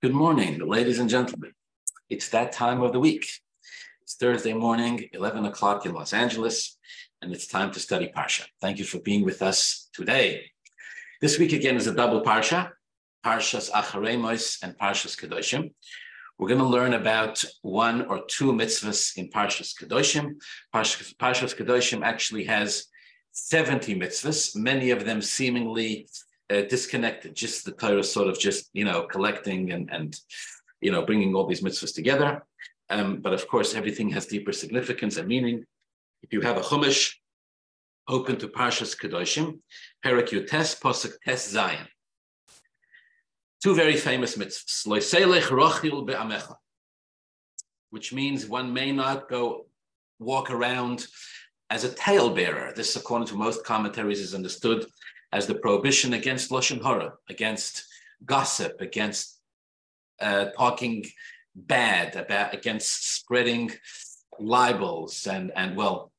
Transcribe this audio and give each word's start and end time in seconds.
Good 0.00 0.14
morning, 0.14 0.60
ladies 0.64 1.00
and 1.00 1.10
gentlemen. 1.10 1.54
It's 2.08 2.28
that 2.28 2.52
time 2.52 2.82
of 2.82 2.92
the 2.92 3.00
week. 3.00 3.28
It's 4.02 4.14
Thursday 4.14 4.52
morning, 4.52 5.08
11 5.12 5.44
o'clock 5.44 5.86
in 5.86 5.92
Los 5.92 6.12
Angeles, 6.12 6.78
and 7.20 7.32
it's 7.32 7.48
time 7.48 7.72
to 7.72 7.80
study 7.80 8.12
Parsha. 8.16 8.44
Thank 8.60 8.78
you 8.78 8.84
for 8.84 9.00
being 9.00 9.24
with 9.24 9.42
us 9.42 9.90
today. 9.92 10.52
This 11.20 11.36
week 11.40 11.52
again 11.52 11.74
is 11.74 11.88
a 11.88 11.94
double 11.96 12.22
Parsha, 12.22 12.70
Parshas 13.26 13.72
Acharei 13.72 14.16
Mos 14.16 14.60
and 14.62 14.78
Parshas 14.78 15.18
Kedoshim. 15.18 15.72
We're 16.38 16.46
going 16.46 16.60
to 16.60 16.64
learn 16.64 16.94
about 16.94 17.42
one 17.62 18.06
or 18.06 18.24
two 18.28 18.52
mitzvahs 18.52 19.16
in 19.16 19.30
Parshas 19.30 19.74
Kedoshim. 19.82 20.36
Parshas, 20.72 21.12
Parshas 21.16 21.56
Kedoshim 21.56 22.04
actually 22.04 22.44
has 22.44 22.84
70 23.32 23.98
mitzvahs, 23.98 24.54
many 24.54 24.92
of 24.92 25.04
them 25.04 25.20
seemingly 25.20 26.06
uh, 26.50 26.62
disconnected. 26.62 27.34
Just 27.34 27.64
the 27.64 27.72
Torah 27.72 28.04
sort 28.04 28.28
of 28.28 28.38
just 28.38 28.70
you 28.72 28.84
know 28.84 29.02
collecting 29.02 29.72
and 29.72 29.90
and 29.90 30.16
you 30.80 30.92
know 30.92 31.04
bringing 31.04 31.34
all 31.34 31.46
these 31.46 31.62
mitzvahs 31.62 31.94
together. 31.94 32.42
Um, 32.90 33.20
but 33.20 33.34
of 33.34 33.46
course, 33.48 33.74
everything 33.74 34.08
has 34.10 34.26
deeper 34.26 34.52
significance 34.52 35.16
and 35.16 35.28
meaning. 35.28 35.64
If 36.22 36.32
you 36.32 36.40
have 36.40 36.56
a 36.56 36.60
chumash 36.60 37.14
open 38.08 38.38
to 38.38 38.48
Parshas 38.48 38.96
Kedoshim, 38.98 39.58
Perak 40.02 40.28
Yutes 40.28 40.80
Posuk 40.80 41.12
Tes 41.24 41.50
Zion. 41.50 41.86
Two 43.62 43.74
very 43.74 43.96
famous 43.96 44.36
mitzvahs. 44.36 46.06
Be'amecha, 46.06 46.54
which 47.90 48.12
means 48.12 48.46
one 48.46 48.72
may 48.72 48.92
not 48.92 49.28
go 49.28 49.66
walk 50.18 50.50
around 50.50 51.06
as 51.70 51.84
a 51.84 51.90
talebearer. 51.90 52.74
This, 52.74 52.96
according 52.96 53.28
to 53.28 53.34
most 53.34 53.64
commentaries, 53.64 54.20
is 54.20 54.34
understood 54.34 54.86
as 55.32 55.46
the 55.46 55.54
prohibition 55.54 56.14
against 56.14 56.50
lashon 56.50 56.82
hara, 56.82 57.14
against 57.28 57.84
gossip, 58.24 58.80
against 58.80 59.38
uh, 60.20 60.46
talking 60.56 61.04
bad, 61.54 62.16
about 62.16 62.54
against 62.54 63.16
spreading 63.16 63.70
libels, 64.40 65.26
and 65.26 65.52
and 65.56 65.76
well, 65.76 66.12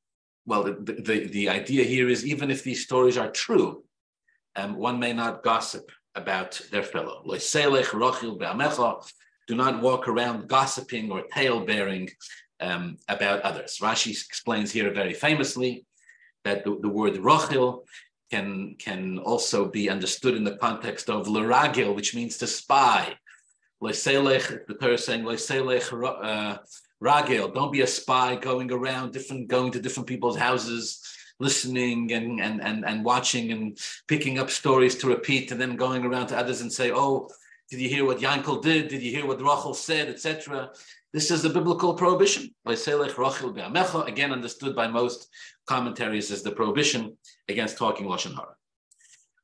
well, 0.46 0.64
the, 0.64 0.74
the, 0.94 1.28
the 1.28 1.50
idea 1.50 1.84
here 1.84 2.10
is 2.10 2.26
even 2.26 2.50
if 2.50 2.64
these 2.64 2.84
stories 2.84 3.18
are 3.18 3.32
true, 3.32 3.84
um, 4.56 4.76
one 4.76 5.00
may 5.00 5.14
not 5.14 5.44
gossip 5.44 5.92
about 6.16 6.60
their 6.72 6.84
fellow. 6.84 7.24
Do 9.48 9.56
not 9.56 9.82
walk 9.82 10.08
around 10.08 10.48
gossiping 10.48 11.12
or 11.12 11.24
tale 11.34 11.66
bearing 11.66 12.10
um, 12.60 12.98
about 13.08 13.42
others. 13.42 13.80
Rashi 13.82 14.12
explains 14.12 14.72
here 14.72 14.92
very 14.94 15.14
famously 15.14 15.86
that 16.44 16.64
the, 16.64 16.78
the 16.82 16.90
word 16.90 17.16
rochil 17.16 17.84
can 18.30 18.76
can 18.78 19.20
also 19.20 19.66
be 19.66 19.90
understood 19.90 20.36
in 20.36 20.44
the 20.44 20.58
context 20.58 21.10
of 21.10 21.28
leragil, 21.28 21.96
which 21.96 22.16
means 22.16 22.38
to 22.38 22.48
spy. 22.48 23.16
Leselech, 23.82 24.68
the 24.68 24.74
Torah 24.74 24.94
is 24.94 25.06
saying 25.06 25.24
leselech 25.24 25.88
uh, 25.94 26.58
ragil. 27.02 27.54
Don't 27.54 27.72
be 27.72 27.82
a 27.82 27.88
spy 27.88 28.36
going 28.36 28.72
around 28.72 29.14
different, 29.14 29.48
going 29.48 29.72
to 29.72 29.80
different 29.80 30.08
people's 30.08 30.38
houses, 30.38 31.02
listening 31.40 32.12
and 32.12 32.40
and 32.42 32.62
and 32.62 32.86
and 32.86 33.06
watching 33.06 33.52
and 33.52 33.78
picking 34.08 34.38
up 34.38 34.50
stories 34.50 34.96
to 34.96 35.08
repeat, 35.08 35.52
and 35.52 35.60
then 35.60 35.76
going 35.76 36.04
around 36.06 36.28
to 36.28 36.38
others 36.38 36.62
and 36.62 36.72
say, 36.72 36.92
"Oh, 36.92 37.30
did 37.70 37.80
you 37.80 37.90
hear 37.90 38.06
what 38.06 38.20
Yankel 38.20 38.62
did? 38.62 38.90
Did 38.90 39.02
you 39.02 39.12
hear 39.12 39.26
what 39.26 39.42
Rachel 39.42 39.74
said, 39.74 40.10
etc." 40.10 40.72
This 41.12 41.32
is 41.32 41.42
the 41.42 41.50
biblical 41.50 41.96
prohibition. 41.96 42.54
Again, 42.66 44.32
understood 44.32 44.76
by 44.76 44.88
most 44.88 45.28
commentaries 45.66 46.30
as 46.30 46.44
the 46.44 46.52
prohibition 46.52 47.18
against 47.48 47.78
talking 47.78 48.06
Lashon 48.06 48.36
Hara. 48.36 48.56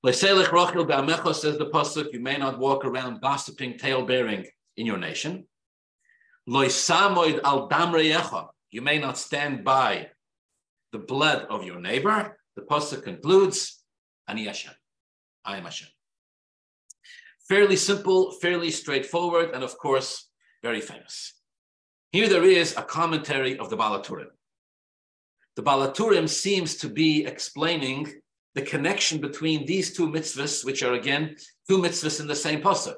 Leselech 0.05 0.51
Rachel 0.51 0.85
be'amecha 0.85 1.33
says 1.33 1.57
the 1.57 1.65
pasuk, 1.65 2.13
you 2.13 2.19
may 2.19 2.37
not 2.37 2.59
walk 2.59 2.85
around 2.85 3.21
gossiping, 3.21 3.79
tale 3.79 4.05
bearing 4.05 4.45
in 4.77 4.85
your 4.85 4.99
nation. 4.99 5.47
Loisamoid 6.47 7.41
al 7.43 7.67
damreyecha, 7.67 8.49
you 8.69 8.83
may 8.83 8.99
not 8.99 9.17
stand 9.17 9.63
by 9.63 10.11
the 10.91 10.99
blood 10.99 11.47
of 11.49 11.63
your 11.63 11.79
neighbor. 11.79 12.37
The 12.55 12.61
pasuk 12.61 13.01
concludes, 13.01 13.81
Ani 14.27 14.45
Hashem, 14.45 14.73
I 15.43 15.57
am 15.57 15.63
Hashem. 15.63 15.87
Fairly 17.49 17.75
simple, 17.75 18.33
fairly 18.33 18.69
straightforward, 18.69 19.49
and 19.55 19.63
of 19.63 19.75
course, 19.79 20.29
very 20.61 20.81
famous. 20.81 21.33
Here 22.15 22.29
there 22.29 22.45
is 22.45 22.77
a 22.77 22.81
commentary 22.81 23.59
of 23.59 23.69
the 23.69 23.75
Baal 23.75 23.99
HaTurim. 23.99 24.27
The 25.57 25.61
Baal 25.61 25.85
HaTurim 25.85 26.29
seems 26.29 26.77
to 26.77 26.87
be 26.87 27.25
explaining 27.25 28.09
the 28.53 28.61
connection 28.61 29.19
between 29.19 29.65
these 29.65 29.93
two 29.93 30.07
mitzvahs, 30.07 30.63
which 30.63 30.81
are 30.81 30.93
again 30.93 31.35
two 31.67 31.77
mitzvahs 31.79 32.21
in 32.21 32.27
the 32.27 32.33
same 32.33 32.61
pasuk. 32.61 32.95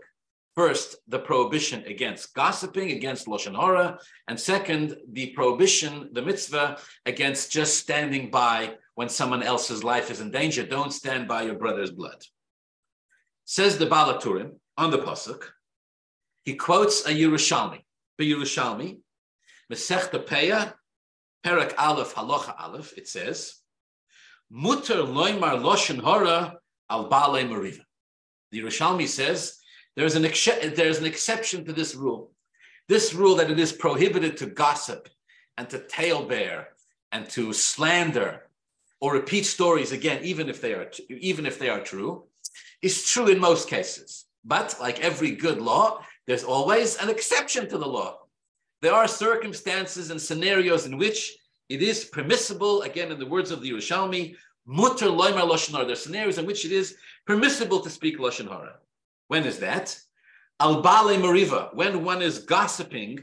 First, 0.53 0.97
the 1.07 1.17
prohibition 1.17 1.83
against 1.85 2.35
gossiping, 2.35 2.91
against 2.91 3.25
lashon 3.25 3.55
hara, 3.55 3.97
and 4.27 4.39
second, 4.39 4.95
the 5.11 5.31
prohibition, 5.31 6.09
the 6.11 6.21
mitzvah 6.21 6.77
against 7.07 7.51
just 7.51 7.79
standing 7.79 8.29
by 8.29 8.75
when 8.93 9.09
someone 9.09 9.41
else's 9.41 9.83
life 9.83 10.11
is 10.11 10.21
in 10.21 10.29
danger. 10.29 10.63
Don't 10.63 10.93
stand 10.93 11.27
by 11.27 11.41
your 11.41 11.55
brother's 11.55 11.89
blood. 11.89 12.21
Says 13.45 13.79
the 13.79 13.87
Baal 13.87 14.13
HaTurim 14.13 14.59
on 14.77 14.91
the 14.91 14.99
pasuk. 14.99 15.41
He 16.45 16.53
quotes 16.53 17.07
a 17.07 17.09
Yerushalmi. 17.09 17.81
The 18.19 18.31
Yerushalmi 18.31 18.99
Masechta 19.71 20.25
Peah, 20.25 20.73
Perak 21.43 21.75
Aleph, 21.77 22.13
Halacha 22.15 22.55
Aleph, 22.59 22.97
it 22.97 23.07
says, 23.07 23.55
Mutter 24.49 25.03
loimar 25.03 25.61
loshen 25.61 25.99
hora 25.99 26.57
al 26.89 27.09
bale 27.09 27.43
mariva. 27.47 27.81
The 28.51 28.61
Yerushalmi 28.61 29.07
says 29.07 29.57
there's 29.95 30.15
an, 30.15 30.25
ex- 30.25 30.45
there's 30.75 30.99
an 30.99 31.05
exception 31.05 31.65
to 31.65 31.73
this 31.73 31.95
rule. 31.95 32.31
This 32.87 33.13
rule 33.13 33.35
that 33.35 33.51
it 33.51 33.59
is 33.59 33.73
prohibited 33.73 34.37
to 34.37 34.45
gossip 34.45 35.09
and 35.57 35.69
to 35.69 35.79
talebear 35.79 36.67
and 37.11 37.29
to 37.31 37.51
slander 37.51 38.43
or 39.01 39.13
repeat 39.13 39.45
stories 39.45 39.91
again, 39.91 40.23
even 40.23 40.49
if 40.49 40.61
they 40.61 40.73
are 40.73 40.89
even 41.09 41.45
if 41.45 41.59
they 41.59 41.69
are 41.69 41.81
true, 41.81 42.23
is 42.81 43.05
true 43.05 43.27
in 43.27 43.39
most 43.39 43.69
cases. 43.69 44.25
But 44.45 44.77
like 44.79 45.01
every 45.01 45.31
good 45.31 45.59
law, 45.59 46.03
there's 46.25 46.43
always 46.43 46.95
an 46.97 47.09
exception 47.09 47.67
to 47.69 47.77
the 47.77 47.87
law 47.87 48.19
there 48.81 48.93
are 48.93 49.07
circumstances 49.07 50.11
and 50.11 50.21
scenarios 50.21 50.85
in 50.85 50.97
which 50.97 51.37
it 51.69 51.81
is 51.81 52.05
permissible, 52.05 52.83
again, 52.83 53.11
in 53.11 53.19
the 53.19 53.25
words 53.25 53.51
of 53.51 53.61
the 53.61 53.71
Yerushalmi, 53.71 54.35
mutter 54.65 55.07
loimer 55.07 55.41
lashon 55.41 55.71
hara. 55.71 55.85
There 55.85 55.93
are 55.93 55.95
scenarios 55.95 56.37
in 56.37 56.45
which 56.45 56.65
it 56.65 56.71
is 56.71 56.95
permissible 57.25 57.79
to 57.81 57.89
speak 57.89 58.19
lashon 58.19 58.47
hara. 58.47 58.75
When 59.27 59.45
is 59.45 59.59
that? 59.59 59.99
Al 60.59 60.81
bale 60.81 61.17
mariva. 61.19 61.73
When 61.73 62.03
one 62.03 62.21
is 62.21 62.39
gossiping 62.39 63.19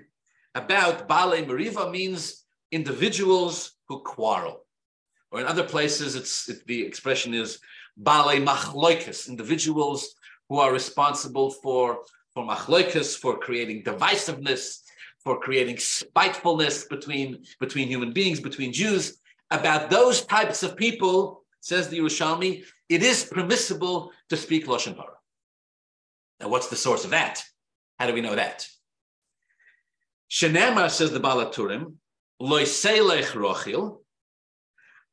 about 0.55 1.09
bale 1.09 1.45
mariva 1.45 1.91
means 1.91 2.45
individuals 2.71 3.73
who 3.89 4.01
quarrel. 4.01 4.65
Or 5.31 5.41
in 5.41 5.47
other 5.47 5.65
places, 5.65 6.15
it's 6.15 6.49
it, 6.49 6.67
the 6.67 6.85
expression 6.85 7.35
is 7.35 7.59
bale 7.97 8.41
machloikis, 8.41 9.29
individuals 9.29 10.15
who 10.49 10.59
are 10.59 10.73
responsible 10.73 11.51
for 11.51 12.01
for 12.35 12.45
machloikis, 12.45 13.17
for 13.17 13.39
creating 13.39 13.85
divisiveness, 13.85 14.84
for 15.25 15.41
creating 15.41 15.79
spitefulness 15.79 16.85
between, 16.85 17.45
between 17.59 17.89
human 17.89 18.13
beings, 18.13 18.41
between 18.41 18.73
Jews. 18.73 19.19
About 19.51 19.91
those 19.91 20.25
types 20.27 20.63
of 20.63 20.77
people, 20.77 21.45
says 21.61 21.89
the 21.89 21.99
Yerushalmi, 21.99 22.65
it 22.89 23.03
is 23.03 23.25
permissible 23.25 24.13
to 24.29 24.37
speak 24.37 24.67
Lashon 24.67 24.97
Hara. 24.97 25.17
Now, 26.41 26.49
what's 26.49 26.69
the 26.69 26.77
source 26.77 27.05
of 27.05 27.11
that? 27.11 27.43
How 27.99 28.07
do 28.07 28.13
we 28.13 28.21
know 28.21 28.35
that? 28.35 28.69
Shenema 30.31 30.91
says 30.91 31.13
the 31.13 31.21
Baal 31.21 31.39
HaTurim, 31.47 31.95
loiselech 32.43 33.31
rochil, 33.33 34.01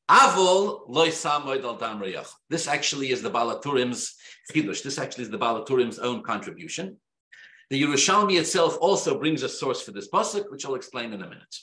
avol 0.10 0.90
loisamoid 0.90 1.64
al 1.64 1.78
dam 1.78 2.04
This 2.50 2.68
actually 2.68 3.12
is 3.12 3.22
the 3.22 3.30
Baal 3.30 3.58
HaTurim's 3.58 4.16
chidush. 4.52 4.84
This 4.84 4.98
actually 4.98 5.26
is 5.26 5.30
the 5.30 5.38
Baal 5.38 5.64
HaTurim's 5.64 6.00
own 6.00 6.24
contribution. 6.24 6.98
The 7.72 7.82
Yerushalmi 7.82 8.38
itself 8.38 8.78
also 8.82 9.18
brings 9.18 9.44
a 9.44 9.50
source 9.50 9.82
for 9.82 9.92
this 9.92 10.10
pasuk, 10.10 10.52
which 10.52 10.66
I'll 10.66 10.76
explain 10.76 11.14
in 11.14 11.22
a 11.22 11.30
minute. 11.30 11.56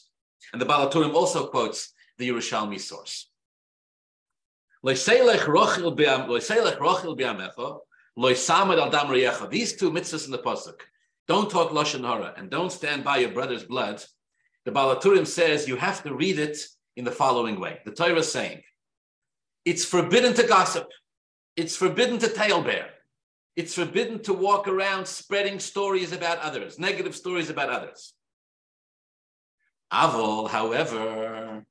And 0.55 0.61
the 0.61 0.65
Baal 0.65 0.89
HaTurim 0.89 1.13
also 1.13 1.49
quotes 1.49 1.93
the 2.17 2.27
Yerushalmi 2.31 2.81
source. 2.81 3.29
These 4.83 5.05
two 5.05 5.11
mitzvahs 9.91 10.25
in 10.25 10.31
the 10.31 10.39
pasuk, 10.39 10.81
don't 11.27 11.51
talk 11.51 11.73
lashon 11.73 12.01
hara 12.01 12.33
and 12.39 12.49
don't 12.49 12.73
stand 12.73 13.05
by 13.05 13.19
your 13.19 13.33
brother's 13.33 13.65
blood. 13.65 14.03
The 14.65 14.73
Baal 14.73 14.97
HaTurim 14.97 15.27
says 15.27 15.69
you 15.69 15.77
have 15.77 16.03
to 16.05 16.15
read 16.15 16.39
it 16.39 16.57
in 16.97 17.05
the 17.05 17.13
following 17.13 17.61
way. 17.61 17.81
The 17.85 17.93
Torah 17.93 18.21
is 18.21 18.33
saying, 18.33 18.63
it's 19.67 19.85
forbidden 19.85 20.33
to 20.33 20.47
gossip, 20.47 20.89
it's 21.55 21.77
forbidden 21.77 22.19
to 22.21 22.29
talebear, 22.29 22.87
it's 23.59 23.75
forbidden 23.75 24.23
to 24.23 24.33
walk 24.33 24.69
around 24.69 25.05
spreading 25.09 25.59
stories 25.59 26.13
about 26.13 26.39
others, 26.39 26.79
negative 26.79 27.17
stories 27.17 27.51
about 27.51 27.71
others. 27.71 28.15
Avol, 29.93 30.49
however, 30.49 31.65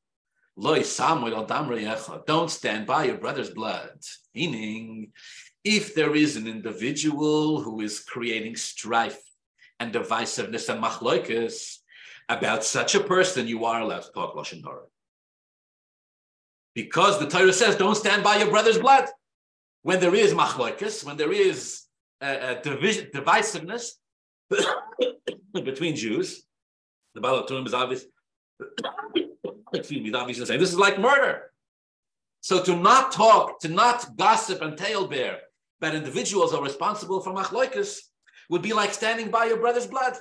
loy 0.58 0.84
don't 2.26 2.52
stand 2.52 2.86
by 2.86 3.06
your 3.06 3.18
brother's 3.18 3.52
blood. 3.52 3.98
Meaning, 4.36 5.14
if 5.64 5.96
there 5.96 6.14
is 6.14 6.36
an 6.36 6.46
individual 6.46 7.62
who 7.62 7.80
is 7.80 8.02
creating 8.02 8.58
strife 8.58 9.22
and 9.80 9.94
divisiveness 9.94 10.68
and 10.68 10.84
machloikas, 10.84 11.78
about 12.28 12.66
such 12.66 12.96
a 12.96 13.00
person, 13.00 13.48
you 13.48 13.64
are 13.64 13.80
allowed 13.80 14.02
to 14.02 14.12
talk 14.12 14.36
Lashon 14.36 14.62
Hara. 14.62 14.82
Because 16.76 17.18
the 17.18 17.30
Torah 17.30 17.54
says, 17.54 17.78
don't 17.78 17.96
stand 17.96 18.26
by 18.26 18.40
your 18.40 18.50
brother's 18.50 18.78
blood. 18.78 19.06
When 19.84 20.00
there 20.00 20.16
is 20.16 20.34
machloikas, 20.34 21.04
when 21.04 21.18
there 21.18 21.32
is 21.32 21.84
a, 22.22 22.60
division, 22.62 23.10
divisiveness 23.14 23.92
between 25.54 25.96
Jews, 25.96 26.46
the 27.14 27.22
Baal 27.22 27.44
HaTurim 27.44 27.66
is 27.68 27.74
obvious. 27.74 28.06
excuse 29.74 30.02
me, 30.02 30.14
obviously 30.14 30.46
saying 30.46 30.60
this 30.60 30.72
is 30.72 30.80
like 30.80 31.00
murder. 31.00 31.52
So 32.42 32.64
to 32.64 32.76
not 32.76 33.12
talk, 33.12 33.60
to 33.62 33.70
not 33.70 34.16
gossip 34.16 34.62
and 34.62 34.78
talebear 34.78 35.38
that 35.82 35.96
individuals 35.96 36.54
are 36.54 36.64
responsible 36.64 37.22
for 37.22 37.34
machloikas 37.34 38.00
would 38.50 38.62
be 38.62 38.74
like 38.74 38.94
standing 38.94 39.30
by 39.30 39.46
your 39.46 39.58
brother's 39.58 39.88
blood. 39.88 40.16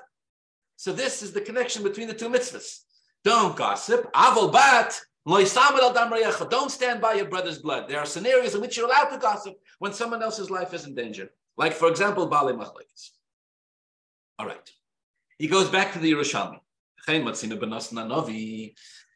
So 0.77 0.93
this 0.93 1.23
is 1.23 1.33
the 1.33 1.41
connection 1.41 1.83
between 1.83 2.09
the 2.09 2.15
two 2.15 2.29
mitzvahs. 2.29 2.81
Don't 3.25 3.57
gossip. 3.57 4.13
Avol 4.13 4.53
bat. 4.53 5.01
Don't 5.27 6.71
stand 6.71 7.01
by 7.01 7.15
your 7.15 7.25
brother's 7.27 7.59
blood. 7.59 7.89
There 7.89 7.99
are 7.99 8.07
scenarios 8.07 8.55
in 8.55 8.61
which 8.61 8.77
you're 8.77 8.87
allowed 8.87 9.11
to 9.11 9.19
gossip 9.19 9.59
when 9.81 9.93
someone 9.93 10.23
else's 10.23 10.51
life 10.51 10.73
is 10.73 10.85
in 10.87 10.95
danger. 10.95 11.31
Like, 11.57 11.73
for 11.73 11.89
example, 11.89 12.27
Bali 12.27 12.53
Machlekes. 12.53 13.11
All 14.39 14.47
right. 14.47 14.71
He 15.39 15.49
goes 15.49 15.69
back 15.69 15.93
to 15.93 15.99
the 15.99 16.13
Yerushalmi. 16.13 16.61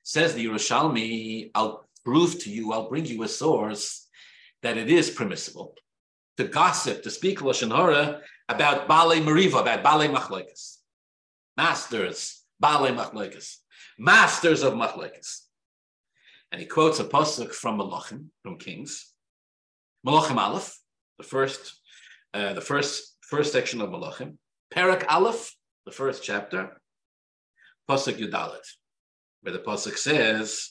Says 0.03 0.35
the 0.35 0.47
Yerushalmi, 0.47 1.51
I'll 1.55 1.87
prove 2.05 2.39
to 2.41 2.51
you, 2.51 2.73
I'll 2.73 2.89
bring 2.89 3.07
you 3.07 3.23
a 3.23 3.29
source 3.29 4.09
that 4.63 4.77
it 4.77 4.91
is 4.91 5.11
permissible 5.11 5.75
to 6.37 6.45
gossip, 6.45 7.03
to 7.03 7.11
speak 7.11 7.41
Lashon 7.41 7.75
Hara 7.75 8.21
about 8.49 8.89
Bale 8.89 9.23
Mariva, 9.23 9.61
about 9.61 9.83
Bale 9.83 10.09
Machlekes. 10.13 10.79
Masters, 11.57 12.43
Bale 12.59 12.95
Machlekes. 12.95 13.59
Masters 13.99 14.63
of 14.63 14.73
Machlekes. 14.75 15.43
And 16.53 16.61
he 16.61 16.67
quotes 16.67 16.99
a 16.99 17.05
pasuk 17.05 17.53
from 17.53 17.79
Malachim, 17.79 18.27
from 18.43 18.59
Kings. 18.59 19.13
Malachim 20.07 20.37
Aleph, 20.37 20.77
the 21.19 21.25
first, 21.25 21.81
uh, 22.35 22.55
the 22.55 22.61
first, 22.61 23.17
first 23.23 23.53
section 23.53 23.81
of 23.81 23.91
Malachim. 23.91 24.37
Perak 24.71 25.05
Aleph, 25.13 25.55
the 25.87 25.93
first 25.93 26.23
chapter. 26.23 26.81
Pasuk 27.89 28.19
Yudalit, 28.19 28.67
where 29.43 29.53
the 29.53 29.59
pasuk 29.59 29.97
says, 29.97 30.71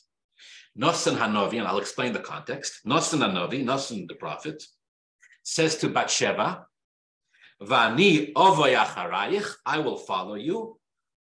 Nosan 0.78 1.18
Hanovi, 1.18 1.60
and 1.60 1.68
I'll 1.68 1.80
explain 1.80 2.14
the 2.14 2.20
context. 2.20 2.80
Nosan 2.86 3.20
Hanovi, 3.20 3.64
Nosan 3.64 4.08
the 4.08 4.16
prophet, 4.16 4.64
says 5.44 5.78
to 5.78 5.90
Bathsheba, 5.90 6.66
Vani 7.62 8.32
ovayacharayich, 8.34 9.52
I 9.66 9.80
will 9.80 9.98
follow 9.98 10.36
you. 10.36 10.78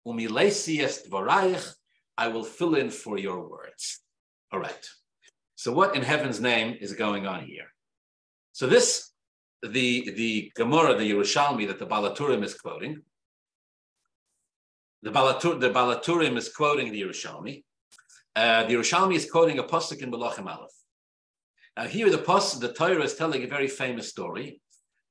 Umilesiest 0.07 1.09
vorayich, 1.09 1.75
I 2.19 2.29
will 2.29 2.45
fill 2.45 2.75
in 2.75 2.91
for 2.91 3.19
your 3.19 3.49
words. 3.49 4.04
All 4.55 4.61
right. 4.61 4.87
So 5.57 5.73
what 5.73 5.97
in 5.97 6.03
heaven's 6.03 6.41
name 6.41 6.77
is 6.81 6.93
going 6.93 7.27
on 7.27 7.45
here? 7.45 7.67
So 8.53 8.69
this, 8.69 9.11
the 9.63 10.13
the 10.13 10.53
Gemara, 10.55 10.97
the 10.97 11.11
Yerushalmi 11.11 11.67
that 11.67 11.81
the 11.81 11.87
Baal 11.87 12.09
HaTurim 12.09 12.45
is 12.45 12.55
quoting, 12.55 13.03
the 15.03 15.11
Balatur, 15.11 15.59
the 15.59 15.71
Baal 15.71 15.97
HaTurim 15.97 16.37
is 16.37 16.49
quoting 16.51 16.93
the 16.93 17.03
Yerushalmi. 17.03 17.65
Uh, 18.37 18.63
the 18.63 18.75
Yerushalmi 18.75 19.17
is 19.17 19.29
quoting 19.29 19.59
a 19.59 19.65
pasuk 19.65 20.01
in 20.03 20.13
Melachim 20.13 20.47
Aleph. 20.47 20.71
Now 21.77 21.89
here 21.89 22.09
the 22.09 22.19
pasuk, 22.19 22.61
the 22.61 22.73
Torah 22.73 23.03
is 23.03 23.17
telling 23.17 23.43
a 23.43 23.49
very 23.49 23.67
famous 23.67 24.09
story. 24.09 24.61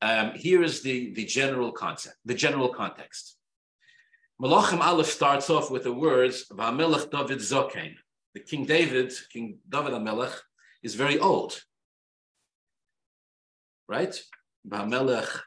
Um, 0.01 0.31
here 0.35 0.63
is 0.63 0.83
the, 0.83 1.13
the 1.15 1.25
general 1.25 1.73
concept, 1.73 2.15
the 2.23 2.33
general 2.33 2.69
context. 2.69 3.35
Melachim 4.41 4.79
Aleph 4.79 5.07
starts 5.07 5.49
off 5.49 5.69
with 5.69 5.83
the 5.83 5.91
words 5.91 6.45
"Va'melech 6.49 7.11
David 7.11 7.39
Zokain." 7.39 7.95
The 8.33 8.39
King 8.39 8.65
David, 8.65 9.13
King 9.31 9.59
David 9.67 9.93
HaMelech, 9.93 10.35
is 10.81 10.95
very 10.95 11.19
old. 11.19 11.61
Right? 13.87 14.19
Bamelech, 14.67 15.41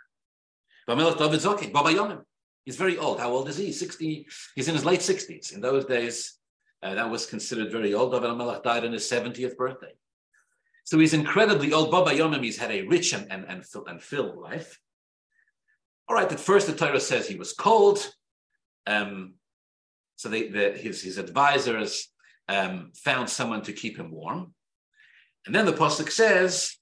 Bamelech 0.89 1.19
David 1.19 1.41
Zokin, 1.41 1.73
Baba 1.73 1.91
Yomim. 1.91 2.23
He's 2.65 2.77
very 2.77 2.99
old. 2.99 3.21
How 3.21 3.31
old 3.31 3.49
is 3.49 3.57
he? 3.57 3.73
60, 3.73 4.27
he's 4.55 4.69
in 4.69 4.75
his 4.75 4.85
late 4.85 5.01
60s. 5.01 5.55
In 5.55 5.61
those 5.61 5.85
days, 5.85 6.39
uh, 6.83 6.95
that 6.95 7.11
was 7.11 7.27
considered 7.27 7.73
very 7.73 7.95
old. 7.95 8.13
David 8.13 8.31
HaMelech 8.31 8.63
died 8.63 8.85
on 8.85 8.93
his 8.93 9.09
70th 9.09 9.57
birthday. 9.57 9.93
So 10.85 10.99
he's 10.99 11.15
incredibly 11.15 11.73
old. 11.73 11.91
Baba 11.91 12.13
Yomim, 12.13 12.45
he's 12.45 12.59
had 12.59 12.71
a 12.71 12.83
rich 12.83 13.13
and, 13.13 13.31
and, 13.31 13.45
and, 13.49 13.65
and 13.87 14.03
filled 14.03 14.37
life. 14.37 14.79
All 16.09 16.15
right, 16.15 16.31
at 16.31 16.39
first 16.39 16.69
the 16.69 16.75
Torah 16.75 17.01
says 17.01 17.27
he 17.27 17.35
was 17.35 17.53
cold. 17.53 18.09
Um, 18.87 19.35
so 20.15 20.29
they, 20.29 20.49
the, 20.49 20.71
his, 20.71 21.03
his 21.03 21.19
advisors 21.19 22.09
um, 22.49 22.93
found 22.95 23.29
someone 23.29 23.63
to 23.63 23.73
keep 23.73 23.99
him 23.99 24.11
warm. 24.11 24.55
And 25.47 25.55
then 25.55 25.67
the 25.67 25.73
Pasuk 25.73 26.11
says 26.11 26.77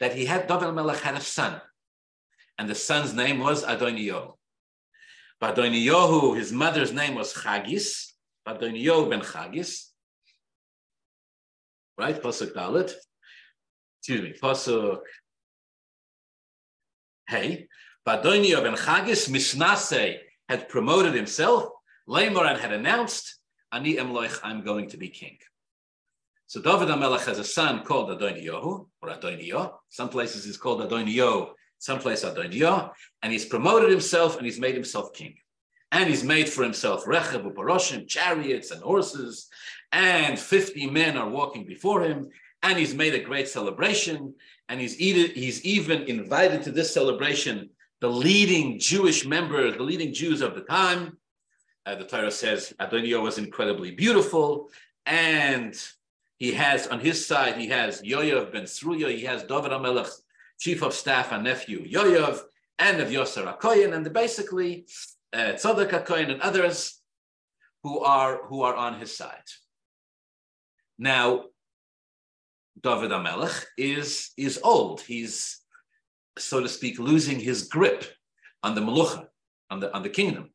that 0.00 0.14
he 0.14 0.26
had, 0.26 0.46
David 0.46 0.72
Melech 0.72 1.00
had 1.00 1.14
a 1.14 1.20
son, 1.20 1.60
and 2.58 2.68
the 2.68 2.74
son's 2.74 3.14
name 3.14 3.38
was 3.38 3.64
Adoniyahu. 3.64 4.32
Adoniyahu, 5.42 6.36
his 6.36 6.52
mother's 6.52 6.92
name 6.92 7.14
was 7.14 7.34
Chagis, 7.34 8.12
Adoniyahu 8.46 9.10
ben 9.10 9.20
Chagis. 9.20 9.88
Right, 11.98 12.20
Pasuk 12.20 12.52
Dalit. 12.54 12.92
Excuse 14.00 14.22
me, 14.22 14.34
Pasuk 14.40 15.00
Hey. 17.28 17.68
Adoniyahu 18.06 18.62
ben 18.62 18.74
Chagis, 18.74 19.28
Mishnase 19.28 20.18
had 20.48 20.68
promoted 20.68 21.14
himself, 21.14 21.68
Lamoran 22.08 22.58
had 22.58 22.72
announced 22.72 23.38
Ani 23.72 23.96
Emloich, 23.96 24.38
I'm 24.42 24.62
going 24.62 24.88
to 24.90 24.96
be 24.98 25.08
king. 25.08 25.38
So 26.46 26.60
David 26.60 26.88
HaMelech 26.88 27.24
has 27.24 27.38
a 27.38 27.44
son 27.44 27.82
called 27.82 28.10
Adoniyahu, 28.10 28.86
or 29.00 29.08
Adoniyo. 29.08 29.72
Some 29.88 30.10
places 30.10 30.44
he's 30.44 30.58
called 30.58 30.82
Adoniyo, 30.82 31.52
some 31.78 31.98
place 31.98 32.24
Adoniyo, 32.24 32.90
and 33.22 33.32
he's 33.32 33.46
promoted 33.46 33.88
himself 33.88 34.36
and 34.36 34.44
he's 34.44 34.60
made 34.60 34.74
himself 34.74 35.14
king. 35.14 35.34
And 35.90 36.08
he's 36.08 36.22
made 36.22 36.48
for 36.48 36.62
himself 36.62 37.06
Rechev 37.06 37.50
Uparoshim, 37.50 38.06
chariots 38.06 38.70
and 38.70 38.82
horses, 38.82 39.48
and 39.92 40.38
50 40.38 40.90
men 40.90 41.16
are 41.16 41.30
walking 41.30 41.64
before 41.64 42.02
him, 42.02 42.28
and 42.62 42.78
he's 42.78 42.94
made 42.94 43.14
a 43.14 43.20
great 43.20 43.48
celebration, 43.48 44.34
and 44.68 44.80
he's, 44.80 44.94
he's 44.94 45.64
even 45.64 46.02
invited 46.02 46.62
to 46.62 46.70
this 46.70 46.92
celebration 46.92 47.70
the 48.02 48.08
leading 48.08 48.78
Jewish 48.78 49.24
members, 49.24 49.76
the 49.76 49.82
leading 49.82 50.12
Jews 50.12 50.40
of 50.40 50.54
the 50.54 50.62
time, 50.62 51.16
uh, 51.86 51.94
the 51.94 52.04
Torah 52.04 52.30
says 52.30 52.72
Adoniyo 52.80 53.22
was 53.22 53.38
incredibly 53.38 53.90
beautiful, 53.90 54.70
and 55.06 55.74
he 56.38 56.52
has 56.52 56.86
on 56.88 57.00
his 57.00 57.26
side 57.26 57.56
he 57.56 57.68
has 57.68 58.02
Yoav 58.02 58.52
ben 58.52 58.62
Sruya, 58.62 59.14
he 59.16 59.24
has 59.24 59.42
David 59.42 59.72
Amelech, 59.72 60.10
chief 60.58 60.82
of 60.82 60.94
staff 60.94 61.32
and 61.32 61.44
nephew 61.44 61.84
Yoav, 61.84 62.40
and 62.78 63.00
of 63.00 63.08
Yosar 63.08 63.58
Akoyan, 63.58 63.94
and 63.94 64.12
basically 64.12 64.86
uh, 65.32 65.52
Tzadok 65.54 65.90
Akoyan 65.90 66.30
and 66.30 66.40
others 66.40 67.00
who 67.82 68.00
are 68.00 68.44
who 68.46 68.62
are 68.62 68.74
on 68.74 68.98
his 68.98 69.16
side. 69.16 69.48
Now, 70.98 71.46
David 72.80 73.10
Amelech 73.10 73.64
is 73.76 74.30
is 74.36 74.60
old. 74.62 75.00
He's 75.00 75.58
so 76.38 76.60
to 76.60 76.68
speak 76.68 76.98
losing 76.98 77.38
his 77.38 77.64
grip 77.64 78.04
on 78.62 78.74
the 78.74 78.80
Melucha, 78.80 79.26
on 79.70 79.80
the 79.80 79.94
on 79.94 80.02
the 80.02 80.08
kingdom. 80.08 80.50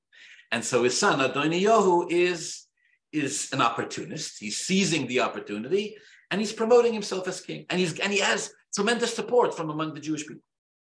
And 0.51 0.63
so 0.63 0.83
his 0.83 0.97
son, 0.97 1.19
Adoniyahu, 1.19 2.11
is, 2.11 2.65
is 3.11 3.49
an 3.51 3.61
opportunist. 3.61 4.39
He's 4.39 4.57
seizing 4.57 5.07
the 5.07 5.21
opportunity 5.21 5.97
and 6.31 6.39
he's 6.41 6.53
promoting 6.53 6.93
himself 6.93 7.27
as 7.27 7.41
king. 7.41 7.65
And, 7.69 7.79
he's, 7.79 7.99
and 7.99 8.11
he 8.11 8.19
has 8.19 8.53
tremendous 8.75 9.13
support 9.13 9.55
from 9.55 9.69
among 9.69 9.93
the 9.93 9.99
Jewish 9.99 10.27
people, 10.27 10.43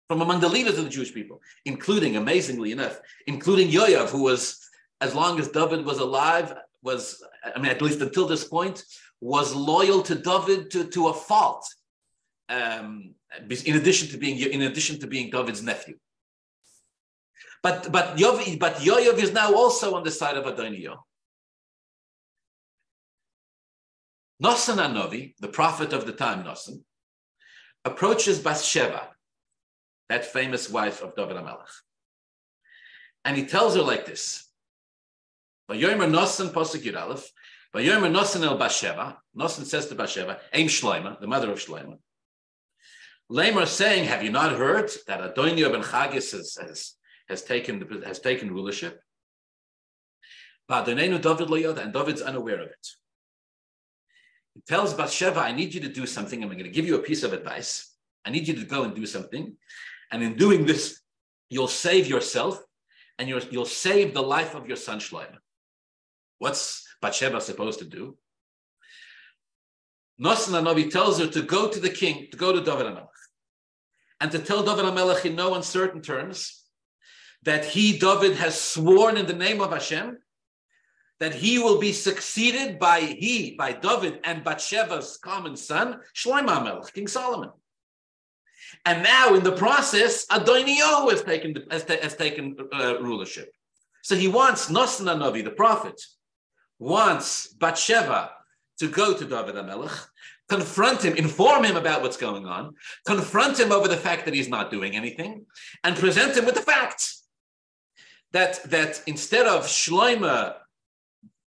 from 0.09 0.23
among 0.23 0.41
the 0.41 0.49
leaders 0.49 0.79
of 0.79 0.85
the 0.85 0.91
Jewish 0.91 1.15
people, 1.15 1.41
including, 1.65 2.17
amazingly 2.17 2.73
enough, 2.73 3.01
including 3.27 3.69
Yoav, 3.69 4.11
who 4.11 4.23
was, 4.23 4.59
as 5.01 5.15
long 5.15 5.39
as 5.39 5.49
David 5.49 5.85
was 5.85 5.99
alive, 5.99 6.55
was, 6.83 7.23
I 7.55 7.59
mean, 7.59 7.71
at 7.71 7.83
least 7.83 8.01
until 8.01 8.27
this 8.27 8.45
point, 8.45 8.85
was 9.21 9.55
loyal 9.55 10.03
to 10.03 10.15
David 10.15 10.71
to, 10.73 10.85
to 10.85 11.09
a 11.09 11.15
fault. 11.15 11.67
Um, 12.49 13.15
in 13.67 13.77
addition 13.77 14.09
to 14.09 14.17
being 14.17 14.39
in 14.39 14.63
addition 14.63 14.99
to 15.01 15.07
being 15.07 15.31
David's 15.31 15.63
nephew. 15.63 15.99
But 17.63 17.91
but 17.91 18.17
Yov, 18.17 18.59
but 18.59 18.85
is 19.19 19.33
now 19.33 19.55
also 19.55 19.95
on 19.95 20.05
the 20.05 20.11
side 20.11 20.37
of 20.37 20.45
Adoniyo. 20.45 20.99
Nosan 24.43 24.77
Anovi, 24.77 25.35
the 25.41 25.49
prophet 25.49 25.93
of 25.93 26.07
the 26.07 26.13
time, 26.13 26.45
Nosan, 26.45 26.83
approaches 27.85 28.39
Bathsheba, 28.39 29.09
that 30.09 30.25
famous 30.25 30.71
wife 30.71 31.03
of 31.03 31.17
David 31.17 31.37
HaMelech. 31.37 31.75
And 33.25 33.37
he 33.37 33.47
tells 33.47 33.75
her 33.75 33.83
like 33.83 34.07
this. 34.07 34.49
Vayomer 35.69 36.09
Nosan 36.09 36.51
Posuk 36.51 36.83
Yud 36.83 37.01
Aleph, 37.01 37.31
Vayomer 37.75 38.11
Nosan 38.11 38.45
El 38.45 38.57
Bathsheba, 38.57 39.19
Nosan 39.37 39.65
says 39.65 39.89
to 39.89 39.97
Bathsheba, 39.97 40.39
Aim 40.53 40.69
Shloima, 40.69 41.21
the 41.21 41.27
mother 41.27 41.51
of 41.51 41.59
Shloima. 41.59 41.99
Lamer 43.29 43.67
saying, 43.67 44.05
have 44.05 44.23
you 44.23 44.31
not 44.31 44.53
heard 44.53 44.91
that 45.07 45.35
Adoniyo 45.35 45.71
ben 45.71 45.83
Chagis 45.83 46.33
has, 46.33 46.57
has 46.57 46.95
has 47.29 47.43
taken 47.43 47.79
the, 47.79 48.07
has 48.07 48.19
taken 48.21 48.51
rulership. 48.51 49.03
But 50.67 50.85
David 50.85 51.25
and 51.25 51.93
David's 51.93 52.23
unaware 52.23 52.61
of 52.61 52.69
it. 52.69 52.87
He 54.55 54.61
tells 54.63 54.93
Bathsheba, 54.95 55.41
I 55.41 55.53
need 55.53 55.73
you 55.73 55.81
to 55.81 55.89
do 55.89 56.07
something. 56.07 56.43
I'm 56.43 56.51
going 56.51 56.65
to 56.65 56.71
give 56.71 56.87
you 56.87 56.97
a 56.97 57.03
piece 57.03 57.23
of 57.23 57.33
advice. 57.33 57.95
I 58.25 58.31
need 58.31 58.49
you 58.49 58.55
to 58.55 58.65
go 58.65 58.83
and 58.83 58.95
do 58.95 59.07
something. 59.07 59.57
And 60.11 60.23
in 60.23 60.35
doing 60.37 60.67
this, 60.67 61.01
you'll 61.49 61.69
save 61.69 62.07
yourself 62.07 62.63
and 63.19 63.29
you 63.29 63.41
will 63.53 63.65
save 63.65 64.15
the 64.15 64.23
life 64.23 64.55
of 64.55 64.67
your 64.67 64.77
son 64.77 65.01
Shlomo. 65.01 65.39
What's 66.39 66.87
Bathsheba 67.01 67.41
supposed 67.41 67.79
to 67.81 67.85
do? 67.85 68.17
Nosan 70.21 70.63
Navi 70.63 70.91
tells 70.91 71.19
her 71.21 71.29
to 71.29 71.43
go 71.43 71.69
to 71.69 71.81
the 71.81 71.91
king, 71.91 72.29
to 72.31 72.37
go 72.37 72.53
to 72.53 72.61
David 72.61 72.87
HaMelech, 72.87 73.07
and 74.21 74.31
to 74.33 74.39
tell 74.39 74.63
David 74.65 74.85
HaMelech 74.85 75.25
in 75.25 75.37
no 75.37 75.55
uncertain 75.55 76.03
terms 76.03 76.58
that 77.43 77.65
he, 77.65 77.99
David, 77.99 78.37
has 78.37 78.61
sworn 78.61 79.17
in 79.17 79.27
the 79.27 79.33
name 79.33 79.61
of 79.61 79.73
Hashem 79.73 80.19
that 81.21 81.35
he 81.35 81.59
will 81.59 81.79
be 81.79 81.93
succeeded 81.93 82.79
by 82.79 83.01
he, 83.01 83.55
by 83.57 83.73
David 83.73 84.21
and 84.25 84.45
Bathsheba's 84.45 85.17
common 85.17 85.57
son, 85.57 86.01
Shlomo 86.15 86.49
HaMelech, 86.49 86.93
King 86.93 87.09
Solomon. 87.09 87.51
And 88.85 89.03
now, 89.03 89.35
in 89.35 89.43
the 89.43 89.53
process, 89.53 90.27
Adoniyahu 90.27 91.11
has 91.11 91.23
taken 91.23 91.57
has, 91.71 91.83
has 91.85 92.15
taken 92.15 92.57
uh, 92.73 93.01
rulership. 93.01 93.53
So 94.03 94.15
he 94.15 94.29
wants 94.29 94.71
Nosan 94.71 95.07
Navi, 95.07 95.43
the 95.43 95.51
prophet, 95.51 96.01
wants 96.79 97.49
Bathsheba 97.49 98.31
to 98.79 98.89
go 98.89 99.15
to 99.15 99.25
David 99.25 99.57
HaMelech, 99.57 100.07
confront 100.49 101.05
him, 101.05 101.17
inform 101.17 101.65
him 101.65 101.77
about 101.77 102.03
what's 102.03 102.17
going 102.17 102.47
on, 102.47 102.75
confront 103.07 103.59
him 103.59 103.73
over 103.73 103.89
the 103.89 103.97
fact 103.97 104.25
that 104.25 104.35
he's 104.35 104.49
not 104.49 104.71
doing 104.71 104.95
anything, 104.95 105.47
and 105.83 105.97
present 105.97 106.37
him 106.37 106.45
with 106.47 106.55
the 106.55 106.63
facts 106.63 107.25
that, 108.33 108.63
that 108.71 109.03
instead 109.07 109.47
of 109.47 109.65
Shloima 109.65 110.55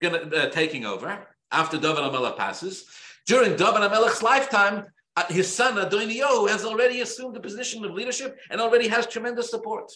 gonna, 0.00 0.18
uh, 0.18 0.50
taking 0.50 0.85
over 0.85 1.26
after 1.50 1.78
David 1.78 1.99
HaMelech 1.99 2.37
passes, 2.37 2.87
during 3.26 3.56
David 3.56 3.82
HaMelech's 3.82 4.23
lifetime, 4.23 4.87
uh, 5.16 5.25
his 5.28 5.52
son 5.52 5.75
Adoniyahu 5.75 6.49
has 6.49 6.64
already 6.64 7.00
assumed 7.00 7.35
the 7.35 7.40
position 7.40 7.85
of 7.85 7.92
leadership 7.92 8.38
and 8.50 8.61
already 8.61 8.88
has 8.88 9.06
tremendous 9.06 9.50
support. 9.50 9.90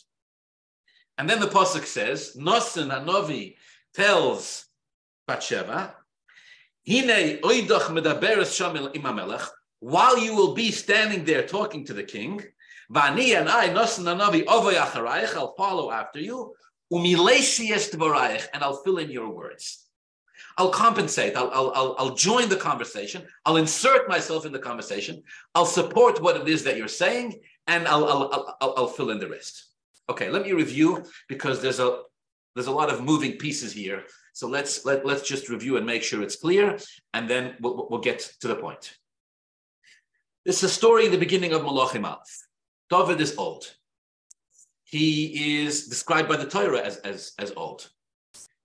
And 1.19 1.29
then 1.29 1.41
the 1.41 1.47
pasuk 1.47 1.85
says, 1.85 2.37
Nosan 2.39 2.91
Hanovi 2.91 3.57
tells 3.95 4.67
Bathsheba, 5.29 5.95
Hine 6.89 7.39
oidach 7.43 7.87
medaberes 7.91 8.51
shamil 8.51 9.49
while 9.79 10.19
you 10.19 10.35
will 10.35 10.55
be 10.55 10.71
standing 10.71 11.25
there 11.25 11.47
talking 11.47 11.85
to 11.87 11.93
the 11.93 12.05
king, 12.05 12.41
Vani 12.93 13.39
and 13.39 13.49
I, 13.49 13.69
Nosan 13.69 14.05
Hanovi 14.05 14.45
ovay 14.47 14.75
acharayich, 14.75 15.35
I'll 15.35 15.55
follow 15.55 15.91
after 15.91 16.21
you, 16.21 16.55
Um 16.93 17.05
and 18.55 18.63
I'll 18.63 18.83
fill 18.83 18.99
in 18.99 19.11
your 19.11 19.31
words. 19.31 19.87
I'll 20.59 20.71
compensate. 20.71 21.37
I'll, 21.37 21.51
I'll, 21.51 21.95
I'll, 21.99 22.15
join 22.15 22.49
the 22.49 22.57
conversation. 22.57 23.23
I'll 23.47 23.57
insert 23.57 24.09
myself 24.09 24.45
in 24.45 24.53
the 24.53 24.59
conversation. 24.59 25.23
I'll 25.55 25.65
support 25.65 26.21
what 26.21 26.37
it 26.37 26.47
is 26.47 26.63
that 26.65 26.77
you're 26.77 26.89
saying, 26.89 27.41
and 27.67 27.89
I'll, 27.89 28.05
I'll, 28.05 28.57
I'll, 28.61 28.75
I'll 28.77 28.87
fill 28.89 29.11
in 29.11 29.19
the 29.19 29.29
rest. 29.29 29.69
Okay, 30.11 30.29
let 30.29 30.43
me 30.43 30.53
review 30.53 31.05
because 31.29 31.63
there's 31.63 31.81
a 31.81 32.03
there's 32.55 32.67
a 32.67 32.73
lot 32.73 32.93
of 32.93 33.03
moving 33.03 33.39
pieces 33.39 33.73
here. 33.73 34.05
So 34.35 34.47
let's 34.47 34.85
let, 34.85 35.07
let's 35.07 35.27
just 35.27 35.49
review 35.49 35.77
and 35.79 35.87
make 35.87 36.03
sure 36.03 36.23
it's 36.23 36.37
clear, 36.37 36.79
and 37.15 37.29
then 37.29 37.55
we'll, 37.61 37.87
we'll 37.89 38.01
get 38.01 38.19
to 38.41 38.49
the 38.49 38.57
point. 38.57 38.95
This 40.45 40.59
is 40.59 40.65
a 40.65 40.75
story 40.75 41.07
in 41.07 41.13
the 41.13 41.19
beginning 41.19 41.53
of 41.53 41.63
Malachim. 41.63 42.15
David 42.91 43.21
is 43.21 43.37
old. 43.39 43.75
He 44.93 45.63
is 45.65 45.89
described 45.89 46.29
by 46.29 46.37
the 46.37 46.45
Torah 46.45 46.83
as, 46.83 46.99
as, 46.99 47.33
as 47.39 47.51
old. 47.57 47.89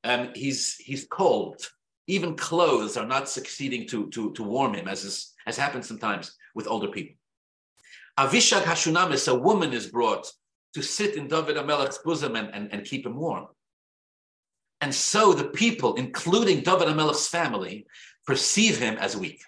Um, 0.03 0.31
he's 0.36 0.75
he's 0.75 1.05
cold. 1.05 1.65
Even 2.07 2.36
clothes 2.36 2.98
are 2.98 3.05
not 3.05 3.29
succeeding 3.29 3.88
to, 3.88 4.10
to, 4.10 4.34
to 4.34 4.43
warm 4.43 4.74
him, 4.74 4.89
as 4.89 5.05
is, 5.05 5.34
as 5.46 5.57
happens 5.57 5.88
sometimes 5.88 6.36
with 6.53 6.67
older 6.67 6.89
people. 6.89 7.15
Avishag 8.19 8.63
Hashunamis, 8.63 9.31
a 9.31 9.36
woman 9.36 9.72
is 9.72 9.88
brought 9.88 10.29
to 10.74 10.81
sit 10.81 11.15
in 11.15 11.29
David 11.29 11.55
Amelech's 11.55 12.00
bosom 12.00 12.36
and, 12.36 12.53
and, 12.53 12.74
and 12.74 12.84
keep 12.84 13.05
him 13.05 13.15
warm. 13.15 13.48
And 14.81 14.93
so 14.93 15.31
the 15.31 15.46
people, 15.46 15.96
including 15.96 16.62
David 16.62 16.89
Amelech's 16.89 17.29
family, 17.29 17.88
perceive 18.25 18.77
him 18.77 18.98
as 18.98 19.15
weak. 19.15 19.41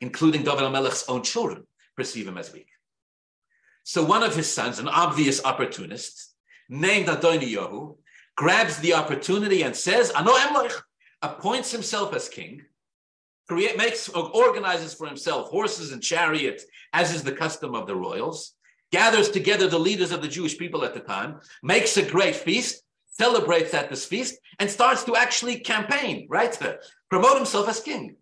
Including 0.00 0.42
David 0.42 0.64
Amelech's 0.64 1.04
own 1.06 1.22
children, 1.22 1.66
perceive 1.96 2.26
him 2.26 2.38
as 2.38 2.50
weak. 2.50 2.68
So 3.88 4.04
one 4.04 4.22
of 4.22 4.36
his 4.36 4.52
sons, 4.52 4.78
an 4.78 4.86
obvious 4.86 5.42
opportunist, 5.42 6.34
named 6.68 7.06
Adoniyahu, 7.08 7.96
grabs 8.36 8.76
the 8.80 8.92
opportunity 8.92 9.62
and 9.62 9.74
says, 9.74 10.10
Ano 10.10 10.34
Emloich, 10.34 10.74
appoints 11.22 11.72
himself 11.72 12.12
as 12.12 12.28
king, 12.28 12.60
create, 13.48 13.78
makes, 13.78 14.10
organizes 14.10 14.92
for 14.92 15.06
himself 15.06 15.48
horses 15.48 15.92
and 15.92 16.02
chariots, 16.02 16.66
as 16.92 17.14
is 17.14 17.22
the 17.22 17.32
custom 17.32 17.74
of 17.74 17.86
the 17.86 17.96
royals, 17.96 18.52
gathers 18.92 19.30
together 19.30 19.68
the 19.68 19.78
leaders 19.78 20.12
of 20.12 20.20
the 20.20 20.28
Jewish 20.28 20.58
people 20.58 20.84
at 20.84 20.92
the 20.92 21.00
time, 21.00 21.40
makes 21.62 21.96
a 21.96 22.02
great 22.04 22.36
feast, 22.36 22.82
celebrates 23.06 23.72
at 23.72 23.88
this 23.88 24.04
feast, 24.04 24.38
and 24.58 24.70
starts 24.70 25.02
to 25.04 25.16
actually 25.16 25.60
campaign, 25.60 26.26
right? 26.28 26.54
Promote 27.08 27.38
himself 27.38 27.70
as 27.70 27.80
king 27.80 28.16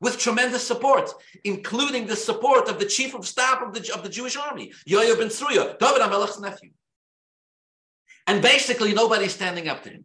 with 0.00 0.18
tremendous 0.18 0.66
support, 0.66 1.10
including 1.44 2.06
the 2.06 2.16
support 2.16 2.68
of 2.68 2.78
the 2.78 2.86
chief 2.86 3.14
of 3.14 3.26
staff 3.26 3.62
of 3.62 3.72
the, 3.74 3.92
of 3.92 4.02
the 4.02 4.08
Jewish 4.08 4.36
army, 4.36 4.72
Yoav 4.88 5.18
ben 5.18 5.28
Tzruya, 5.28 5.78
David 5.78 6.02
HaMelech's 6.02 6.40
nephew. 6.40 6.70
And 8.26 8.42
basically, 8.42 8.92
nobody's 8.92 9.34
standing 9.34 9.68
up 9.68 9.82
to 9.84 9.90
him. 9.90 10.04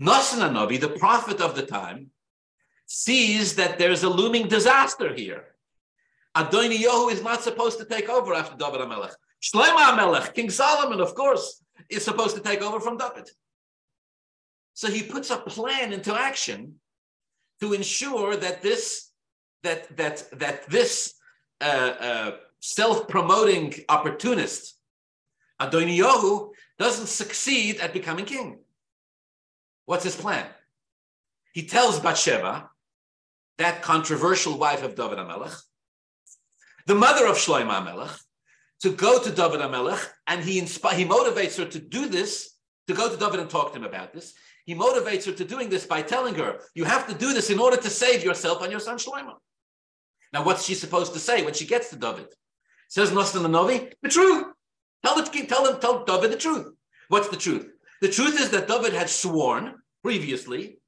Nasan 0.00 0.52
Nabi, 0.52 0.80
the 0.80 0.88
prophet 0.88 1.40
of 1.40 1.54
the 1.54 1.62
time, 1.62 2.10
sees 2.86 3.54
that 3.56 3.78
there's 3.78 4.02
a 4.02 4.08
looming 4.08 4.48
disaster 4.48 5.14
here. 5.14 5.44
Adoniyahu 6.36 7.12
is 7.12 7.22
not 7.22 7.42
supposed 7.42 7.78
to 7.78 7.84
take 7.84 8.08
over 8.08 8.34
after 8.34 8.56
David 8.56 8.80
HaMelech. 8.80 9.14
Shlomo 9.42 9.76
HaMelech, 9.76 10.34
King 10.34 10.50
Solomon, 10.50 11.00
of 11.00 11.14
course, 11.14 11.62
is 11.88 12.04
supposed 12.04 12.36
to 12.36 12.42
take 12.42 12.62
over 12.62 12.80
from 12.80 12.96
David. 12.96 13.28
So 14.74 14.90
he 14.90 15.02
puts 15.02 15.30
a 15.30 15.36
plan 15.36 15.92
into 15.92 16.14
action 16.14 16.76
to 17.60 17.72
ensure 17.72 18.36
that 18.36 18.62
this 18.62 19.10
that 19.62 19.96
that 19.96 20.30
that 20.38 20.68
this 20.68 21.14
uh, 21.60 21.64
uh, 21.64 22.30
self-promoting 22.60 23.74
opportunist 23.88 24.76
Adoniyahu 25.60 26.50
doesn't 26.78 27.06
succeed 27.06 27.78
at 27.80 27.92
becoming 27.92 28.24
king. 28.24 28.58
What's 29.84 30.04
his 30.04 30.16
plan? 30.16 30.46
He 31.52 31.64
tells 31.66 32.00
Bathsheba, 32.00 32.70
that 33.58 33.82
controversial 33.82 34.56
wife 34.56 34.82
of 34.82 34.94
David 34.94 35.18
HaMelech, 35.18 35.60
the 36.86 36.94
mother 36.94 37.26
of 37.26 37.36
Shlomo 37.36 37.70
HaMelech, 37.70 38.18
to 38.82 38.92
go 38.92 39.22
to 39.22 39.30
David 39.30 39.60
HaMelech, 39.60 40.02
and 40.26 40.42
he, 40.42 40.60
insp- 40.60 40.92
he 40.94 41.04
motivates 41.04 41.58
her 41.58 41.66
to 41.66 41.78
do 41.78 42.08
this, 42.08 42.56
to 42.86 42.94
go 42.94 43.10
to 43.10 43.16
David 43.18 43.40
and 43.40 43.50
talk 43.50 43.72
to 43.72 43.78
him 43.78 43.84
about 43.84 44.14
this. 44.14 44.32
He 44.70 44.76
motivates 44.76 45.26
her 45.26 45.32
to 45.32 45.44
doing 45.44 45.68
this 45.68 45.84
by 45.84 46.00
telling 46.00 46.36
her, 46.36 46.60
you 46.76 46.84
have 46.84 47.08
to 47.08 47.14
do 47.14 47.32
this 47.32 47.50
in 47.50 47.58
order 47.58 47.76
to 47.76 47.90
save 47.90 48.22
yourself 48.22 48.62
and 48.62 48.70
your 48.70 48.78
son 48.78 48.98
Shlomo. 48.98 49.34
Now, 50.32 50.44
what's 50.44 50.64
she 50.64 50.74
supposed 50.74 51.12
to 51.14 51.18
say 51.18 51.44
when 51.44 51.54
she 51.54 51.66
gets 51.66 51.90
to 51.90 51.96
David? 51.96 52.28
Says 52.86 53.10
Nosan 53.10 53.50
Novi, 53.50 53.88
the 54.00 54.08
truth. 54.08 54.46
Tell 55.04 55.16
the 55.16 55.24
tell 55.48 55.66
him, 55.66 55.80
tell 55.80 56.04
David 56.04 56.30
the 56.30 56.36
truth. 56.36 56.72
What's 57.08 57.28
the 57.30 57.36
truth? 57.36 57.68
The 58.00 58.10
truth 58.10 58.40
is 58.40 58.50
that 58.50 58.68
David 58.68 58.92
had 58.92 59.10
sworn 59.10 59.74
previously 60.04 60.78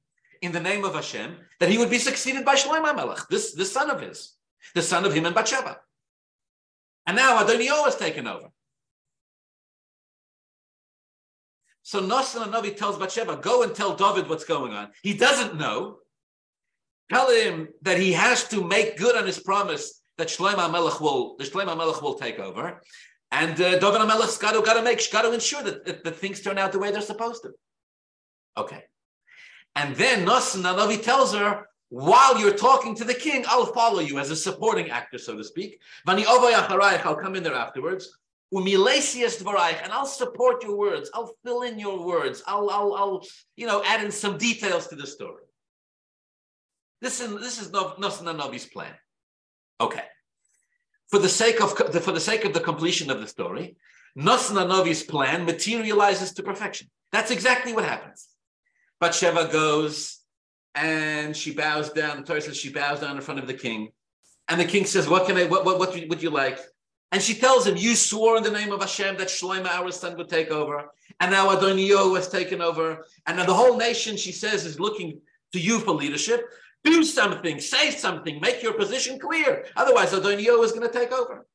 in 0.41 0.53
the 0.53 0.61
name 0.61 0.85
of 0.85 0.95
Hashem 0.95 1.35
that 1.59 1.67
he 1.67 1.77
would 1.77 1.89
be 1.89 1.99
succeeded 1.99 2.45
by 2.45 2.55
Shlomo 2.55 2.95
Melech, 2.95 3.27
this, 3.29 3.51
this 3.51 3.73
son 3.73 3.89
of 3.89 3.99
his, 3.99 4.31
the 4.75 4.81
son 4.81 5.03
of 5.03 5.13
him 5.13 5.25
and 5.25 5.35
Bathsheba. 5.35 5.75
And 7.05 7.17
now 7.17 7.43
Adoniyahu 7.43 7.83
has 7.83 7.97
taken 7.97 8.27
over. 8.27 8.47
So 11.83 12.01
Nosan 12.01 12.51
Navi 12.51 12.75
tells 12.75 12.97
Bathsheba, 12.97 13.37
go 13.37 13.63
and 13.63 13.75
tell 13.75 13.95
David 13.95 14.29
what's 14.29 14.45
going 14.45 14.73
on. 14.73 14.89
He 15.03 15.13
doesn't 15.13 15.57
know. 15.57 15.97
Tell 17.09 17.29
him 17.29 17.67
that 17.81 17.99
he 17.99 18.13
has 18.13 18.47
to 18.47 18.63
make 18.63 18.97
good 18.97 19.15
on 19.15 19.25
his 19.25 19.37
promise 19.37 20.01
that 20.17 20.29
Shlomo 20.29 20.71
Melech 20.71 21.01
will, 21.01 21.35
the 21.37 21.43
Shlomo 21.43 21.77
Melech 21.77 22.01
will 22.01 22.15
take 22.15 22.39
over. 22.39 22.81
And 23.31 23.59
uh, 23.59 23.79
David 23.79 24.01
HaMelech's 24.01 24.37
got 24.37 24.53
to, 24.53 24.61
got 24.61 24.75
to 24.75 24.83
make, 24.83 25.11
got 25.11 25.23
to 25.23 25.33
ensure 25.33 25.63
that, 25.63 25.85
that, 25.85 26.03
that, 26.03 26.15
things 26.15 26.39
turn 26.39 26.57
out 26.57 26.71
the 26.71 26.79
way 26.79 26.91
they're 26.91 27.01
supposed 27.01 27.43
to. 27.43 27.51
Okay. 28.55 28.83
And 29.75 29.95
then 29.95 30.25
Nosan 30.25 30.61
Navi 30.61 31.01
tells 31.01 31.33
her, 31.33 31.65
while 31.89 32.39
you're 32.39 32.53
talking 32.53 32.95
to 32.95 33.03
the 33.03 33.13
king, 33.13 33.43
I'll 33.47 33.73
follow 33.73 33.99
you 33.99 34.19
as 34.19 34.29
a 34.29 34.35
supporting 34.35 34.89
actor, 34.89 35.17
so 35.17 35.35
to 35.35 35.43
speak. 35.43 35.81
Vani 36.07 36.25
I'll 36.25 37.15
come 37.15 37.35
in 37.35 37.43
there 37.43 37.55
afterwards. 37.55 38.17
And 39.83 39.91
I'll 39.91 40.05
support 40.05 40.63
your 40.63 40.77
words. 40.77 41.09
I'll 41.13 41.33
fill 41.43 41.63
in 41.63 41.79
your 41.79 42.05
words. 42.05 42.43
I'll, 42.45 42.69
I'll, 42.69 42.93
I'll 42.93 43.25
you 43.55 43.67
know, 43.67 43.83
add 43.85 44.03
in 44.03 44.11
some 44.11 44.37
details 44.37 44.87
to 44.87 44.95
the 44.95 45.07
story. 45.07 45.43
This 47.01 47.19
is, 47.19 47.29
this 47.39 47.61
is 47.61 47.71
Nosan 47.71 48.25
Navi's 48.37 48.65
plan. 48.65 48.93
Okay. 49.81 50.03
for 51.09 51.19
the 51.19 51.29
sake 51.29 51.61
of 51.61 51.75
the, 51.91 52.01
for 52.01 52.11
the 52.11 52.19
sake 52.19 52.43
of 52.43 52.53
the 52.53 52.59
completion 52.59 53.11
of 53.11 53.19
the 53.21 53.27
story, 53.27 53.75
Nosna 54.17 54.67
Novi's 54.67 55.03
plan 55.03 55.45
materializes 55.45 56.33
to 56.33 56.43
perfection. 56.43 56.89
That's 57.11 57.29
exactly 57.31 57.73
what 57.73 57.85
happens. 57.85 58.29
Bathsheba 58.99 59.49
goes 59.51 60.19
and 60.73 61.35
she 61.35 61.53
bows 61.53 61.91
down. 61.91 62.17
The 62.17 62.23
Torah 62.23 62.41
says 62.41 62.57
she 62.57 62.71
bows 62.71 62.99
down 62.99 63.15
in 63.15 63.21
front 63.21 63.39
of 63.39 63.45
the 63.47 63.53
king, 63.53 63.89
and 64.49 64.59
the 64.59 64.65
king 64.65 64.85
says, 64.85 65.07
"What 65.07 65.27
can 65.27 65.37
I? 65.37 65.45
What 65.45 65.65
what 65.65 65.77
what 65.77 65.93
would 66.09 66.23
you 66.23 66.31
like?" 66.31 66.59
And 67.13 67.21
she 67.21 67.35
tells 67.35 67.67
him, 67.67 67.77
"You 67.77 67.95
swore 67.95 68.37
in 68.37 68.43
the 68.43 68.57
name 68.59 68.71
of 68.71 68.81
Hashem 68.81 69.17
that 69.17 69.27
Shlomo, 69.27 69.67
our 69.67 69.91
son, 69.91 70.17
would 70.17 70.29
take 70.29 70.49
over, 70.49 70.91
and 71.19 71.29
now 71.29 71.55
Adoniyo 71.55 72.15
has 72.15 72.27
taken 72.27 72.59
over, 72.59 73.05
and 73.27 73.37
now 73.37 73.45
the 73.45 73.53
whole 73.53 73.77
nation," 73.77 74.17
she 74.17 74.31
says, 74.31 74.65
"is 74.65 74.79
looking 74.79 75.21
to 75.53 75.59
you 75.59 75.79
for 75.79 75.91
leadership. 75.91 76.41
Do 76.83 77.03
something, 77.03 77.61
say 77.61 77.91
something, 77.91 78.41
make 78.41 78.63
your 78.63 78.73
position 78.73 79.19
clear. 79.19 79.67
Otherwise, 79.75 80.11
Adoniyo 80.11 80.63
is 80.63 80.71
going 80.71 80.87
to 80.89 80.99
take 80.99 81.11
over." 81.11 81.45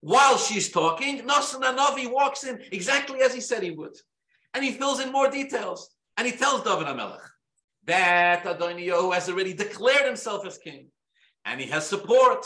While 0.00 0.38
she's 0.38 0.70
talking, 0.70 1.14
Nasan 1.28 1.62
Navi 1.76 2.10
walks 2.10 2.42
in 2.44 2.54
exactly 2.72 3.20
as 3.20 3.34
he 3.34 3.42
said 3.42 3.62
he 3.62 3.72
would. 3.72 3.96
And 4.54 4.64
he 4.64 4.72
fills 4.72 5.00
in 5.00 5.12
more 5.12 5.28
details. 5.30 5.80
And 6.16 6.26
he 6.26 6.32
tells 6.32 6.64
David 6.64 6.86
HaMelech 6.86 7.26
that 7.84 8.44
Adoniyahu 8.44 9.14
has 9.14 9.28
already 9.28 9.52
declared 9.52 10.06
himself 10.06 10.46
as 10.46 10.56
king. 10.56 10.90
And 11.44 11.60
he 11.60 11.68
has 11.68 11.86
support. 11.86 12.42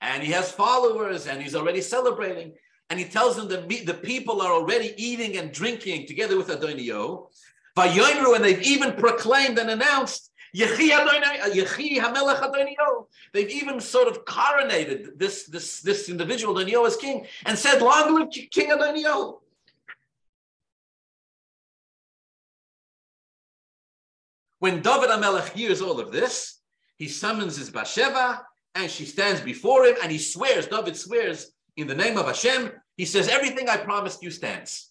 And 0.00 0.22
he 0.22 0.32
has 0.32 0.50
followers. 0.50 1.26
And 1.26 1.42
he's 1.42 1.54
already 1.54 1.80
celebrating. 1.80 2.52
And 2.88 2.98
he 2.98 3.04
tells 3.04 3.36
them 3.36 3.48
that 3.48 3.68
the 3.86 3.94
people 3.94 4.42
are 4.42 4.52
already 4.52 4.94
eating 4.96 5.36
and 5.36 5.52
drinking 5.52 6.06
together 6.06 6.36
with 6.36 6.48
Adoniyahu. 6.48 7.26
And 7.76 8.44
they've 8.44 8.62
even 8.62 8.92
proclaimed 8.94 9.58
and 9.58 9.70
announced 9.70 10.30
uh, 10.52 10.66
They've 13.32 13.50
even 13.50 13.80
sort 13.80 14.08
of 14.08 14.24
coronated 14.24 15.16
this, 15.16 15.44
this, 15.44 15.80
this 15.80 16.08
individual, 16.08 16.56
Adoniyo, 16.56 16.86
as 16.86 16.96
king 16.96 17.26
and 17.46 17.56
said, 17.56 17.80
Long 17.80 18.14
live 18.14 18.30
King 18.30 18.70
Adoniyo. 18.70 19.38
When 24.58 24.82
David 24.82 25.08
HaMelech 25.08 25.50
hears 25.50 25.80
all 25.80 26.00
of 26.00 26.12
this, 26.12 26.58
he 26.96 27.08
summons 27.08 27.56
his 27.56 27.70
Bathsheba 27.70 28.44
and 28.74 28.90
she 28.90 29.04
stands 29.04 29.40
before 29.40 29.84
him 29.84 29.96
and 30.02 30.10
he 30.10 30.18
swears, 30.18 30.66
David 30.66 30.96
swears 30.96 31.52
in 31.76 31.86
the 31.86 31.94
name 31.94 32.16
of 32.16 32.26
Hashem, 32.26 32.72
he 32.96 33.04
says, 33.04 33.28
Everything 33.28 33.68
I 33.68 33.76
promised 33.76 34.22
you 34.22 34.30
stands. 34.30 34.90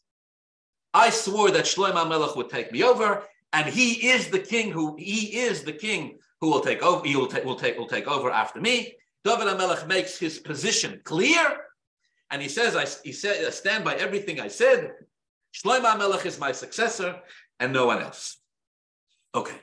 I 0.93 1.09
swore 1.09 1.51
that 1.51 1.65
Shlomo 1.65 1.93
HaMelech 1.93 2.35
would 2.35 2.49
take 2.49 2.71
me 2.71 2.83
over 2.83 3.23
and 3.53 3.67
he 3.67 4.09
is 4.09 4.29
the 4.29 4.39
king 4.39 4.71
who 4.71 4.95
he 4.97 5.39
is 5.39 5.63
the 5.63 5.73
king 5.73 6.19
who 6.41 6.49
will 6.49 6.61
take 6.61 6.81
over. 6.81 7.05
He 7.05 7.15
will 7.15 7.27
take 7.27 7.45
will 7.45 7.55
take 7.55 7.77
will 7.77 7.87
take 7.87 8.07
over 8.07 8.31
after 8.31 8.61
me. 8.61 8.95
David 9.25 9.47
Amelech 9.47 9.87
makes 9.87 10.17
his 10.17 10.39
position 10.39 11.01
clear, 11.03 11.57
and 12.31 12.41
he 12.41 12.47
says, 12.47 12.75
"I 12.75 12.85
he 13.03 13.11
said 13.11 13.45
I 13.45 13.49
stand 13.49 13.83
by 13.83 13.95
everything 13.95 14.39
I 14.39 14.47
said. 14.47 14.93
Shlomo 15.53 15.85
Amelech 15.85 16.25
is 16.25 16.39
my 16.39 16.51
successor, 16.51 17.21
and 17.59 17.73
no 17.73 17.85
one 17.85 18.01
else." 18.01 18.37
Okay. 19.35 19.59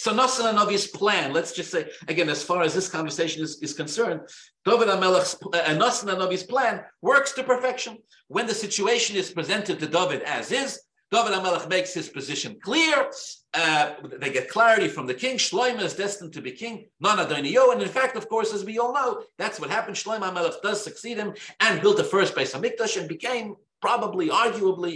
So 0.00 0.14
Nasan 0.14 0.54
Navi's 0.54 0.86
plan, 0.86 1.34
let's 1.34 1.52
just 1.52 1.70
say, 1.70 1.90
again, 2.08 2.30
as 2.30 2.42
far 2.42 2.62
as 2.62 2.72
this 2.72 2.88
conversation 2.88 3.42
is, 3.42 3.60
is 3.60 3.74
concerned, 3.74 4.22
David 4.64 4.88
HaMelech's, 4.88 5.34
uh, 5.34 5.74
Nasan 5.78 6.16
Navi's 6.16 6.42
plan 6.42 6.82
works 7.02 7.32
to 7.32 7.42
perfection. 7.42 7.98
When 8.28 8.46
the 8.46 8.54
situation 8.54 9.16
is 9.16 9.30
presented 9.30 9.78
to 9.78 9.86
David 9.86 10.22
as 10.22 10.52
is, 10.52 10.80
David 11.10 11.32
HaMelech 11.32 11.68
makes 11.68 11.92
his 11.92 12.08
position 12.08 12.56
clear. 12.62 13.10
Uh, 13.52 13.96
they 14.18 14.32
get 14.32 14.48
clarity 14.48 14.88
from 14.88 15.06
the 15.06 15.12
king. 15.12 15.36
Shlomo 15.36 15.82
is 15.82 15.92
destined 15.92 16.32
to 16.32 16.40
be 16.40 16.52
king, 16.52 16.86
non 17.00 17.18
Adoniyo. 17.18 17.70
And 17.70 17.82
in 17.82 17.88
fact, 17.88 18.16
of 18.16 18.26
course, 18.26 18.54
as 18.54 18.64
we 18.64 18.78
all 18.78 18.94
know, 18.94 19.22
that's 19.36 19.60
what 19.60 19.68
happened. 19.68 19.96
Shlomo 19.96 20.32
HaMelech 20.32 20.62
does 20.62 20.82
succeed 20.82 21.18
him 21.18 21.34
and 21.60 21.82
built 21.82 21.98
the 21.98 22.04
first 22.04 22.34
Beis 22.34 22.58
HaMikdash 22.58 22.98
and 22.98 23.06
became 23.06 23.54
probably, 23.82 24.30
arguably, 24.30 24.94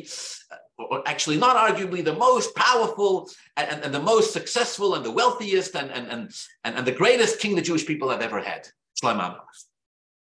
uh, 0.50 0.56
or 0.78 1.06
actually 1.06 1.36
not 1.36 1.56
arguably 1.56 2.04
the 2.04 2.14
most 2.14 2.54
powerful 2.56 3.30
and, 3.56 3.84
and, 3.84 3.94
the 3.94 4.00
most 4.00 4.32
successful 4.32 4.94
and 4.94 5.04
the 5.04 5.10
wealthiest 5.10 5.74
and, 5.76 5.90
and, 5.90 6.08
and, 6.08 6.34
and, 6.64 6.76
and 6.76 6.86
the 6.86 6.92
greatest 6.92 7.38
king 7.38 7.54
the 7.54 7.62
Jewish 7.62 7.86
people 7.86 8.08
have 8.08 8.22
ever 8.22 8.40
had. 8.40 8.68
Shlomo 9.00 9.36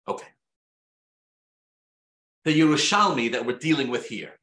Okay. 0.09 0.27
The 2.45 2.61
Yerushalmi 2.61 3.33
that 3.33 3.45
we're 3.45 3.59
dealing 3.59 3.89
with 3.89 4.07
here, 4.07 4.39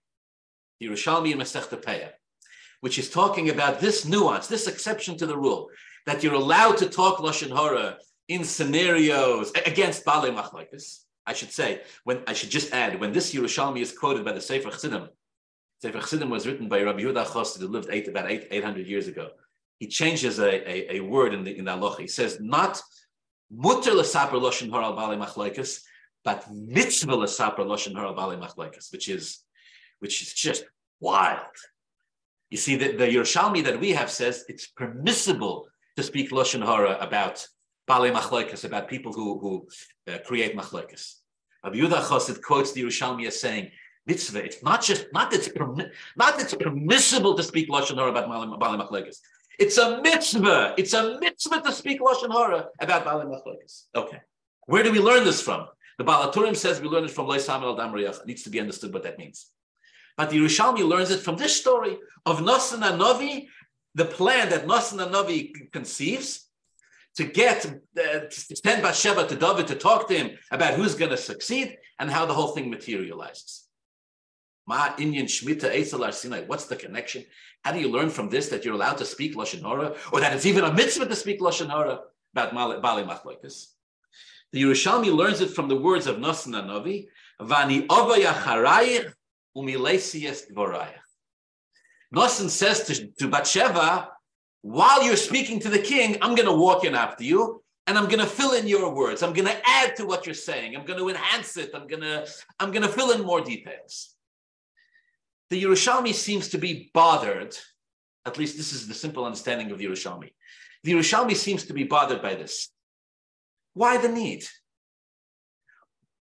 the 0.80 0.88
Yerushalmi 0.88 1.32
in 1.32 1.38
Masechta 1.38 1.82
Peah, 1.82 2.10
which 2.82 3.00
is 3.00 3.10
talking 3.10 3.50
about 3.50 3.80
this 3.80 4.06
nuance, 4.06 4.48
this 4.48 4.68
exception 4.68 5.18
to 5.18 5.26
the 5.26 5.38
rule, 5.38 5.70
that 6.06 6.22
you're 6.22 6.34
allowed 6.34 6.78
to 6.78 6.90
talk 6.90 7.20
Lashon 7.20 7.56
Hara 7.56 7.98
in 8.28 8.44
scenarios 8.44 9.54
against 9.66 10.04
Bale 10.04 10.34
Machlokes. 10.34 11.04
I 11.26 11.32
should 11.32 11.54
say, 11.54 11.82
when 12.04 12.24
I 12.28 12.34
should 12.34 12.50
just 12.50 12.74
add, 12.74 13.00
when 13.00 13.14
this 13.14 13.34
Yerushalmi 13.34 13.80
is 13.80 13.98
quoted 13.98 14.26
by 14.26 14.34
the 14.34 14.42
Sefer 14.42 14.70
Chassidim, 14.70 15.08
Sefer 15.84 16.00
Chassidim 16.00 16.30
was 16.30 16.48
written 16.48 16.70
by 16.70 16.82
Rabbi 16.82 17.02
Yehuda 17.02 17.26
Chassid, 17.26 17.60
who 17.60 17.68
lived 17.68 17.90
eight, 17.92 18.08
about 18.08 18.32
eight, 18.32 18.48
800 18.50 18.88
years 18.88 19.10
ago. 19.10 19.32
He 19.80 19.88
changes 19.88 20.40
a, 20.40 20.72
a, 20.72 20.96
a 20.96 21.00
word 21.02 21.34
in 21.34 21.44
the 21.44 21.58
in 21.58 21.66
the 21.66 21.72
halacha. 21.72 22.00
He 22.00 22.08
says 22.08 22.40
not 22.40 22.82
mutter 23.52 23.94
l'saper 23.94 24.38
loshen 24.38 24.72
hara 24.72 24.94
bali 24.96 25.18
machlekes, 25.18 25.82
but 26.24 26.50
mitzvah 26.50 27.14
l'saper 27.14 27.66
loshen 27.66 27.94
hara 27.98 28.14
bali 28.14 28.38
machlekes, 28.38 28.94
which 28.94 29.10
is 29.10 29.40
which 30.00 30.22
is 30.22 30.32
just 30.32 30.64
wild. 31.02 31.58
You 32.50 32.60
see, 32.60 32.78
the, 32.78 32.94
the 32.94 33.08
Yerushalmi 33.08 33.66
that 33.66 33.82
we 33.82 33.90
have 33.90 34.10
says 34.10 34.46
it's 34.48 34.68
permissible 34.68 35.68
to 35.98 36.04
speak 36.04 36.32
loshen 36.32 36.66
hara 36.66 36.98
about 37.02 37.46
bali 37.88 38.10
machlekes, 38.10 38.64
about 38.64 38.88
people 38.88 39.12
who 39.12 39.38
who 39.38 39.68
uh, 40.08 40.20
create 40.20 40.56
machlekes. 40.56 41.16
Rabbi 41.62 41.76
Yehuda 41.76 42.04
Chassid 42.04 42.42
quotes 42.42 42.72
the 42.72 42.84
Yerushalmi 42.84 43.28
as 43.28 43.42
saying 43.42 43.72
mitzvah. 44.06 44.44
It's 44.44 44.62
not 44.64 44.82
just 44.82 45.08
not 45.14 45.32
that 45.32 45.40
it's 45.40 45.50
permi- 45.50 45.90
not 46.16 46.38
that 46.38 46.46
it's 46.46 46.56
permissible 46.56 47.36
to 47.36 47.44
speak 47.44 47.70
lashon 47.70 47.98
hara 47.98 48.10
about 48.10 48.30
bali 48.60 48.78
machlekes. 48.78 49.18
It's 49.60 49.78
a 49.78 50.02
mitzvah. 50.02 50.76
It's 50.78 50.94
a 50.94 51.20
mitzvah 51.20 51.62
to 51.62 51.72
speak 51.72 52.00
lashon 52.02 52.32
hara 52.32 52.68
about 52.80 53.06
bali 53.06 53.26
machlekes. 53.26 53.86
Okay, 53.96 54.20
where 54.66 54.84
do 54.84 54.92
we 54.92 55.00
learn 55.00 55.24
this 55.24 55.42
from? 55.42 55.68
The 55.98 56.04
Baal 56.04 56.32
HaTurim 56.32 56.56
says 56.56 56.82
we 56.82 56.88
learn 56.88 57.06
it 57.06 57.12
from 57.12 57.28
Leisam 57.28 57.62
al 57.62 57.78
Damriyach. 57.78 58.22
It 58.22 58.26
needs 58.26 58.44
to 58.44 58.50
be 58.50 58.60
understood 58.60 58.94
what 58.94 59.04
that 59.04 59.20
means. 59.20 59.52
But 60.18 60.30
the 60.30 60.38
Yerushalmi 60.38 60.88
learns 60.88 61.12
it 61.12 61.20
from 61.20 61.38
this 61.38 61.56
story 61.56 61.98
of 62.26 62.40
Nasan 62.40 62.80
Novi, 62.98 63.48
the 63.96 64.06
plan 64.06 64.50
that 64.50 64.66
Nasan 64.66 65.12
Novi 65.12 65.54
conceives 65.72 66.48
to 67.16 67.26
get 67.26 67.66
uh, 67.66 68.20
to 68.20 68.56
send 68.56 68.82
Bathsheba 68.82 69.28
to 69.28 69.36
David 69.36 69.68
to 69.68 69.76
talk 69.76 70.08
to 70.08 70.16
him 70.16 70.38
about 70.52 70.74
who's 70.74 70.96
going 70.96 71.12
to 71.12 71.18
succeed 71.18 71.78
and 72.00 72.10
how 72.10 72.26
the 72.26 72.34
whole 72.34 72.50
thing 72.50 72.70
materializes. 72.70 73.66
Ma 74.66 74.96
Inyan 74.96 75.26
Shmita 75.26 75.74
Eitzel 75.74 76.14
Sinai. 76.14 76.44
What's 76.46 76.66
the 76.66 76.76
connection? 76.76 77.26
How 77.64 77.72
do 77.72 77.80
you 77.80 77.90
learn 77.90 78.10
from 78.10 78.30
this 78.30 78.50
that 78.50 78.64
you're 78.64 78.74
allowed 78.74 78.98
to 78.98 79.06
speak 79.06 79.36
Lashon 79.36 79.62
Hara, 79.62 79.96
or 80.12 80.20
that 80.20 80.34
it's 80.34 80.46
even 80.46 80.64
a 80.64 80.74
mitzvah 80.74 81.08
to 81.08 81.16
speak 81.16 81.40
Lashon 81.40 81.70
Hara 81.70 82.00
about 82.34 82.82
Bali 82.82 83.04
Machloikas? 83.04 83.68
The 84.52 84.64
Yerushalmi 84.64 85.14
learns 85.14 85.42
it 85.42 85.50
from 85.50 85.68
the 85.68 85.76
words 85.76 86.08
of 86.08 86.18
Nasan 86.18 86.54
Navi, 86.54 87.08
Vani 87.42 87.88
Ovayacharayich 87.88 89.12
Umilesias 89.58 90.44
Dvorayach. 90.52 90.94
Nasan 92.14 92.50
says 92.50 92.84
to, 92.84 93.08
to 93.20 93.28
Bathsheba, 93.28 94.10
while 94.62 95.04
you're 95.04 95.16
speaking 95.16 95.60
to 95.60 95.70
the 95.70 95.80
king, 95.80 96.18
I'm 96.22 96.36
going 96.36 96.48
to 96.48 96.56
walk 96.56 96.86
in 96.86 96.96
after 96.96 97.24
you 97.24 97.64
and 97.88 97.98
I'm 97.98 98.06
going 98.06 98.20
to 98.20 98.26
fill 98.26 98.54
in 98.54 98.68
your 98.68 98.94
words. 98.94 99.24
I'm 99.24 99.34
going 99.34 99.48
to 99.48 99.58
add 99.66 99.96
to 99.98 100.06
what 100.06 100.26
you're 100.26 100.36
saying. 100.36 100.76
I'm 100.76 100.86
going 100.86 101.00
to 101.00 101.10
enhance 101.10 101.58
it. 101.58 101.72
I'm 101.74 101.88
going 101.88 102.02
to 102.02 102.26
I'm 102.60 102.72
going 102.72 102.84
to 102.84 102.88
fill 102.88 103.12
in 103.12 103.24
more 103.24 103.42
details 103.42 104.14
the 105.54 105.62
Yerushalmi 105.62 106.16
seems 106.16 106.50
to 106.50 106.58
be 106.58 106.90
bothered, 106.96 107.56
at 108.26 108.40
least 108.40 108.58
this 108.58 108.74
is 108.74 108.88
the 108.88 108.94
simple 108.96 109.24
understanding 109.24 109.70
of 109.70 109.78
Yerushalmi. 109.78 110.32
The 110.84 110.94
Yerushalmi 110.94 111.36
seems 111.36 111.66
to 111.66 111.74
be 111.74 111.84
bothered 111.84 112.24
by 112.24 112.34
this. 112.34 112.70
Why 113.76 113.98
the 113.98 114.10
need? 114.10 114.46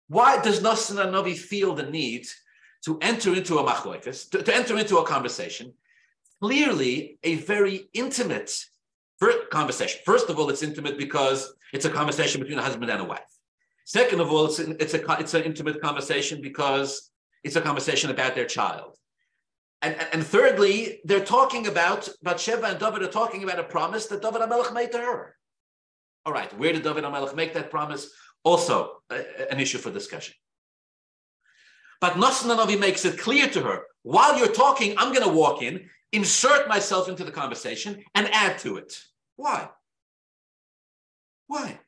Why 0.07 0.41
does 0.41 0.61
Nasan 0.61 0.99
Navi 1.11 1.37
feel 1.37 1.75
the 1.75 1.91
need 1.91 2.29
to 2.85 3.01
enter 3.03 3.35
into 3.35 3.59
a 3.59 3.65
machloikas, 3.65 4.31
to, 4.31 4.45
to, 4.45 4.55
enter 4.55 4.79
into 4.79 4.99
a 4.99 5.05
conversation? 5.05 5.73
Clearly, 6.41 7.19
a 7.25 7.35
very 7.35 7.89
intimate 7.95 8.55
conversation. 9.51 10.03
First 10.07 10.31
of 10.31 10.39
all, 10.39 10.51
it's 10.51 10.62
intimate 10.62 10.99
because 10.99 11.53
it's 11.73 11.85
a 11.85 11.91
conversation 11.91 12.41
between 12.41 12.61
a 12.61 12.62
husband 12.62 12.93
and 12.93 13.01
a 13.01 13.05
wife. 13.05 13.33
Second 13.87 14.21
of 14.21 14.31
all, 14.31 14.47
it's, 14.47 14.61
it's, 14.61 14.95
a, 14.95 15.03
it's 15.19 15.35
an 15.35 15.43
intimate 15.43 15.83
conversation 15.83 16.41
because 16.41 17.11
it's 17.43 17.57
a 17.57 17.61
conversation 17.61 18.11
about 18.11 18.37
their 18.37 18.47
child. 18.47 18.97
And, 19.83 19.97
and 20.12 20.27
thirdly, 20.27 21.01
they're 21.05 21.25
talking 21.25 21.67
about, 21.67 22.09
Bathsheba 22.23 22.67
and 22.67 22.79
David 22.79 23.03
are 23.03 23.09
talking 23.09 23.45
about 23.45 23.59
a 23.59 23.65
promise 23.65 24.07
that 24.07 24.23
David 24.23 24.41
HaMelech 24.41 24.73
made 24.73 24.93
to 24.93 24.99
her. 24.99 25.37
All 26.25 26.33
right, 26.33 26.53
where 26.59 26.73
did 26.73 26.83
David 26.83 27.05
HaMelech 27.05 27.37
make 27.37 27.55
that 27.55 27.71
promise? 27.71 28.11
Also 28.43 29.03
an 29.11 29.61
issue 29.61 29.79
for 29.79 29.91
discussion. 29.91 30.35
But 32.01 32.15
Nasan 32.15 32.55
Navi 32.55 32.79
makes 32.79 33.05
it 33.05 33.19
clear 33.19 33.49
to 33.49 33.62
her, 33.62 33.83
while 34.03 34.39
you're 34.39 34.49
talking, 34.49 34.95
I'm 34.99 35.12
going 35.12 35.27
to 35.27 35.35
walk 35.35 35.62
in 35.62 35.89
insert 36.12 36.69
myself 36.69 37.09
into 37.09 37.25
the 37.25 37.33
conversation 37.33 38.03
and 38.15 38.29
add 38.33 38.59
to 38.61 38.77
it. 38.77 38.99
Why? 39.37 39.69
Why? 41.47 41.79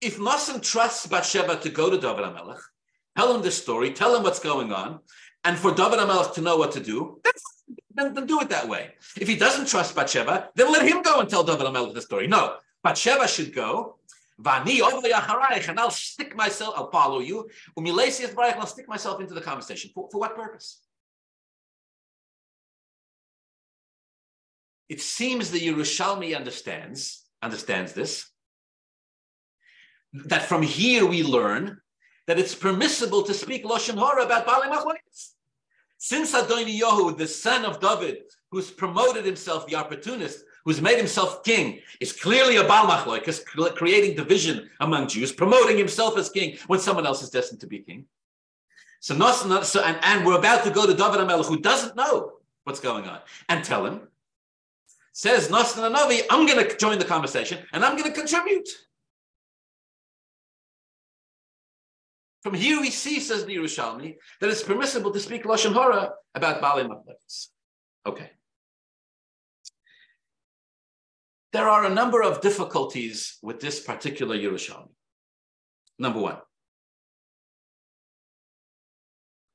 If 0.00 0.18
Nasan 0.18 0.62
trusts 0.62 1.06
Bathsheba 1.06 1.56
to 1.60 1.70
go 1.70 1.88
to 1.88 1.98
David 1.98 2.24
HaMelech, 2.24 2.60
tell 3.16 3.34
him 3.34 3.42
the 3.42 3.50
story, 3.50 3.92
tell 3.92 4.14
him 4.16 4.22
what's 4.22 4.40
going 4.40 4.72
on, 4.72 5.00
and 5.44 5.58
for 5.58 5.72
David 5.72 5.98
HaMelech 5.98 6.34
to 6.34 6.40
know 6.40 6.56
what 6.56 6.72
to 6.72 6.80
do, 6.80 7.20
then, 7.94 8.14
then, 8.14 8.26
do 8.26 8.40
it 8.40 8.48
that 8.48 8.68
way. 8.68 8.94
If 9.20 9.28
he 9.28 9.36
doesn't 9.36 9.68
trust 9.68 9.94
Bathsheba, 9.94 10.50
then 10.56 10.72
let 10.72 10.86
him 10.86 11.02
go 11.02 11.20
and 11.20 11.28
tell 11.28 11.44
David 11.44 11.66
HaMelech 11.66 11.94
the 11.94 12.02
story. 12.02 12.26
No, 12.26 12.56
Bathsheba 12.82 13.28
should 13.28 13.54
go, 13.54 13.98
and 14.44 15.80
I'll 15.80 15.90
stick 15.90 16.34
myself, 16.34 16.74
I'll 16.76 16.90
follow 16.90 17.20
you, 17.20 17.48
and 17.76 17.88
I'll 17.88 18.66
stick 18.66 18.88
myself 18.88 19.20
into 19.20 19.34
the 19.34 19.40
conversation. 19.40 19.90
For, 19.94 20.08
for 20.10 20.18
what 20.18 20.34
purpose? 20.34 20.80
It 24.88 25.00
seems 25.00 25.50
the 25.50 25.60
Yerushalmi 25.60 26.36
understands, 26.36 27.24
understands 27.42 27.92
this, 27.92 28.28
that 30.12 30.42
from 30.42 30.62
here 30.62 31.06
we 31.06 31.22
learn 31.22 31.80
that 32.26 32.38
it's 32.38 32.54
permissible 32.54 33.22
to 33.22 33.34
speak 33.34 33.64
Lashon 33.64 33.98
Hara 33.98 34.24
about 34.24 34.46
Bali 34.46 34.68
Machlokes. 34.68 35.32
Since 35.98 36.34
Adoniyahu, 36.34 37.16
the 37.16 37.26
son 37.26 37.64
of 37.64 37.80
David, 37.80 38.24
who's 38.50 38.70
promoted 38.70 39.24
himself, 39.24 39.66
the 39.66 39.76
opportunist, 39.76 40.44
who's 40.64 40.80
made 40.80 40.96
himself 40.96 41.42
king, 41.44 41.80
is 42.00 42.12
clearly 42.12 42.56
a 42.56 42.64
Baal 42.64 42.86
Machlokes, 42.86 43.44
creating 43.74 44.16
division 44.16 44.70
among 44.80 45.08
Jews, 45.08 45.32
promoting 45.32 45.78
himself 45.78 46.16
as 46.18 46.30
king 46.30 46.56
when 46.66 46.80
someone 46.80 47.06
else 47.06 47.22
is 47.22 47.30
destined 47.30 47.60
to 47.60 47.66
be 47.66 47.78
king. 47.80 48.06
So, 49.00 49.14
so 49.62 49.82
and, 49.82 49.98
and 50.02 50.24
we're 50.24 50.38
about 50.38 50.64
to 50.64 50.70
go 50.70 50.86
to 50.86 50.94
David 50.94 51.20
HaMelech, 51.20 51.46
who 51.46 51.60
doesn't 51.60 51.94
know 51.94 52.32
what's 52.64 52.80
going 52.80 53.04
on, 53.04 53.20
and 53.50 53.62
tell 53.62 53.84
him, 53.84 54.08
says 55.12 55.48
Nassan 55.48 55.94
Navi, 55.94 56.22
I'm 56.30 56.46
going 56.46 56.66
to 56.66 56.76
join 56.76 56.98
the 56.98 57.04
conversation 57.04 57.58
and 57.72 57.84
I'm 57.84 57.96
going 57.96 58.10
to 58.10 58.18
contribute. 58.18 58.68
From 62.44 62.52
here 62.52 62.78
we 62.78 62.90
see, 62.90 63.20
says 63.20 63.46
the 63.46 63.56
Yerushalmi, 63.56 64.16
that 64.40 64.50
it's 64.50 64.62
permissible 64.62 65.10
to 65.12 65.18
speak 65.18 65.44
Lashon 65.44 65.72
Hara 65.72 66.10
about 66.34 66.60
Bali 66.60 66.84
Machlekes. 66.84 67.48
Okay. 68.06 68.30
There 71.54 71.66
are 71.66 71.86
a 71.86 71.94
number 71.94 72.22
of 72.22 72.42
difficulties 72.42 73.38
with 73.42 73.60
this 73.60 73.80
particular 73.80 74.36
Yerushalmi. 74.36 74.90
Number 75.98 76.20
one, 76.20 76.36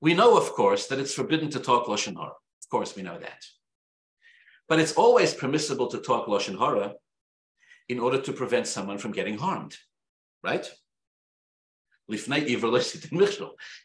we 0.02 0.16
know, 0.16 0.36
of 0.36 0.52
course, 0.54 0.88
that 0.88 0.98
it's 1.00 1.14
forbidden 1.14 1.52
to 1.52 1.60
talk 1.60 1.86
Lashon 1.86 2.16
Hara. 2.16 2.32
Of 2.32 2.70
course, 2.72 2.96
we 2.96 3.04
know 3.04 3.20
that. 3.20 3.46
But 4.68 4.80
it's 4.80 4.94
always 4.94 5.36
permissible 5.36 5.88
to 5.90 6.00
talk 6.00 6.26
Lashon 6.26 6.58
Hara 6.58 6.94
in 7.88 8.00
order 8.00 8.20
to 8.20 8.34
prevent 8.34 8.66
someone 8.66 8.98
from 8.98 9.12
getting 9.12 9.38
harmed, 9.38 9.78
right? 10.44 10.68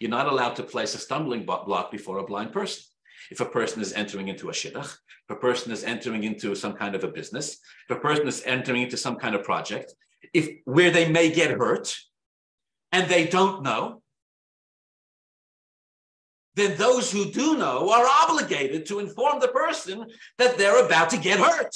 You're 0.00 0.10
not 0.10 0.26
allowed 0.26 0.56
to 0.56 0.62
place 0.62 0.94
a 0.94 0.98
stumbling 0.98 1.44
block 1.44 1.90
before 1.92 2.18
a 2.18 2.24
blind 2.24 2.52
person. 2.52 2.82
If 3.30 3.40
a 3.40 3.46
person 3.46 3.80
is 3.80 3.92
entering 3.92 4.28
into 4.28 4.50
a 4.50 4.52
shidduch, 4.52 4.96
if 5.28 5.30
a 5.30 5.36
person 5.36 5.72
is 5.72 5.84
entering 5.84 6.24
into 6.24 6.54
some 6.54 6.74
kind 6.74 6.94
of 6.94 7.04
a 7.04 7.08
business, 7.08 7.58
if 7.88 7.96
a 7.96 8.00
person 8.00 8.26
is 8.26 8.42
entering 8.44 8.82
into 8.82 8.96
some 8.96 9.16
kind 9.16 9.34
of 9.34 9.44
project, 9.44 9.94
if 10.32 10.48
where 10.64 10.90
they 10.90 11.08
may 11.08 11.30
get 11.30 11.50
hurt 11.50 11.96
and 12.92 13.08
they 13.08 13.26
don't 13.26 13.62
know, 13.62 14.02
then 16.54 16.76
those 16.76 17.10
who 17.10 17.30
do 17.30 17.56
know 17.56 17.90
are 17.90 18.06
obligated 18.22 18.86
to 18.86 19.00
inform 19.00 19.40
the 19.40 19.48
person 19.48 20.06
that 20.38 20.56
they're 20.56 20.84
about 20.84 21.10
to 21.10 21.18
get 21.18 21.38
hurt. 21.40 21.74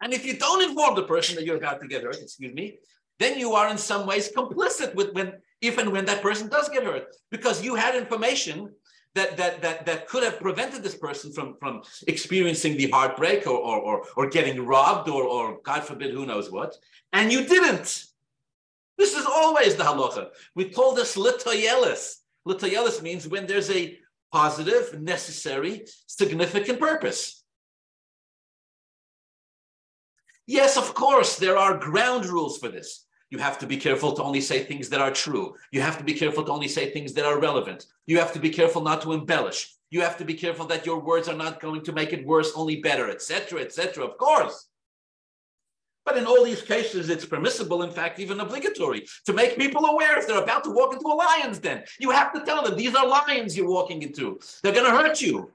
And 0.00 0.12
if 0.12 0.26
you 0.26 0.36
don't 0.36 0.68
inform 0.68 0.96
the 0.96 1.04
person 1.04 1.36
that 1.36 1.44
you're 1.44 1.56
about 1.56 1.80
to 1.80 1.86
get 1.86 2.02
hurt, 2.02 2.20
excuse 2.20 2.52
me, 2.52 2.78
then 3.18 3.38
you 3.38 3.52
are 3.52 3.68
in 3.68 3.78
some 3.78 4.06
ways 4.06 4.30
complicit 4.32 4.94
with 4.94 5.12
when 5.14 5.34
if 5.60 5.78
and 5.78 5.90
when 5.92 6.04
that 6.04 6.22
person 6.22 6.48
does 6.48 6.68
get 6.68 6.84
hurt 6.84 7.06
because 7.30 7.64
you 7.64 7.74
had 7.74 7.94
information 7.94 8.70
that 9.14 9.36
that 9.36 9.62
that, 9.62 9.86
that 9.86 10.08
could 10.08 10.22
have 10.22 10.40
prevented 10.40 10.82
this 10.82 10.96
person 10.96 11.32
from 11.32 11.56
from 11.58 11.82
experiencing 12.06 12.76
the 12.76 12.90
heartbreak 12.90 13.46
or 13.46 13.58
or 13.58 13.78
or, 13.80 14.02
or 14.16 14.28
getting 14.28 14.64
robbed 14.66 15.08
or 15.08 15.24
or 15.24 15.58
god 15.64 15.84
forbid 15.84 16.12
who 16.12 16.26
knows 16.26 16.50
what. 16.50 16.74
And 17.12 17.32
you 17.32 17.46
didn't. 17.46 18.04
This 18.96 19.14
is 19.14 19.26
always 19.26 19.74
the 19.74 19.84
halacha. 19.84 20.28
We 20.54 20.70
call 20.70 20.94
this 20.94 21.16
litoyelis. 21.16 22.16
Litoyelis 22.46 23.02
means 23.02 23.26
when 23.26 23.46
there's 23.46 23.70
a 23.70 23.98
positive 24.32 25.00
necessary 25.00 25.86
significant 26.06 26.78
purpose. 26.80 27.42
Yes, 30.46 30.76
of 30.76 30.94
course, 30.94 31.36
there 31.36 31.56
are 31.56 31.78
ground 31.78 32.26
rules 32.26 32.58
for 32.58 32.68
this. 32.68 33.03
You 33.30 33.38
have 33.38 33.58
to 33.58 33.66
be 33.66 33.76
careful 33.76 34.12
to 34.12 34.22
only 34.22 34.40
say 34.40 34.62
things 34.62 34.88
that 34.90 35.00
are 35.00 35.10
true. 35.10 35.54
You 35.72 35.80
have 35.80 35.98
to 35.98 36.04
be 36.04 36.14
careful 36.14 36.44
to 36.44 36.52
only 36.52 36.68
say 36.68 36.90
things 36.90 37.12
that 37.14 37.24
are 37.24 37.40
relevant. 37.40 37.86
You 38.06 38.18
have 38.18 38.32
to 38.34 38.38
be 38.38 38.50
careful 38.50 38.82
not 38.82 39.02
to 39.02 39.12
embellish. 39.12 39.74
You 39.90 40.00
have 40.02 40.16
to 40.18 40.24
be 40.24 40.34
careful 40.34 40.66
that 40.66 40.86
your 40.86 41.00
words 41.00 41.28
are 41.28 41.36
not 41.36 41.60
going 41.60 41.82
to 41.84 41.92
make 41.92 42.12
it 42.12 42.26
worse, 42.26 42.52
only 42.54 42.76
better, 42.80 43.10
etc., 43.10 43.60
etc. 43.60 44.04
Of 44.04 44.18
course. 44.18 44.68
But 46.04 46.18
in 46.18 46.26
all 46.26 46.44
these 46.44 46.62
cases, 46.62 47.08
it's 47.08 47.24
permissible, 47.24 47.82
in 47.82 47.90
fact, 47.90 48.20
even 48.20 48.40
obligatory, 48.40 49.06
to 49.24 49.32
make 49.32 49.56
people 49.56 49.86
aware 49.86 50.18
if 50.18 50.26
they're 50.26 50.42
about 50.42 50.62
to 50.64 50.70
walk 50.70 50.92
into 50.92 51.06
a 51.06 51.14
lion's 51.14 51.58
den. 51.58 51.82
You 51.98 52.10
have 52.10 52.32
to 52.34 52.44
tell 52.44 52.62
them 52.62 52.76
these 52.76 52.94
are 52.94 53.06
lions 53.06 53.56
you're 53.56 53.68
walking 53.68 54.02
into. 54.02 54.38
They're 54.62 54.74
going 54.74 54.84
to 54.84 54.96
hurt 54.96 55.22
you. 55.22 55.50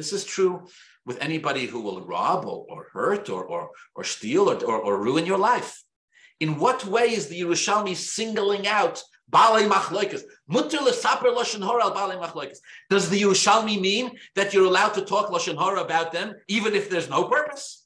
This 0.00 0.14
is 0.14 0.24
true 0.24 0.66
with 1.04 1.20
anybody 1.20 1.66
who 1.66 1.82
will 1.82 2.00
rob 2.00 2.46
or, 2.46 2.64
or 2.70 2.86
hurt 2.90 3.28
or, 3.28 3.44
or, 3.44 3.68
or 3.94 4.02
steal 4.02 4.48
or, 4.48 4.56
or, 4.64 4.78
or, 4.80 4.98
ruin 4.98 5.26
your 5.26 5.36
life. 5.36 5.82
In 6.40 6.58
what 6.58 6.86
way 6.86 7.10
is 7.10 7.28
the 7.28 7.38
Yerushalmi 7.42 7.94
singling 7.94 8.66
out 8.66 9.02
Balei 9.30 9.68
Machloikas? 9.68 10.22
Mutter 10.48 10.78
lesaper 10.78 11.36
Lashon 11.36 11.62
Hora 11.62 11.84
al 11.84 11.94
Balei 11.94 12.18
Machloikas. 12.18 12.60
Does 12.88 13.10
the 13.10 13.20
Yerushalmi 13.20 13.78
mean 13.78 14.12
that 14.36 14.54
you're 14.54 14.64
allowed 14.64 14.94
to 14.94 15.02
talk 15.02 15.28
Lashon 15.28 15.56
Hora 15.56 15.82
about 15.82 16.12
them 16.12 16.32
even 16.48 16.74
if 16.74 16.88
there's 16.88 17.10
no 17.10 17.24
purpose? 17.24 17.84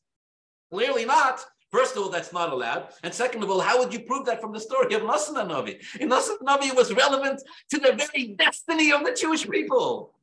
Clearly 0.71 1.05
not. 1.05 1.45
First 1.73 1.97
of 1.97 2.05
all, 2.05 2.11
that's 2.11 2.33
not 2.33 2.53
allowed. 2.53 2.91
And 3.03 3.13
second 3.13 3.43
of 3.43 3.51
all, 3.51 3.59
how 3.59 3.81
would 3.81 3.93
you 3.93 3.99
prove 3.99 4.27
that 4.27 4.41
from 4.41 4.53
the 4.53 4.61
story 4.61 4.95
of 4.95 5.03
Nasan 5.03 5.35
Navi? 5.35 5.83
Nasan 5.99 6.39
Navi, 6.43 6.73
was 6.77 6.95
relevant 6.95 7.43
to 7.71 7.81
the 7.81 7.91
very 7.91 8.35
destiny 8.35 8.93
of 8.93 9.05
the 9.05 9.19
Jewish 9.21 9.51
people 9.51 10.14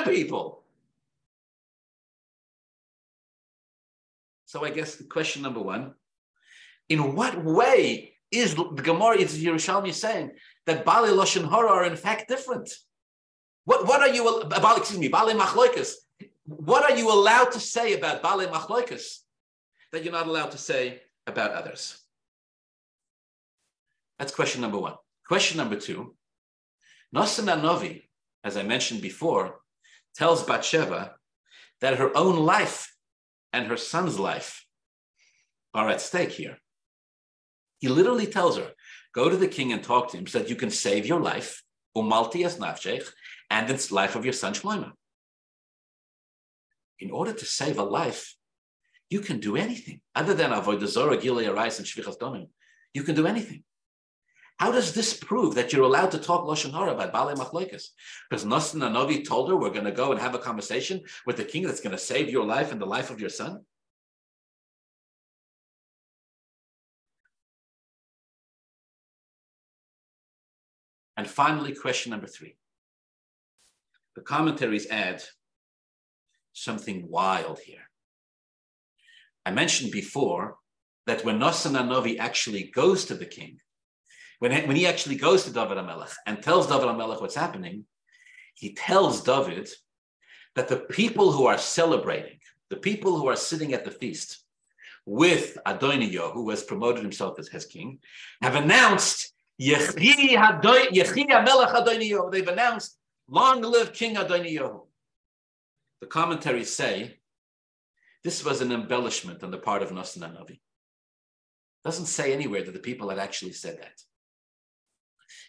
people. 0.00 0.64
So 4.46 4.64
I 4.64 4.70
guess 4.70 4.96
the 4.96 5.04
question 5.04 5.42
number 5.42 5.60
one, 5.60 5.94
in 6.88 7.14
what 7.14 7.42
way 7.42 8.16
is 8.30 8.54
the 8.54 8.64
Gemara, 8.82 9.16
is 9.16 9.42
Yerushalmi 9.42 9.92
saying 9.92 10.32
that 10.66 10.84
Bali 10.84 11.10
Lashon 11.10 11.48
Hara 11.48 11.70
are 11.70 11.84
in 11.84 11.96
fact 11.96 12.28
different? 12.28 12.70
What, 13.64 13.86
what 13.86 14.00
are 14.00 14.08
you, 14.08 14.42
excuse 14.42 14.98
me, 14.98 15.08
Bali 15.08 15.34
Machloikas, 15.34 15.94
what 16.44 16.90
are 16.90 16.96
you 16.96 17.10
allowed 17.10 17.52
to 17.52 17.60
say 17.60 17.94
about 17.94 18.22
Bali 18.22 18.46
Machloikas 18.46 19.20
that 19.92 20.02
you're 20.04 20.12
not 20.12 20.26
allowed 20.26 20.50
to 20.50 20.58
say 20.58 21.00
about 21.26 21.52
others? 21.52 21.98
That's 24.18 24.34
question 24.34 24.60
number 24.60 24.78
one. 24.78 24.94
Question 25.26 25.56
number 25.56 25.76
two, 25.76 26.14
Nasan 27.14 27.46
Novi, 27.62 28.10
as 28.44 28.56
I 28.56 28.64
mentioned 28.64 29.00
before, 29.00 29.61
tells 30.16 30.42
Bathsheba 30.42 31.14
that 31.80 31.98
her 31.98 32.16
own 32.16 32.36
life 32.36 32.94
and 33.52 33.66
her 33.66 33.76
son's 33.76 34.18
life 34.18 34.64
are 35.74 35.88
at 35.88 36.00
stake 36.00 36.30
here. 36.30 36.58
He 37.80 37.88
literally 37.88 38.26
tells 38.26 38.56
her, 38.58 38.70
go 39.14 39.28
to 39.28 39.36
the 39.36 39.48
king 39.48 39.72
and 39.72 39.82
talk 39.82 40.10
to 40.10 40.16
him 40.16 40.26
so 40.26 40.38
that 40.38 40.48
you 40.48 40.56
can 40.56 40.70
save 40.70 41.06
your 41.06 41.20
life, 41.20 41.62
umalti 41.96 42.44
as 42.44 42.58
nafshech, 42.58 43.08
and 43.50 43.68
the 43.68 43.94
life 43.94 44.14
of 44.16 44.24
your 44.24 44.32
son 44.32 44.54
Shlomo. 44.54 44.92
In 47.00 47.10
order 47.10 47.32
to 47.32 47.44
save 47.44 47.78
a 47.78 47.82
life, 47.82 48.36
you 49.10 49.20
can 49.20 49.40
do 49.40 49.56
anything 49.56 50.00
other 50.14 50.34
than 50.34 50.50
avoida 50.50 50.86
zora, 50.86 51.16
gilei 51.16 51.48
arais, 51.48 51.78
and 51.78 51.86
shvichas 51.86 52.18
domim. 52.18 52.48
You 52.94 53.02
can 53.02 53.14
do 53.14 53.26
anything. 53.26 53.64
How 54.58 54.70
does 54.70 54.92
this 54.92 55.14
prove 55.14 55.54
that 55.56 55.72
you're 55.72 55.84
allowed 55.84 56.12
to 56.12 56.18
talk 56.18 56.44
Lashon 56.44 56.72
Hara 56.72 56.92
about 56.92 57.12
Baalei 57.12 57.36
Machloikas? 57.36 57.88
Because 58.30 58.44
Nasan 58.44 58.92
Novi 58.92 59.22
told 59.22 59.48
her, 59.48 59.56
we're 59.56 59.70
going 59.70 59.84
to 59.84 59.92
go 59.92 60.12
and 60.12 60.20
have 60.20 60.34
a 60.34 60.38
conversation 60.38 61.00
with 61.26 61.36
the 61.36 61.44
king 61.44 61.64
that's 61.64 61.80
going 61.80 61.96
to 61.96 61.98
save 61.98 62.30
your 62.30 62.44
life 62.44 62.70
and 62.70 62.80
the 62.80 62.86
life 62.86 63.10
of 63.10 63.20
your 63.20 63.30
son? 63.30 63.64
And 71.16 71.28
finally, 71.28 71.74
question 71.74 72.10
number 72.10 72.26
three. 72.26 72.56
The 74.16 74.22
commentaries 74.22 74.86
add 74.90 75.22
something 76.52 77.08
wild 77.08 77.58
here. 77.60 77.90
I 79.44 79.50
mentioned 79.50 79.90
before 79.90 80.56
that 81.06 81.24
when 81.24 81.38
Nasan 81.38 81.72
Novi 81.88 82.18
actually 82.18 82.70
goes 82.74 83.04
to 83.06 83.14
the 83.14 83.26
king, 83.26 83.58
When, 84.42 84.50
when 84.66 84.74
he 84.74 84.88
actually 84.88 85.14
goes 85.14 85.44
to 85.44 85.52
David 85.52 85.78
HaMelech 85.78 86.12
and 86.26 86.42
tells 86.42 86.66
David 86.66 86.88
HaMelech 86.88 87.20
what's 87.20 87.36
happening, 87.36 87.84
he 88.54 88.74
tells 88.74 89.22
David 89.22 89.68
that 90.56 90.66
the 90.66 90.78
people 90.78 91.30
who 91.30 91.46
are 91.46 91.58
celebrating, 91.58 92.40
the 92.68 92.76
people 92.76 93.16
who 93.16 93.28
are 93.28 93.36
sitting 93.36 93.72
at 93.72 93.84
the 93.84 93.92
feast 93.92 94.42
with 95.06 95.58
Adoniyo, 95.64 96.32
who 96.32 96.50
has 96.50 96.64
promoted 96.64 97.04
himself 97.04 97.38
as 97.38 97.46
his 97.46 97.66
king, 97.66 98.00
have 98.40 98.56
announced 98.56 99.32
They've 102.32 102.48
announced, 102.48 102.98
long 103.28 103.62
live 103.62 103.92
King 103.92 104.16
Adoniyo. 104.16 104.86
The 106.00 106.08
commentaries 106.08 106.74
say 106.74 107.20
this 108.24 108.44
was 108.44 108.60
an 108.60 108.72
embellishment 108.72 109.44
on 109.44 109.52
the 109.52 109.58
part 109.58 109.82
of 109.82 109.90
Nasan 109.90 110.34
Navi. 110.34 110.58
Doesn't 111.84 112.06
say 112.06 112.32
anywhere 112.32 112.64
that 112.64 112.72
the 112.72 112.80
people 112.80 113.08
had 113.08 113.20
actually 113.20 113.52
said 113.52 113.78
that. 113.80 114.02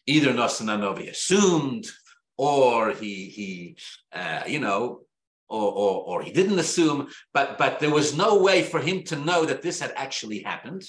Either 0.05 0.33
Nasan 0.33 1.09
assumed, 1.09 1.89
or 2.37 2.91
he 2.91 3.29
he 3.29 3.77
uh, 4.13 4.43
you 4.47 4.59
know, 4.59 5.01
or, 5.49 5.71
or 5.71 6.03
or 6.03 6.21
he 6.21 6.31
didn't 6.31 6.59
assume, 6.59 7.07
but 7.33 7.57
but 7.57 7.79
there 7.79 7.91
was 7.91 8.17
no 8.17 8.41
way 8.41 8.63
for 8.63 8.79
him 8.79 9.03
to 9.03 9.15
know 9.15 9.45
that 9.45 9.61
this 9.61 9.79
had 9.79 9.93
actually 9.95 10.39
happened. 10.39 10.83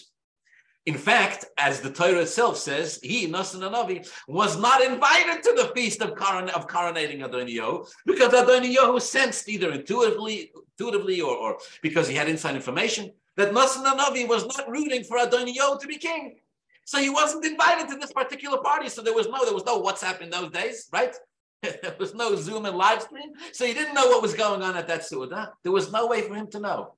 In 0.87 0.99
fact, 0.99 1.47
as 1.57 1.81
the 1.81 1.91
Torah 1.91 2.21
itself 2.21 2.59
says, 2.59 3.01
he, 3.03 3.27
Nasan 3.27 3.61
Navi, 3.61 4.07
was 4.29 4.61
not 4.61 4.83
invited 4.83 5.43
to 5.43 5.55
the 5.57 5.73
feast 5.75 6.03
of, 6.03 6.15
coron- 6.15 6.51
of 6.51 6.69
coronating 6.69 7.21
Adoniyo 7.27 7.89
because 8.05 8.35
Adoniyo 8.35 9.01
sensed 9.01 9.49
either 9.49 9.73
intuitively, 9.73 10.53
intuitively 10.79 11.23
or, 11.23 11.35
or 11.35 11.59
because 11.81 12.07
he 12.07 12.15
had 12.15 12.29
inside 12.29 12.55
information 12.55 13.11
that 13.37 13.53
Nasan 13.53 13.85
Navi 13.97 14.29
was 14.29 14.45
not 14.47 14.69
rooting 14.69 15.05
for 15.05 15.17
Adoniyo 15.17 15.81
to 15.81 15.87
be 15.87 15.97
king. 15.97 16.37
So 16.85 16.99
he 16.99 17.11
wasn't 17.11 17.45
invited 17.45 17.89
to 17.89 17.97
this 17.97 18.13
particular 18.13 18.59
party. 18.59 18.89
So 18.89 19.03
there 19.03 19.15
was 19.15 19.29
no, 19.29 19.45
there 19.45 19.55
was 19.55 19.65
no 19.65 19.83
WhatsApp 19.83 20.21
in 20.21 20.31
those 20.31 20.51
days, 20.51 20.89
right? 20.93 21.15
there 21.63 21.97
was 21.99 22.15
no 22.15 22.37
Zoom 22.37 22.67
and 22.67 22.77
live 22.77 23.03
stream. 23.03 23.33
So 23.53 23.67
he 23.67 23.73
didn't 23.73 23.95
know 23.95 24.07
what 24.09 24.23
was 24.23 24.35
going 24.35 24.63
on 24.63 24.77
at 24.77 24.87
that 24.89 25.05
Suda. 25.05 25.53
There 25.63 25.73
was 25.73 25.91
no 25.91 26.07
way 26.07 26.23
for 26.23 26.35
him 26.35 26.49
to 26.51 26.61
know. 26.61 26.95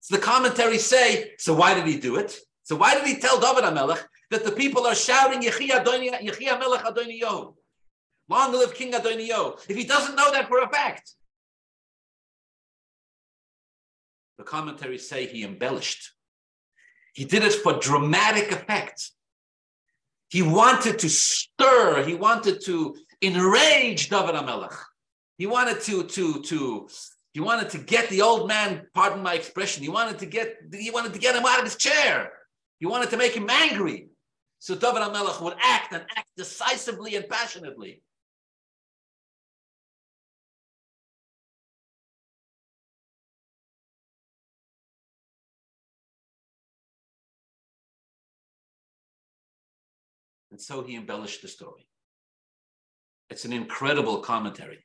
So 0.00 0.16
the 0.16 0.22
commentaries 0.22 0.84
say, 0.84 1.32
so 1.38 1.54
why 1.54 1.74
did 1.74 1.86
he 1.86 1.98
do 1.98 2.16
it? 2.16 2.36
So 2.64 2.76
why 2.76 2.94
did 2.94 3.06
he 3.06 3.20
tell 3.20 3.38
David 3.38 3.64
HaMelech 3.64 4.02
that 4.30 4.44
the 4.44 4.52
people 4.52 4.86
are 4.86 4.94
shouting 4.94 5.42
Yechi 5.42 5.68
Melech 5.68 6.84
Adoniyo? 6.84 7.54
Long 8.28 8.52
live 8.52 8.74
King 8.74 8.92
Adoniyo. 8.92 9.58
If 9.68 9.76
he 9.76 9.84
doesn't 9.84 10.16
know 10.16 10.32
that 10.32 10.48
for 10.48 10.60
a 10.60 10.68
fact. 10.68 11.12
The 14.38 14.44
commentaries 14.44 15.08
say 15.08 15.26
he 15.26 15.44
embellished. 15.44 16.12
He 17.12 17.24
did 17.24 17.42
it 17.42 17.52
for 17.52 17.78
dramatic 17.78 18.50
effect. 18.52 19.10
He 20.30 20.42
wanted 20.42 20.98
to 21.00 21.10
stir, 21.10 22.04
he 22.04 22.14
wanted 22.14 22.64
to 22.64 22.96
enrage 23.20 24.08
David 24.08 24.34
HaMelech. 24.34 24.74
He 25.36 25.46
wanted 25.46 25.80
to, 25.82 26.04
to, 26.04 26.42
to, 26.42 26.88
he 27.34 27.40
wanted 27.40 27.70
to 27.70 27.78
get 27.78 28.08
the 28.08 28.22
old 28.22 28.48
man, 28.48 28.86
pardon 28.94 29.22
my 29.22 29.34
expression, 29.34 29.82
he 29.82 29.88
wanted 29.88 30.18
to 30.20 30.26
get, 30.26 30.56
he 30.72 30.90
wanted 30.90 31.12
to 31.12 31.18
get 31.18 31.36
him 31.36 31.44
out 31.44 31.58
of 31.58 31.64
his 31.64 31.76
chair. 31.76 32.32
He 32.78 32.86
wanted 32.86 33.10
to 33.10 33.16
make 33.16 33.34
him 33.34 33.48
angry. 33.50 34.08
So 34.58 34.74
David 34.74 35.02
HaMelech 35.02 35.42
would 35.42 35.54
act 35.60 35.92
and 35.92 36.04
act 36.16 36.28
decisively 36.36 37.16
and 37.16 37.28
passionately. 37.28 38.02
And 50.52 50.60
so 50.60 50.82
he 50.82 50.96
embellished 50.96 51.40
the 51.40 51.48
story. 51.48 51.88
It's 53.30 53.46
an 53.46 53.54
incredible 53.54 54.20
commentary. 54.20 54.84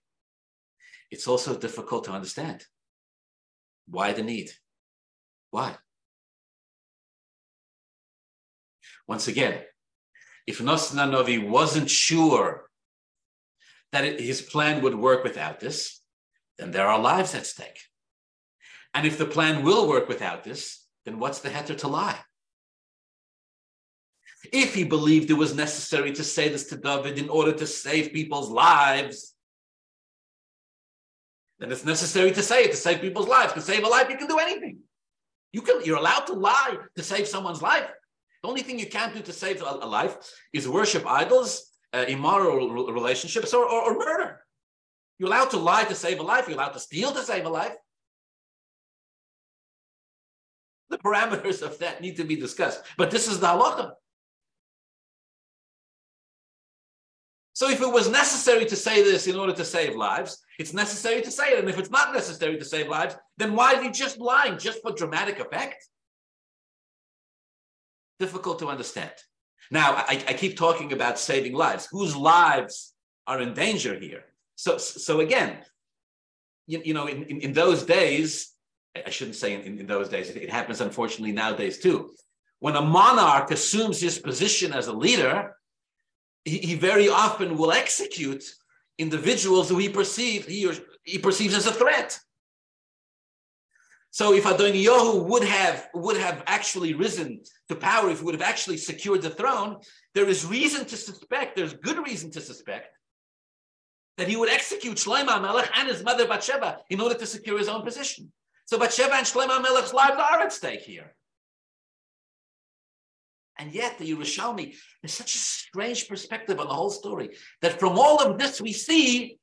It's 1.12 1.28
also 1.28 1.58
difficult 1.58 2.06
to 2.06 2.12
understand. 2.12 2.66
Why 3.90 4.14
the 4.14 4.24
need? 4.24 4.50
Why? 5.52 5.76
Once 9.10 9.28
again, 9.28 9.62
if 10.46 10.60
Nasan 10.60 11.12
Novi 11.12 11.38
wasn't 11.38 11.90
sure 11.90 12.70
that 13.92 14.06
it, 14.06 14.22
his 14.22 14.42
plan 14.42 14.82
would 14.82 14.96
work 14.96 15.26
without 15.26 15.60
this, 15.60 16.02
then 16.58 16.72
there 16.72 16.88
are 16.88 17.00
lives 17.00 17.36
at 17.36 17.46
stake. 17.46 17.82
And 18.94 19.06
if 19.06 19.18
the 19.18 19.26
plan 19.26 19.64
will 19.64 19.88
work 19.88 20.08
without 20.08 20.46
this, 20.46 20.86
then 21.04 21.20
what's 21.20 21.40
the 21.40 21.50
heter 21.50 21.78
to 21.80 21.88
lie? 21.90 22.20
If 24.52 24.74
he 24.74 24.84
believed 24.84 25.30
it 25.30 25.34
was 25.34 25.56
necessary 25.56 26.12
to 26.14 26.24
say 26.24 26.50
this 26.50 26.66
to 26.70 26.78
David 26.78 27.18
in 27.18 27.30
order 27.30 27.54
to 27.54 27.68
save 27.68 28.14
people's 28.14 28.50
lives, 28.50 29.34
then 31.60 31.72
it's 31.72 31.86
necessary 31.86 32.32
to 32.32 32.44
say 32.44 32.66
it 32.66 32.72
to 32.72 32.78
save 32.78 33.02
people's 33.02 33.28
lives. 33.28 33.54
To 33.54 33.62
save 33.62 33.84
a 33.84 33.88
life, 33.88 34.10
you 34.10 34.18
can 34.18 34.28
do 34.28 34.38
anything. 34.38 34.80
You 35.54 35.62
can, 35.62 35.84
you're 35.84 35.98
allowed 35.98 36.28
to 36.28 36.34
lie 36.34 36.78
to 36.96 37.04
save 37.04 37.28
someone's 37.28 37.62
life. 37.62 37.90
The 38.44 38.50
only 38.50 38.62
thing 38.62 38.78
you 38.78 38.86
can't 38.88 39.14
do 39.14 39.22
to 39.22 39.34
save 39.34 39.62
a, 39.62 39.74
life 39.86 40.18
is 40.54 40.70
worship 40.70 41.06
idols, 41.08 41.72
uh, 41.94 42.06
immoral 42.08 42.70
relationships, 42.92 43.54
or, 43.54 43.66
or, 43.66 43.82
or 43.82 43.98
murder. 43.98 44.42
You're 45.18 45.30
allowed 45.30 45.50
to 45.52 45.58
lie 45.58 45.86
to 45.86 45.96
save 45.96 46.20
a 46.20 46.24
life. 46.24 46.48
You're 46.48 46.58
allowed 46.58 46.74
to 46.74 46.80
steal 46.80 47.12
to 47.12 47.24
save 47.24 47.46
a 47.46 47.50
life. 47.50 47.74
The 50.90 51.00
parameters 51.00 51.62
of 51.62 51.80
that 51.80 52.02
need 52.02 52.18
to 52.18 52.24
be 52.24 52.36
discussed. 52.36 52.84
But 52.98 53.10
this 53.10 53.28
is 53.28 53.40
the 53.40 53.48
halacha. 53.48 53.94
So 57.58 57.72
if 57.72 57.82
it 57.82 57.92
was 57.92 58.08
necessary 58.08 58.66
to 58.66 58.76
say 58.76 59.02
this 59.02 59.26
in 59.26 59.36
order 59.36 59.52
to 59.52 59.66
save 59.66 59.96
lives, 59.96 60.38
it's 60.60 60.76
necessary 60.76 61.24
to 61.24 61.32
say 61.32 61.54
it. 61.54 61.60
And 61.60 61.68
if 61.68 61.80
it's 61.80 61.90
not 61.90 62.14
necessary 62.14 62.56
to 62.56 62.64
save 62.64 62.88
lives, 62.88 63.16
then 63.38 63.56
why 63.56 63.74
is 63.74 63.82
he 63.82 63.90
just 63.90 64.20
lying? 64.20 64.60
Just 64.60 64.84
for 64.84 64.92
dramatic 64.92 65.40
effect? 65.40 65.84
Difficult 68.20 68.60
to 68.60 68.68
understand. 68.68 69.10
Now, 69.72 69.96
I, 69.96 70.24
I 70.28 70.34
keep 70.34 70.56
talking 70.56 70.94
about 70.94 71.18
saving 71.18 71.54
lives. 71.54 71.88
Whose 71.90 72.16
lives 72.16 72.94
are 73.26 73.42
in 73.42 73.56
danger 73.56 73.98
here? 73.98 74.26
So, 74.56 74.78
so 74.78 75.22
again, 75.22 75.58
you, 76.68 76.84
you 76.86 76.94
know, 76.94 77.08
in, 77.08 77.24
in, 77.24 77.42
in, 77.42 77.54
those 77.54 77.82
days, 77.82 78.54
I 79.04 79.10
shouldn't 79.10 79.36
say 79.36 79.56
in, 79.56 79.80
in 79.80 79.88
those 79.88 80.10
days, 80.10 80.30
it 80.30 80.52
happens 80.52 80.80
unfortunately 80.80 81.32
nowadays 81.32 81.80
too. 81.80 82.12
When 82.60 82.76
a 82.76 82.84
monarch 82.84 83.50
assumes 83.50 84.00
his 84.00 84.20
position 84.20 84.74
as 84.74 84.86
a 84.86 84.94
leader, 84.94 85.57
he, 86.48 86.58
he 86.60 86.76
very 86.76 87.10
often 87.10 87.58
will 87.58 87.72
execute 87.72 88.44
individuals 88.98 89.70
who 89.70 89.78
he 89.78 89.90
perceives 89.90 90.48
he 90.48 90.66
or 90.68 90.74
he 91.04 91.20
perceives 91.20 91.56
as 91.56 91.68
a 91.68 91.72
threat. 91.72 92.20
So 94.12 94.34
if 94.34 94.46
Adoniyahu 94.46 95.26
would 95.26 95.44
have 95.44 95.90
would 95.94 96.18
have 96.18 96.44
actually 96.48 96.94
risen 96.94 97.42
to 97.70 97.76
power, 97.76 98.10
if 98.10 98.20
he 98.20 98.26
would 98.26 98.34
have 98.34 98.50
actually 98.50 98.78
secured 98.78 99.22
the 99.22 99.30
throne, 99.30 99.78
there 100.16 100.28
is 100.28 100.46
reason 100.46 100.86
to 100.86 100.98
suspect, 100.98 101.56
there's 101.56 101.74
good 101.74 102.00
reason 102.06 102.32
to 102.32 102.42
suspect 102.42 102.98
that 104.18 104.28
he 104.28 104.36
would 104.36 104.50
execute 104.50 104.98
Shlomo 104.98 105.40
Melech 105.42 105.70
and 105.76 105.88
his 105.88 106.04
mother 106.04 106.28
Bathsheba 106.28 106.80
in 106.90 107.00
order 107.00 107.16
to 107.16 107.26
secure 107.26 107.60
his 107.60 107.68
own 107.68 107.84
position. 107.84 108.32
So 108.66 108.80
Bathsheba 108.80 109.14
and 109.14 109.28
Shlomo 109.28 109.62
Melech's 109.62 109.94
lives 109.94 110.18
are 110.18 110.42
at 110.42 110.52
stake 110.52 110.82
here. 110.82 111.14
And 113.60 113.74
yet, 113.74 113.98
the 113.98 114.10
Yerushalmi 114.12 114.76
is 115.04 115.14
such 115.14 115.34
a 115.34 115.38
strange 115.38 116.08
perspective 116.08 116.60
on 116.60 116.68
the 116.68 116.74
whole 116.74 116.92
story 116.92 117.36
that 117.62 117.80
from 117.80 117.98
all 117.98 118.22
of 118.22 118.38
this 118.38 118.62
we 118.62 118.72
see 118.72 119.40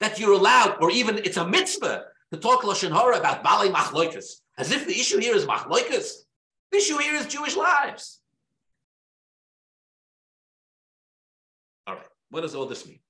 that 0.00 0.18
you're 0.18 0.32
allowed, 0.32 0.78
or 0.80 0.90
even 0.90 1.18
it's 1.18 1.36
a 1.36 1.46
mitzvah 1.46 2.04
to 2.32 2.38
talk 2.38 2.62
lashon 2.62 2.92
hara 2.92 3.18
about 3.18 3.42
bali 3.42 3.68
machloikas, 3.68 4.40
as 4.58 4.72
if 4.72 4.86
the 4.86 4.98
issue 4.98 5.18
here 5.18 5.34
is 5.34 5.44
machloikas. 5.44 6.12
The 6.70 6.78
issue 6.78 6.98
here 6.98 7.14
is 7.14 7.26
Jewish 7.26 7.56
lives. 7.56 8.20
All 11.86 11.94
right, 11.94 12.06
what 12.30 12.42
does 12.42 12.54
all 12.54 12.66
this 12.66 12.86
mean? 12.86 13.00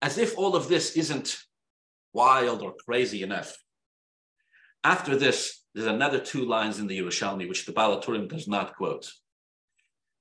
As 0.00 0.18
if 0.18 0.38
all 0.38 0.54
of 0.54 0.68
this 0.68 0.96
isn't 0.96 1.38
wild 2.12 2.62
or 2.62 2.74
crazy 2.86 3.22
enough. 3.22 3.56
After 4.82 5.16
this, 5.16 5.63
there's 5.74 5.88
another 5.88 6.20
two 6.20 6.44
lines 6.44 6.78
in 6.78 6.86
the 6.86 6.98
Yerushalmi 6.98 7.48
which 7.48 7.66
the 7.66 7.72
Baal 7.72 8.00
HaTurim 8.00 8.28
does 8.28 8.46
not 8.46 8.76
quote, 8.76 9.10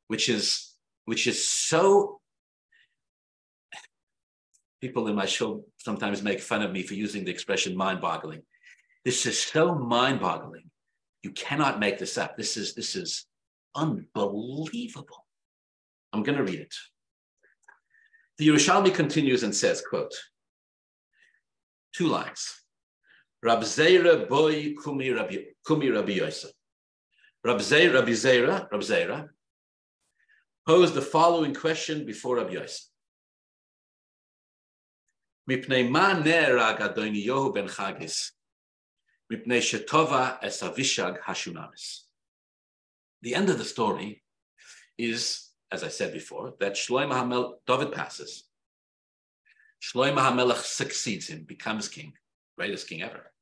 which 0.08 0.30
is 0.30 0.74
which 1.06 1.28
is 1.28 1.48
so. 1.48 2.20
People 4.82 5.08
in 5.08 5.16
my 5.16 5.26
show 5.26 5.64
sometimes 5.78 6.22
make 6.22 6.42
fun 6.42 6.62
of 6.62 6.72
me 6.72 6.84
for 6.84 6.94
using 6.94 7.24
the 7.24 7.32
expression 7.32 7.78
mind-boggling. 7.78 8.42
This 9.06 9.26
is 9.26 9.40
so 9.40 9.76
mind-boggling. 9.76 10.70
You 11.22 11.32
cannot 11.32 11.80
make 11.80 12.00
this 12.00 12.18
up. 12.18 12.36
This 12.36 12.58
is 12.58 12.74
this 12.74 12.96
is 12.96 13.26
unbelievable. 13.76 15.26
I'm 16.12 16.24
going 16.24 16.38
to 16.38 16.44
read 16.44 16.60
it. 16.60 16.74
The 18.38 18.48
Yerushalmi 18.48 18.94
continues 18.94 19.44
and 19.44 19.56
says, 19.56 19.84
quote, 19.88 20.14
two 21.96 22.08
lines. 22.08 22.63
Rabzera 23.44 24.28
boy 24.28 24.74
kumi 24.82 25.10
Rabbi 25.10 25.38
kumi 25.66 25.90
Rabbi 25.90 26.14
Yosef. 26.14 26.52
Rabzera 27.46 27.96
Rabbi 27.96 28.12
Zera 28.12 28.70
Rabzera 28.70 29.28
posed 30.66 30.94
the 30.94 31.02
following 31.02 31.54
question 31.54 32.06
before 32.06 32.38
Rabbi 32.38 32.54
Yosef. 32.54 32.88
Mipnei 35.50 35.90
ma 35.90 36.14
ne'erag 36.14 36.80
Adoni 36.80 37.26
Yohu 37.26 37.54
ben 37.54 37.68
Chagis. 37.68 38.32
Mipnei 39.32 39.60
shetova 39.60 40.38
es 40.42 40.62
Avishag 40.62 41.20
Hashunamis. 41.20 42.04
The 43.24 43.36
end 43.36 43.50
of 43.50 43.58
the 43.58 43.66
story 43.66 44.24
is, 44.98 45.50
as 45.70 45.84
I 45.84 45.90
said 45.90 46.14
before, 46.14 46.54
that 46.62 46.76
Shloimeh 46.76 47.14
Hamel 47.14 47.60
David 47.68 47.92
passes. 47.92 48.46
Shloimeh 49.82 50.18
HaMelech 50.18 50.64
succeeds 50.64 51.28
him, 51.28 51.44
becomes 51.44 51.90
king, 51.90 52.14
greatest 52.58 52.88
king 52.88 53.02
ever. 53.02 53.33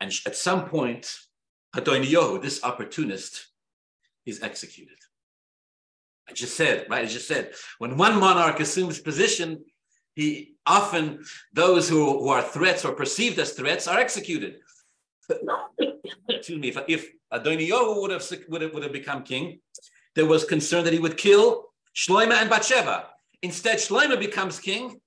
And 0.00 0.12
at 0.26 0.36
some 0.36 0.66
point, 0.68 1.14
Adoniyahu, 1.74 2.42
this 2.42 2.62
opportunist, 2.62 3.46
is 4.24 4.42
executed. 4.42 4.98
I 6.28 6.32
just 6.32 6.56
said, 6.56 6.86
right? 6.90 7.04
I 7.04 7.06
just 7.06 7.28
said, 7.28 7.52
when 7.78 7.96
one 7.96 8.18
monarch 8.18 8.58
assumes 8.60 8.98
position, 8.98 9.64
he 10.14 10.56
often 10.66 11.24
those 11.52 11.88
who, 11.88 12.18
who 12.18 12.28
are 12.28 12.42
threats 12.42 12.84
or 12.84 12.92
perceived 12.92 13.38
as 13.38 13.52
threats 13.52 13.86
are 13.86 13.98
executed. 13.98 14.56
Excuse 16.28 16.58
me. 16.58 16.68
If, 16.68 16.78
if 16.88 17.10
Adoniyahu 17.32 18.00
would 18.00 18.10
have, 18.10 18.24
would 18.48 18.62
have 18.62 18.72
would 18.74 18.82
have 18.82 18.92
become 18.92 19.22
king, 19.22 19.60
there 20.14 20.26
was 20.26 20.44
concern 20.44 20.84
that 20.84 20.92
he 20.92 20.98
would 20.98 21.16
kill 21.16 21.66
Shloima 21.94 22.34
and 22.40 22.50
Bathsheba. 22.50 23.08
Instead, 23.42 23.78
Shloima 23.78 24.18
becomes 24.18 24.58
king, 24.58 25.00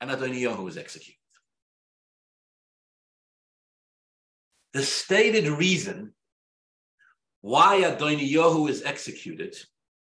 and 0.00 0.10
Adoniyahu 0.10 0.68
is 0.68 0.76
executed. 0.76 1.20
The 4.76 4.82
stated 4.82 5.48
reason 5.48 6.12
why 7.40 7.80
Adoniyahu 7.80 8.68
is 8.68 8.82
executed 8.82 9.56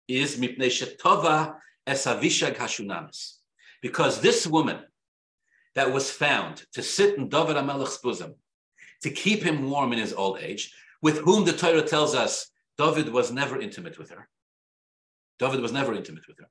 is 0.08 0.36
mipnei 0.36 0.66
shetova 0.66 1.54
es 1.86 2.06
avishag 2.06 2.56
hashunamis. 2.56 3.34
Because 3.82 4.20
this 4.20 4.48
woman 4.48 4.80
that 5.76 5.92
was 5.92 6.10
found 6.10 6.64
to 6.72 6.82
sit 6.82 7.16
in 7.16 7.28
David 7.28 7.54
HaMelech's 7.54 7.98
bosom, 7.98 8.34
to 9.02 9.10
keep 9.10 9.44
him 9.44 9.70
warm 9.70 9.92
in 9.92 10.00
his 10.00 10.12
old 10.12 10.40
age, 10.40 10.74
with 11.00 11.18
whom 11.18 11.44
the 11.44 11.52
Torah 11.52 11.82
tells 11.82 12.16
us 12.16 12.50
David 12.76 13.10
was 13.10 13.30
never 13.30 13.60
intimate 13.60 13.96
with 13.96 14.10
her. 14.10 14.28
David 15.38 15.60
was 15.60 15.70
never 15.70 15.94
intimate 15.94 16.26
with 16.26 16.40
her. 16.40 16.48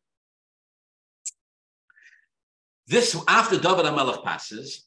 This, 2.88 3.22
after 3.28 3.60
David 3.60 3.84
HaMelech 3.84 4.24
passes, 4.24 4.86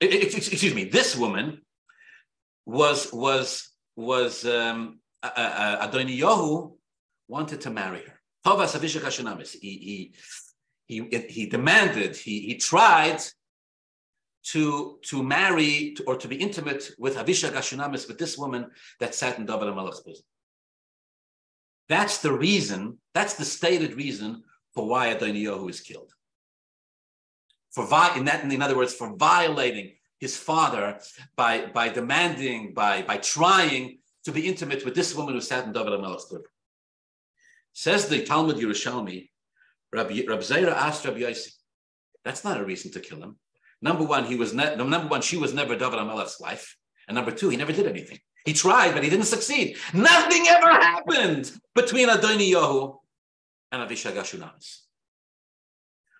excuse 0.00 0.74
me, 0.74 0.86
this 0.86 1.14
woman 1.14 1.60
was, 2.66 3.12
was, 3.12 3.70
was 3.94 4.44
um, 4.44 4.98
Adoniyahu 5.24 6.72
wanted 7.28 7.60
to 7.62 7.70
marry 7.70 8.02
her. 8.02 8.20
He, 9.60 10.12
he, 10.86 11.00
he, 11.10 11.26
he 11.28 11.46
demanded, 11.46 12.16
he, 12.16 12.40
he 12.40 12.56
tried 12.56 13.20
to, 14.44 14.98
to 15.02 15.22
marry 15.22 15.94
to, 15.96 16.04
or 16.04 16.16
to 16.16 16.28
be 16.28 16.36
intimate 16.36 16.90
with 16.98 17.16
Avishag 17.16 17.52
Ashunamis, 17.52 18.06
with 18.06 18.18
this 18.18 18.38
woman 18.38 18.70
that 19.00 19.14
sat 19.14 19.38
in 19.38 19.46
David 19.46 19.68
Melech's 19.74 20.00
bosom. 20.00 20.24
That's 21.88 22.18
the 22.18 22.32
reason, 22.32 22.98
that's 23.14 23.34
the 23.34 23.44
stated 23.44 23.94
reason 23.94 24.44
for 24.74 24.86
why 24.86 25.12
Adoniyahu 25.14 25.68
is 25.70 25.80
killed. 25.80 26.12
For 27.72 27.86
vi- 27.86 28.16
in, 28.16 28.24
that, 28.26 28.44
in 28.44 28.62
other 28.62 28.76
words, 28.76 28.94
for 28.94 29.16
violating 29.16 29.95
his 30.18 30.36
father 30.36 30.98
by, 31.36 31.66
by 31.66 31.88
demanding, 31.88 32.72
by, 32.74 33.02
by 33.02 33.18
trying 33.18 33.98
to 34.24 34.32
be 34.32 34.48
intimate 34.48 34.84
with 34.84 34.94
this 34.94 35.14
woman 35.14 35.34
who 35.34 35.40
sat 35.40 35.64
in 35.64 35.72
David 35.72 36.00
Melech's 36.00 36.24
bosom. 36.24 36.42
Says 37.72 38.08
the 38.08 38.24
Talmud 38.24 38.56
Yerushalmi, 38.56 39.28
Rabbi, 39.92 40.22
Rabbi 40.26 40.42
Zera 40.42 40.72
asked 40.72 41.04
Rabbi 41.04 41.20
Yossi, 41.20 41.52
that's 42.24 42.42
not 42.42 42.60
a 42.60 42.64
reason 42.64 42.90
to 42.92 43.00
kill 43.00 43.22
him. 43.22 43.36
Number 43.82 44.04
one, 44.04 44.24
he 44.24 44.36
was 44.36 44.54
ne- 44.54 44.74
number 44.76 45.06
one, 45.06 45.20
she 45.20 45.36
was 45.36 45.52
never 45.52 45.76
David 45.76 45.98
Amelech's 45.98 46.40
wife. 46.40 46.76
And 47.06 47.14
number 47.14 47.30
two, 47.30 47.50
he 47.50 47.56
never 47.56 47.72
did 47.72 47.86
anything. 47.86 48.18
He 48.44 48.52
tried, 48.52 48.94
but 48.94 49.04
he 49.04 49.10
didn't 49.10 49.26
succeed. 49.26 49.76
Nothing 49.92 50.46
ever 50.48 50.70
happened 50.70 51.52
between 51.74 52.08
Adoniyahu 52.08 52.96
and 53.72 53.88
Avishag 53.88 54.14
Ashunamis. 54.14 54.85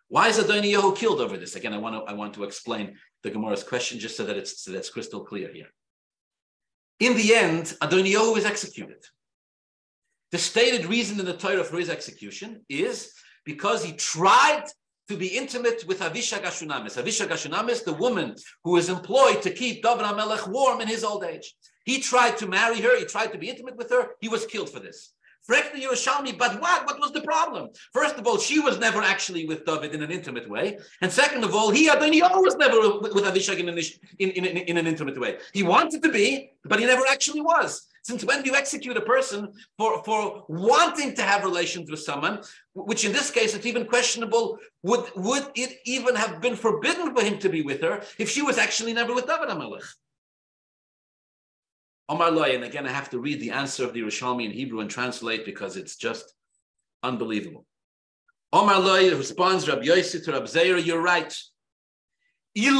Why 0.09 0.29
is 0.29 0.39
Adoniyahu 0.39 0.97
killed 0.97 1.21
over 1.21 1.37
this? 1.37 1.57
Again, 1.57 1.75
I 1.75 1.79
want 1.79 1.95
to 1.97 2.11
I 2.11 2.15
want 2.15 2.35
to 2.35 2.45
explain 2.45 2.97
the 3.23 3.31
Gemara's 3.31 3.65
question 3.65 3.99
just 3.99 4.17
so 4.17 4.25
that 4.25 4.37
it's 4.37 4.63
so 4.63 4.71
that's 4.73 4.91
crystal 4.91 5.25
clear 5.25 5.53
here. 5.53 5.67
In 7.01 7.17
the 7.17 7.35
end, 7.35 7.77
Adoniyahu 7.83 8.37
is 8.37 8.45
executed. 8.45 9.05
The 10.33 10.39
stated 10.39 10.87
reason 10.87 11.19
in 11.21 11.27
the 11.27 11.37
Torah 11.37 11.65
for 11.65 11.79
his 11.79 11.91
execution 11.91 12.65
is 12.69 13.13
because 13.45 13.85
he 13.85 13.93
tried 13.93 14.65
to 15.09 15.17
be 15.17 15.29
intimate 15.29 15.85
with 15.87 16.01
Avishag 16.01 16.43
Ashunamis. 16.43 17.01
Avishag 17.01 17.29
Ashunamis, 17.29 17.85
the 17.85 17.93
woman 17.93 18.35
who 18.65 18.73
was 18.73 18.89
employed 18.89 19.41
to 19.43 19.51
keep 19.51 19.83
David 19.83 20.05
warm 20.49 20.81
in 20.81 20.89
his 20.89 21.05
old 21.05 21.23
age. 21.25 21.55
He 21.85 22.01
tried 22.01 22.37
to 22.39 22.49
marry 22.49 22.81
her, 22.81 22.99
he 22.99 23.05
tried 23.05 23.33
to 23.33 23.39
be 23.39 23.49
intimate 23.49 23.77
with 23.77 23.91
her, 23.91 24.11
he 24.21 24.29
was 24.29 24.47
killed 24.47 24.69
for 24.69 24.81
this. 24.81 25.13
The 25.49 25.83
Yerushalmi, 25.83 26.39
but 26.39 26.61
what? 26.61 26.87
What 26.87 26.99
was 26.99 27.13
the 27.13 27.21
problem? 27.21 27.69
First 27.93 28.17
of 28.17 28.27
all, 28.27 28.39
she 28.39 28.61
was 28.61 28.79
never 28.79 29.03
actually 29.03 29.47
with 29.47 29.65
David 29.65 29.95
in 29.95 30.03
an 30.03 30.11
intimate 30.11 30.49
way. 30.49 30.79
And 31.03 31.13
second 31.13 31.45
of 31.45 31.55
all, 31.55 31.71
he, 31.71 31.89
Adoniyahu, 31.89 32.43
was 32.43 32.57
never 32.57 32.79
with, 32.99 33.25
Avishag 33.25 33.59
in 33.59 33.69
an, 33.69 33.79
in, 34.19 34.31
in, 34.31 34.57
in 34.57 34.77
an 34.79 34.87
intimate 34.87 35.21
way. 35.21 35.37
He 35.53 35.63
wanted 35.63 36.03
to 36.03 36.11
be, 36.11 36.53
but 36.65 36.81
he 36.81 36.87
never 36.87 37.05
actually 37.09 37.43
was. 37.43 37.87
Since 38.03 38.25
when 38.25 38.43
do 38.43 38.51
you 38.51 38.57
execute 38.57 38.97
a 38.97 39.01
person 39.01 39.53
for, 39.77 40.03
for 40.05 40.45
wanting 40.49 41.15
to 41.17 41.23
have 41.23 41.45
relations 41.45 41.91
with 41.91 42.01
someone, 42.01 42.41
which 42.75 43.05
in 43.05 43.13
this 43.13 43.31
case 43.31 43.55
it's 43.55 43.67
even 43.67 43.85
questionable, 43.85 44.59
would, 44.83 45.05
would 45.17 45.47
it 45.57 45.79
even 45.85 46.15
have 46.15 46.41
been 46.41 46.57
forbidden 46.57 47.15
for 47.15 47.23
him 47.23 47.39
to 47.41 47.49
be 47.49 47.63
with 47.63 47.83
her 47.83 48.03
if 48.19 48.31
she 48.31 48.43
was 48.43 48.59
actually 48.59 48.93
never 48.93 49.13
with 49.15 49.27
David 49.27 49.49
HaMelech? 49.49 49.85
Omar 52.09 52.31
Loy, 52.31 52.55
and 52.55 52.65
again 52.65 52.87
I 52.87 52.93
have 52.93 53.11
to 53.11 53.19
read 53.19 53.41
the 53.41 53.51
answer 53.51 53.85
of 53.85 53.93
the 53.93 54.01
Yerushalmi 54.01 54.45
in 54.45 54.53
Hebrew 54.53 54.81
and 54.81 54.91
translate 54.91 55.45
because 55.45 55.77
it's 55.77 55.97
just 55.97 56.33
unbelievable. 57.03 57.67
Omar 58.53 58.79
Loy 58.81 59.15
responds, 59.15 59.69
Rabbi 59.69 59.87
Yossi 59.87 60.25
to 60.25 60.33
Rabbi 60.33 60.47
Zeir, 60.47 60.79
you're 60.79 61.03
right. 61.03 61.37
It 62.55 62.73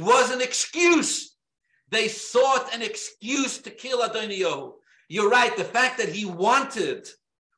was 0.00 0.32
an 0.32 0.40
excuse 0.40 1.36
they 1.90 2.08
sought 2.08 2.74
an 2.74 2.82
excuse 2.82 3.58
to 3.58 3.70
kill 3.70 4.00
Adoniyahu. 4.00 4.72
You're 5.08 5.30
right. 5.30 5.56
The 5.56 5.64
fact 5.64 5.98
that 5.98 6.08
he 6.08 6.24
wanted 6.24 7.08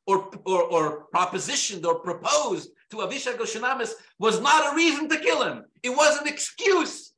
or, 0.05 0.29
or, 0.45 0.63
or 0.63 1.05
propositioned 1.13 1.85
or 1.85 1.99
proposed 1.99 2.69
to 2.91 2.97
Avishag 2.97 3.37
Goshenamis 3.37 3.91
was 4.19 4.39
not 4.39 4.71
a 4.71 4.75
reason 4.75 5.09
to 5.09 5.17
kill 5.17 5.43
him. 5.43 5.65
It 5.83 5.89
was 5.89 6.19
an 6.19 6.27
excuse. 6.27 7.08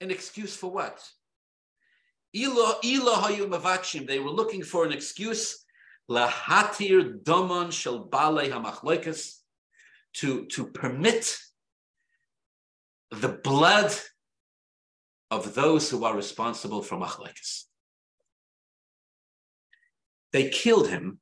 An 0.00 0.10
excuse 0.10 0.56
for 0.56 0.70
what? 0.70 1.02
They 2.32 2.48
were 2.48 4.30
looking 4.30 4.62
for 4.62 4.84
an 4.84 4.92
excuse 4.92 5.64
hamachloikas 8.50 9.36
to 10.14 10.46
to 10.46 10.66
permit 10.66 11.38
the 13.10 13.28
blood 13.28 13.92
of 15.30 15.54
those 15.54 15.90
who 15.90 16.04
are 16.04 16.14
responsible 16.14 16.82
for 16.82 16.96
machlekes. 16.98 17.64
They 20.32 20.50
killed 20.50 20.88
him 20.88 21.20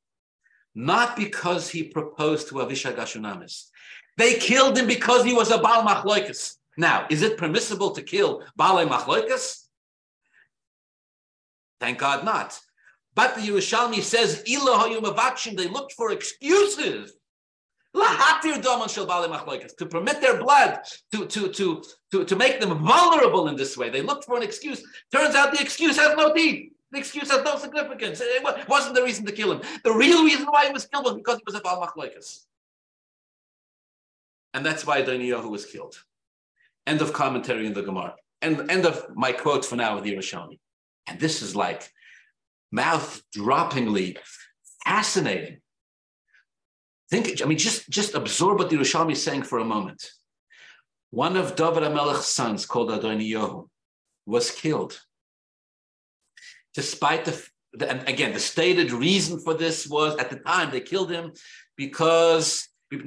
not 0.75 1.15
because 1.15 1.69
he 1.69 1.83
proposed 1.83 2.49
to 2.49 2.55
Avishag 2.55 2.97
Ashunamis. 2.97 3.69
They 4.17 4.35
killed 4.35 4.77
him 4.77 4.87
because 4.87 5.23
he 5.23 5.33
was 5.33 5.49
a 5.51 5.57
Baal 5.57 5.83
Machlokes. 5.83 6.55
Now, 6.77 7.07
is 7.09 7.21
it 7.21 7.37
permissible 7.37 7.91
to 7.91 8.01
kill 8.01 8.43
Baal 8.55 8.85
Machlokes? 8.85 9.65
Thank 11.79 11.99
God 11.99 12.25
not. 12.25 12.59
But 13.13 13.35
the 13.35 13.41
Yerushalmi 13.41 14.01
says, 14.01 14.43
they 14.43 15.67
looked 15.67 15.93
for 15.93 16.11
excuses 16.11 17.13
to 19.77 19.85
permit 19.89 20.19
their 20.19 20.37
blood 20.37 20.79
to, 21.13 21.25
to, 21.25 21.47
to, 21.49 21.83
to, 22.11 22.25
to 22.25 22.35
make 22.35 22.59
them 22.59 22.77
vulnerable 22.85 23.47
in 23.47 23.55
this 23.55 23.77
way. 23.77 23.89
They 23.89 24.01
looked 24.01 24.25
for 24.25 24.35
an 24.35 24.43
excuse. 24.43 24.83
Turns 25.13 25.33
out 25.33 25.53
the 25.53 25.61
excuse 25.61 25.97
has 25.97 26.15
no 26.17 26.33
teeth. 26.33 26.73
The 26.91 26.99
excuse 26.99 27.31
has 27.31 27.43
no 27.43 27.57
significance. 27.57 28.19
It 28.21 28.67
wasn't 28.67 28.95
the 28.95 29.03
reason 29.03 29.25
to 29.25 29.31
kill 29.31 29.53
him. 29.53 29.61
The 29.83 29.93
real 29.93 30.23
reason 30.25 30.45
why 30.47 30.67
he 30.67 30.73
was 30.73 30.85
killed 30.85 31.05
was 31.05 31.15
because 31.15 31.37
he 31.37 31.43
was 31.45 31.55
a 31.55 31.61
Baal 31.61 31.81
Machlokes. 31.85 32.43
And 34.53 34.65
that's 34.65 34.85
why 34.85 35.01
Adoniyahu 35.01 35.49
was 35.49 35.65
killed. 35.65 35.97
End 36.87 37.01
of 37.01 37.13
commentary 37.13 37.65
in 37.65 37.73
the 37.73 37.81
Gemara. 37.81 38.15
End, 38.41 38.69
end 38.69 38.85
of 38.85 39.05
my 39.15 39.31
quote 39.31 39.65
for 39.65 39.75
now 39.75 39.95
with 39.95 40.05
Yerushalmi. 40.05 40.59
And 41.07 41.19
this 41.19 41.41
is 41.41 41.55
like 41.55 41.89
mouth-droppingly 42.71 44.17
fascinating 44.83 45.61
Think, 47.09 47.41
I 47.41 47.45
mean, 47.45 47.57
just, 47.57 47.89
just 47.89 48.15
absorb 48.15 48.57
what 48.59 48.69
the 48.69 48.77
Yerushalmi 48.77 49.11
is 49.11 49.23
saying 49.23 49.43
for 49.43 49.59
a 49.59 49.65
moment. 49.65 50.09
One 51.11 51.37
of 51.37 51.55
David 51.55 51.83
HaMelech's 51.83 52.25
sons, 52.25 52.65
called 52.65 52.89
Adoniyahu, 52.89 53.67
was 54.25 54.49
killed 54.51 54.99
despite 56.73 57.23
the, 57.25 57.41
the, 57.73 57.89
and 57.89 58.07
again, 58.09 58.33
the 58.33 58.39
stated 58.39 58.91
reason 58.91 59.39
for 59.39 59.53
this 59.53 59.87
was 59.87 60.15
at 60.17 60.29
the 60.29 60.35
time 60.37 60.71
they 60.71 60.81
killed 60.81 61.09
him 61.09 61.31
because 61.77 62.67
he 62.91 62.97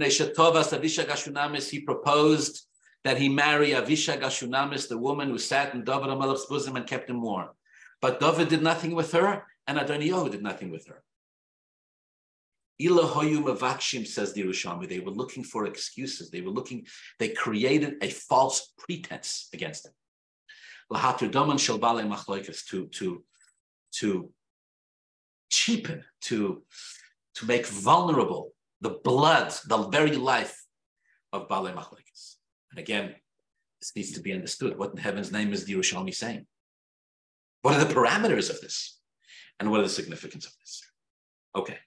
proposed 1.81 2.67
that 3.05 3.19
he 3.19 3.29
marry 3.29 3.71
Avishag 3.71 4.21
Ashunamis, 4.21 4.89
the 4.89 4.99
woman 4.99 5.29
who 5.29 5.39
sat 5.39 5.75
in 5.75 5.85
David 5.85 6.09
HaMelech's 6.09 6.47
bosom 6.47 6.77
and 6.77 6.87
kept 6.87 7.09
him 7.09 7.23
warm. 7.23 7.49
But 8.01 8.21
David 8.21 8.49
did 8.49 8.63
nothing 8.63 8.95
with 8.95 9.13
her, 9.13 9.45
and 9.67 9.79
Adoniyahu 9.79 10.31
did 10.31 10.43
nothing 10.43 10.71
with 10.71 10.87
her. 10.89 11.03
Ilahoyu 12.81 13.43
Mavakshim, 13.43 14.07
says 14.07 14.33
the 14.33 14.45
Yerushalmi. 14.45 14.89
They 14.89 15.01
were 15.01 15.11
looking 15.11 15.43
for 15.43 15.67
excuses. 15.67 16.31
They 16.31 16.41
were 16.41 16.51
looking, 16.51 16.87
they 17.19 17.31
created 17.31 17.97
a 18.03 18.09
false 18.09 18.73
pretense 18.79 19.49
against 19.53 19.87
him. 19.87 19.93
To, 20.91 22.87
to, 22.87 23.25
to 23.93 24.31
cheapen, 25.51 26.05
to, 26.23 26.63
to 27.35 27.47
make 27.47 27.67
vulnerable 27.67 28.53
the 28.81 28.91
blood, 28.91 29.53
the 29.67 29.89
very 29.89 30.17
life 30.17 30.65
of 31.33 31.49
Bale 31.49 31.73
Machlekes. 31.75 32.38
And 32.71 32.79
again, 32.79 33.15
this 33.81 33.93
needs 33.95 34.13
to 34.13 34.21
be 34.21 34.33
understood. 34.33 34.79
What 34.79 34.93
in 34.93 34.99
heaven's 34.99 35.33
name 35.33 35.53
is 35.53 35.65
the 35.65 35.75
Yerushalmi 35.75 36.15
saying? 36.15 36.47
What 37.63 37.75
are 37.75 37.85
the 37.85 37.95
parameters 37.95 38.51
of 38.51 38.61
this? 38.61 38.99
And 39.59 39.71
what 39.71 39.81
are 39.81 39.85
the 39.85 39.89
significance 39.89 40.47
of 40.47 40.53
this? 40.61 40.83
Okay. 41.55 41.79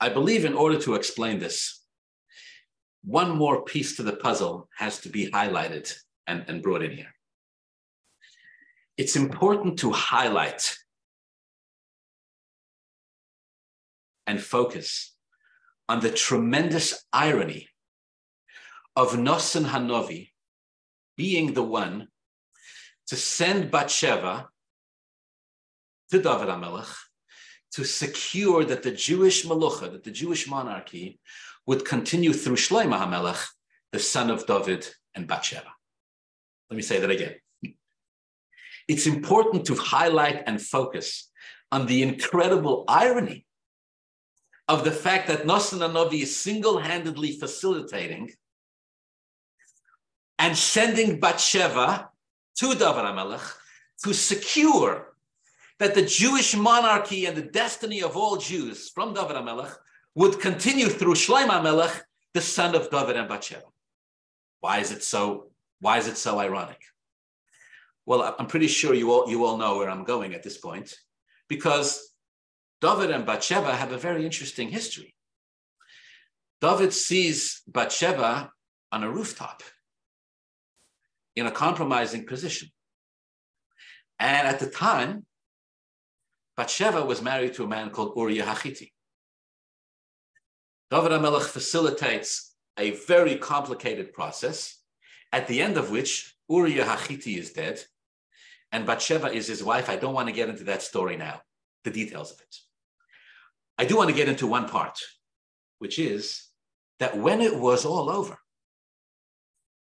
I 0.00 0.08
believe 0.10 0.44
in 0.44 0.54
order 0.54 0.78
to 0.80 0.94
explain 0.94 1.38
this, 1.38 1.82
one 3.04 3.36
more 3.36 3.64
piece 3.64 3.96
to 3.96 4.02
the 4.02 4.16
puzzle 4.16 4.68
has 4.76 5.00
to 5.00 5.08
be 5.08 5.30
highlighted 5.30 5.92
and, 6.26 6.44
and 6.48 6.62
brought 6.62 6.82
in 6.82 6.90
here. 6.90 7.14
It's 8.96 9.16
important 9.16 9.78
to 9.80 9.90
highlight 9.90 10.76
and 14.26 14.40
focus 14.40 15.13
on 15.88 16.00
the 16.00 16.10
tremendous 16.10 17.04
irony 17.12 17.68
of 18.96 19.12
Nosan 19.12 19.66
Hanovi 19.66 20.30
being 21.16 21.54
the 21.54 21.62
one 21.62 22.08
to 23.08 23.16
send 23.16 23.70
Bathsheba 23.70 24.48
to 26.10 26.22
David 26.22 26.48
HaMelech 26.48 26.94
to 27.72 27.84
secure 27.84 28.64
that 28.64 28.82
the 28.82 28.92
Jewish 28.92 29.44
Melucha, 29.44 29.92
that 29.92 30.04
the 30.04 30.10
Jewish 30.10 30.48
monarchy 30.48 31.20
would 31.66 31.84
continue 31.84 32.32
through 32.32 32.56
Shlomo 32.56 32.98
HaMelech, 32.98 33.44
the 33.92 33.98
son 33.98 34.30
of 34.30 34.46
David 34.46 34.86
and 35.14 35.26
Bathsheba. 35.26 35.72
Let 36.70 36.76
me 36.76 36.82
say 36.82 37.00
that 37.00 37.10
again. 37.10 37.34
It's 38.86 39.06
important 39.06 39.66
to 39.66 39.74
highlight 39.74 40.44
and 40.46 40.60
focus 40.60 41.30
on 41.72 41.86
the 41.86 42.02
incredible 42.02 42.84
irony 42.86 43.46
of 44.68 44.84
the 44.84 44.90
fact 44.90 45.28
that 45.28 45.44
Nosan 45.44 45.80
Anovi 45.80 46.22
is 46.22 46.36
single-handedly 46.36 47.32
facilitating 47.32 48.30
and 50.38 50.56
sending 50.56 51.20
Bathsheba 51.20 52.08
to 52.56 52.68
David 52.74 53.04
HaMelech 53.04 53.54
to 54.04 54.14
secure 54.14 55.14
that 55.78 55.94
the 55.94 56.04
Jewish 56.04 56.56
monarchy 56.56 57.26
and 57.26 57.36
the 57.36 57.42
destiny 57.42 58.02
of 58.02 58.16
all 58.16 58.36
Jews 58.36 58.88
from 58.88 59.12
David 59.12 59.36
HaMelech 59.36 59.74
would 60.14 60.40
continue 60.40 60.88
through 60.88 61.14
Shlomo 61.14 61.50
HaMelech, 61.50 62.00
the 62.32 62.40
son 62.40 62.74
of 62.74 62.90
David 62.90 63.16
and 63.16 63.28
Bathsheba. 63.28 63.64
Why 64.60 64.78
is 64.78 64.92
it 64.92 65.02
so? 65.02 65.50
Why 65.80 65.98
is 65.98 66.06
it 66.08 66.16
so 66.16 66.38
ironic? 66.38 66.80
Well, 68.06 68.34
I'm 68.38 68.46
pretty 68.46 68.68
sure 68.68 68.94
you 68.94 69.12
all 69.12 69.28
you 69.28 69.44
all 69.44 69.56
know 69.56 69.76
where 69.76 69.90
I'm 69.90 70.04
going 70.04 70.34
at 70.34 70.42
this 70.42 70.56
point, 70.56 70.94
because 71.48 72.13
David 72.80 73.10
and 73.10 73.24
Bathsheba 73.26 73.74
have 73.74 73.92
a 73.92 73.98
very 73.98 74.24
interesting 74.24 74.68
history. 74.68 75.14
David 76.60 76.92
sees 76.92 77.62
Bathsheba 77.66 78.50
on 78.92 79.04
a 79.04 79.10
rooftop 79.10 79.62
in 81.36 81.46
a 81.46 81.50
compromising 81.50 82.26
position. 82.26 82.68
And 84.18 84.46
at 84.46 84.60
the 84.60 84.70
time, 84.70 85.26
Bathsheba 86.56 87.04
was 87.04 87.20
married 87.20 87.54
to 87.54 87.64
a 87.64 87.68
man 87.68 87.90
called 87.90 88.14
Uriah 88.16 88.44
Hachiti. 88.44 88.92
David 90.90 91.12
HaMelech 91.12 91.48
facilitates 91.48 92.54
a 92.78 92.92
very 92.92 93.36
complicated 93.36 94.12
process, 94.12 94.80
at 95.32 95.48
the 95.48 95.60
end 95.60 95.76
of 95.76 95.90
which 95.90 96.36
Uriah 96.48 96.84
Hachiti 96.84 97.36
is 97.36 97.52
dead, 97.52 97.82
and 98.70 98.86
Bathsheba 98.86 99.32
is 99.32 99.48
his 99.48 99.64
wife. 99.64 99.88
I 99.88 99.96
don't 99.96 100.14
want 100.14 100.28
to 100.28 100.34
get 100.34 100.48
into 100.48 100.64
that 100.64 100.82
story 100.82 101.16
now, 101.16 101.40
the 101.84 101.90
details 101.90 102.32
of 102.32 102.40
it. 102.40 102.56
I 103.78 103.84
do 103.84 103.96
want 103.96 104.10
to 104.10 104.16
get 104.16 104.28
into 104.28 104.46
one 104.46 104.68
part, 104.68 104.98
which 105.78 105.98
is 105.98 106.48
that 107.00 107.16
when 107.16 107.40
it 107.40 107.56
was 107.56 107.84
all 107.84 108.08
over, 108.08 108.38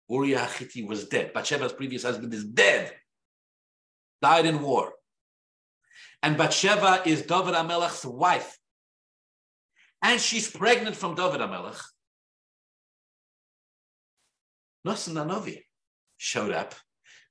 Uriah 0.10 0.39
Hachiti 0.39 0.88
was 0.88 1.08
dead. 1.08 1.34
Bathsheba's 1.34 1.74
previous 1.74 2.04
husband 2.04 2.34
is 2.34 2.43
dead, 2.43 2.93
died 4.22 4.45
in 4.45 4.62
war. 4.62 4.93
And 6.22 6.38
Bathsheba 6.38 7.04
is 7.06 7.22
David 7.24 7.54
HaMelech's 7.54 8.06
wife. 8.06 8.58
And 10.01 10.20
she's 10.20 10.49
pregnant 10.49 10.95
from 10.95 11.16
David 11.16 11.41
HaMelech. 11.41 11.82
Nosan 14.86 15.16
Anovi 15.16 15.62
showed 16.18 16.51
up 16.51 16.76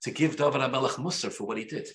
to 0.03 0.11
give 0.11 0.37
David 0.37 0.61
HaMelech 0.61 0.97
Musar 0.97 1.33
for 1.33 1.47
what 1.47 1.59
he 1.59 1.65
did. 1.65 1.89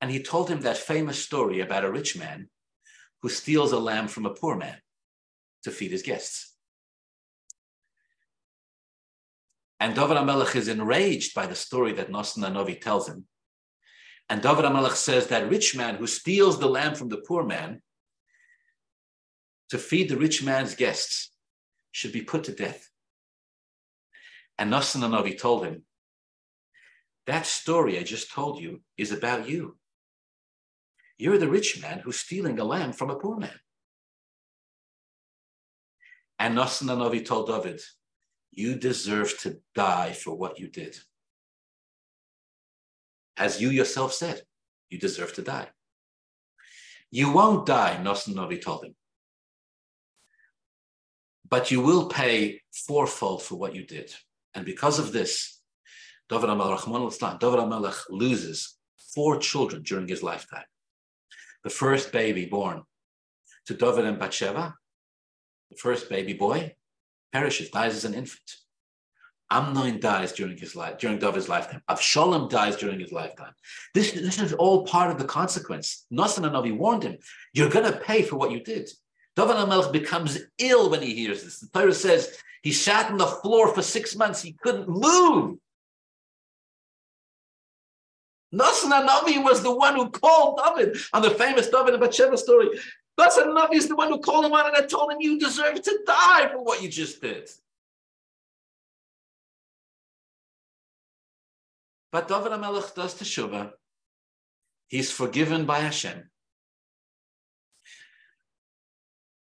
And 0.00 0.10
he 0.10 0.22
told 0.22 0.48
him 0.48 0.60
that 0.60 0.76
famous 0.76 1.22
story 1.22 1.60
about 1.60 1.84
a 1.84 1.90
rich 1.90 2.16
man 2.16 2.48
who 3.22 3.28
steals 3.28 3.72
a 3.72 3.78
lamb 3.78 4.08
from 4.08 4.26
a 4.26 4.34
poor 4.34 4.56
man 4.56 4.78
to 5.64 5.70
feed 5.70 5.90
his 5.90 6.02
guests. 6.02 6.54
And 9.80 9.94
David 9.94 10.16
HaMelech 10.16 10.56
is 10.56 10.68
enraged 10.68 11.34
by 11.34 11.46
the 11.46 11.54
story 11.54 11.92
that 11.94 12.10
Nosan 12.10 12.48
Anovi 12.48 12.80
tells 12.80 13.08
him. 13.08 13.26
And 14.28 14.42
David 14.42 14.64
HaMelech 14.64 14.96
says 14.96 15.28
that 15.28 15.48
rich 15.48 15.76
man 15.76 15.96
who 15.96 16.06
steals 16.06 16.58
the 16.58 16.68
lamb 16.68 16.94
from 16.94 17.08
the 17.08 17.18
poor 17.26 17.44
man 17.44 17.80
to 19.70 19.78
feed 19.78 20.08
the 20.08 20.16
rich 20.16 20.42
man's 20.42 20.74
guests 20.74 21.32
should 21.92 22.12
be 22.12 22.22
put 22.22 22.44
to 22.44 22.52
death. 22.52 22.88
And 24.58 24.72
Nosan 24.72 25.02
Anovi 25.02 25.38
told 25.38 25.64
him, 25.64 25.84
that 27.26 27.46
story 27.46 27.98
I 27.98 28.02
just 28.02 28.32
told 28.32 28.60
you 28.60 28.80
is 28.96 29.12
about 29.12 29.48
you. 29.48 29.77
You're 31.18 31.38
the 31.38 31.48
rich 31.48 31.82
man 31.82 31.98
who's 31.98 32.20
stealing 32.20 32.60
a 32.60 32.64
lamb 32.64 32.92
from 32.92 33.10
a 33.10 33.16
poor 33.16 33.36
man. 33.36 33.58
And 36.38 36.56
Nosan 36.56 36.86
Anovi 36.86 37.24
told 37.26 37.48
David, 37.48 37.80
You 38.52 38.76
deserve 38.76 39.36
to 39.40 39.58
die 39.74 40.12
for 40.12 40.36
what 40.36 40.60
you 40.60 40.68
did. 40.68 40.96
As 43.36 43.60
you 43.60 43.70
yourself 43.70 44.12
said, 44.14 44.42
you 44.90 44.98
deserve 44.98 45.32
to 45.34 45.42
die. 45.42 45.68
You 47.10 47.32
won't 47.32 47.66
die, 47.66 47.98
Nosan 48.00 48.34
Anovi 48.34 48.62
told 48.62 48.84
him. 48.84 48.94
But 51.48 51.72
you 51.72 51.80
will 51.80 52.06
pay 52.06 52.60
fourfold 52.72 53.42
for 53.42 53.56
what 53.56 53.74
you 53.74 53.84
did. 53.84 54.14
And 54.54 54.64
because 54.64 55.00
of 55.00 55.12
this, 55.12 55.60
David 56.28 56.50
HaMelech 56.50 58.02
loses 58.10 58.76
four 59.14 59.38
children 59.38 59.82
during 59.82 60.06
his 60.06 60.22
lifetime 60.22 60.64
the 61.68 61.74
first 61.74 62.12
baby 62.12 62.46
born 62.46 62.82
to 63.66 63.74
David 63.74 64.06
and 64.06 64.18
Bathsheba, 64.18 64.74
the 65.70 65.76
first 65.76 66.08
baby 66.08 66.32
boy, 66.32 66.74
perishes, 67.30 67.68
dies 67.68 67.94
as 67.94 68.06
an 68.06 68.14
infant. 68.14 68.56
Amnon 69.50 70.00
dies 70.00 70.32
during 70.32 70.56
his 70.56 70.74
life, 70.74 70.96
during 70.96 71.18
David's 71.18 71.46
lifetime. 71.46 71.82
Avshalom 71.90 72.48
dies 72.48 72.76
during 72.76 72.98
his 72.98 73.12
lifetime. 73.12 73.52
This, 73.92 74.12
this 74.12 74.40
is 74.40 74.54
all 74.54 74.86
part 74.86 75.10
of 75.10 75.18
the 75.18 75.26
consequence. 75.26 76.06
Nosan 76.10 76.50
Anovi 76.50 76.74
warned 76.74 77.02
him, 77.02 77.18
you're 77.52 77.68
going 77.68 77.92
to 77.92 78.00
pay 78.00 78.22
for 78.22 78.36
what 78.36 78.50
you 78.50 78.60
did. 78.60 78.88
David 79.36 79.56
HaMelech 79.56 79.92
becomes 79.92 80.38
ill 80.56 80.88
when 80.88 81.02
he 81.02 81.14
hears 81.14 81.44
this. 81.44 81.60
The 81.60 81.68
Torah 81.68 81.92
says 81.92 82.34
he 82.62 82.72
sat 82.72 83.10
on 83.10 83.18
the 83.18 83.26
floor 83.26 83.74
for 83.74 83.82
six 83.82 84.16
months. 84.16 84.40
He 84.40 84.56
couldn't 84.62 84.88
move. 84.88 85.58
Nosan 88.54 88.90
Hanavi 88.90 89.42
was 89.42 89.62
the 89.62 89.74
one 89.74 89.94
who 89.94 90.08
called 90.08 90.60
David 90.64 90.96
on 91.12 91.22
the 91.22 91.30
famous 91.30 91.68
David 91.68 91.94
and 91.94 92.00
Bathsheba 92.00 92.38
story. 92.38 92.68
Nosan 93.18 93.46
Hanavi 93.46 93.74
is 93.74 93.88
the 93.88 93.96
one 93.96 94.08
who 94.08 94.20
called 94.20 94.46
him 94.46 94.52
on 94.52 94.74
and 94.74 94.88
told 94.88 95.12
him, 95.12 95.18
You 95.20 95.38
deserve 95.38 95.82
to 95.82 95.98
die 96.06 96.48
for 96.50 96.62
what 96.62 96.82
you 96.82 96.88
just 96.88 97.20
did. 97.20 97.50
But 102.10 102.28
David 102.28 102.52
HaMelech 102.52 102.94
does 102.94 103.14
teshuvah. 103.14 103.72
He's 104.88 105.12
forgiven 105.12 105.66
by 105.66 105.80
Hashem. 105.80 106.30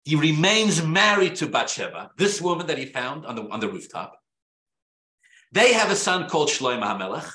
He 0.04 0.14
remains 0.14 0.84
married 0.84 1.36
to 1.36 1.46
Bathsheba, 1.46 2.10
this 2.16 2.40
woman 2.40 2.66
that 2.68 2.78
he 2.78 2.86
found 2.86 3.26
on 3.26 3.34
the, 3.34 3.48
on 3.48 3.60
the 3.60 3.68
rooftop. 3.68 4.16
They 5.50 5.72
have 5.72 5.90
a 5.90 5.96
son 5.96 6.28
called 6.28 6.48
Shlomo 6.48 6.82
HaMelech. 6.82 7.30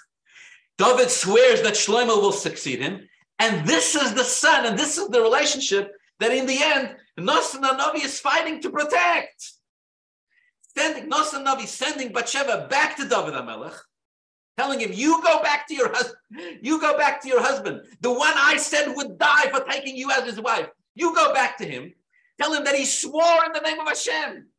David 0.78 1.10
swears 1.10 1.62
that 1.64 1.74
Shlomo 1.74 2.22
will 2.22 2.32
succeed 2.32 2.80
him. 2.80 3.08
And 3.40 3.68
this 3.68 3.96
is 3.96 4.14
the 4.14 4.24
son, 4.24 4.66
and 4.66 4.78
this 4.78 4.98
is 4.98 5.08
the 5.10 5.22
relationship 5.22 5.92
that 6.20 6.32
in 6.32 6.46
the 6.46 6.58
end, 6.62 6.96
Nosson 7.20 7.62
Navi 7.62 8.04
is 8.04 8.20
fighting 8.20 8.62
to 8.62 8.70
protect. 8.70 9.54
Sending 10.76 11.10
Nosson 11.10 11.46
Navi 11.46 11.68
sending 11.68 12.12
Bathsheba 12.12 12.68
back 12.68 12.96
to 12.98 13.08
David 13.08 13.34
HaMelech, 13.34 13.78
telling 14.58 14.80
him, 14.80 14.92
"You 14.94 15.22
go 15.22 15.42
back 15.42 15.68
to 15.68 15.76
your 15.76 15.92
husband. 15.94 16.18
You 16.62 16.80
go 16.80 16.98
back 16.98 17.22
to 17.22 17.28
your 17.28 17.42
husband, 17.42 17.82
the 18.02 18.12
one 18.12 18.34
I 18.36 18.58
said 18.58 18.96
would 18.96 19.18
die 19.18 19.50
for 19.50 19.62
taking 19.62 19.96
you 19.96 20.12
as 20.12 20.24
his 20.26 20.40
wife. 20.40 20.70
You 20.96 21.14
go 21.14 21.34
back 21.34 21.58
to 21.60 21.66
him. 21.66 21.94
Tell 22.40 22.54
him 22.54 22.64
that 22.64 22.76
he 22.76 22.86
swore 22.86 23.46
in 23.46 23.52
the 23.54 23.62
name 23.62 23.80
of 23.80 23.88
Hashem." 23.88 24.50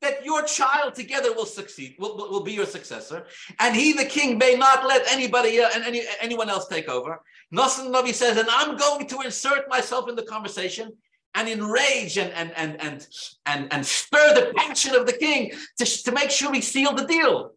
That 0.00 0.24
your 0.24 0.42
child 0.42 0.94
together 0.94 1.32
will 1.32 1.46
succeed, 1.46 1.96
will, 1.98 2.16
will, 2.16 2.42
be 2.42 2.52
your 2.52 2.66
successor, 2.66 3.26
and 3.58 3.74
he, 3.74 3.92
the 3.92 4.04
king, 4.04 4.38
may 4.38 4.54
not 4.54 4.86
let 4.86 5.06
anybody 5.10 5.60
uh, 5.60 5.70
and 5.74 5.84
any, 5.84 6.02
anyone 6.20 6.50
else 6.50 6.66
take 6.68 6.88
over. 6.88 7.20
Nosson 7.54 7.92
Navi 7.92 8.12
says, 8.12 8.36
and 8.36 8.48
I'm 8.50 8.76
going 8.76 9.06
to 9.06 9.20
insert 9.20 9.68
myself 9.68 10.08
in 10.08 10.16
the 10.16 10.24
conversation 10.24 10.92
and 11.34 11.48
enrage 11.48 12.16
and 12.16 12.32
and 12.32 12.52
and 12.56 12.80
and 12.80 13.06
and, 13.46 13.72
and 13.72 13.86
stir 13.86 14.34
the 14.34 14.52
passion 14.56 14.94
of 14.94 15.06
the 15.06 15.12
king 15.12 15.52
to, 15.78 15.84
to 15.84 16.12
make 16.12 16.30
sure 16.30 16.50
we 16.50 16.60
seal 16.60 16.92
the 16.94 17.06
deal. 17.06 17.52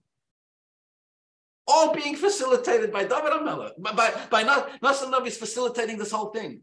All 1.68 1.94
being 1.94 2.16
facilitated 2.16 2.94
by 2.94 3.04
David 3.04 3.34
HaMelech, 3.34 3.72
by, 3.78 4.14
by 4.32 4.44
not 4.44 4.82
Nosson 4.82 5.12
Navi 5.12 5.28
is 5.28 5.38
facilitating 5.38 5.98
this 5.98 6.12
whole 6.12 6.30
thing. 6.30 6.62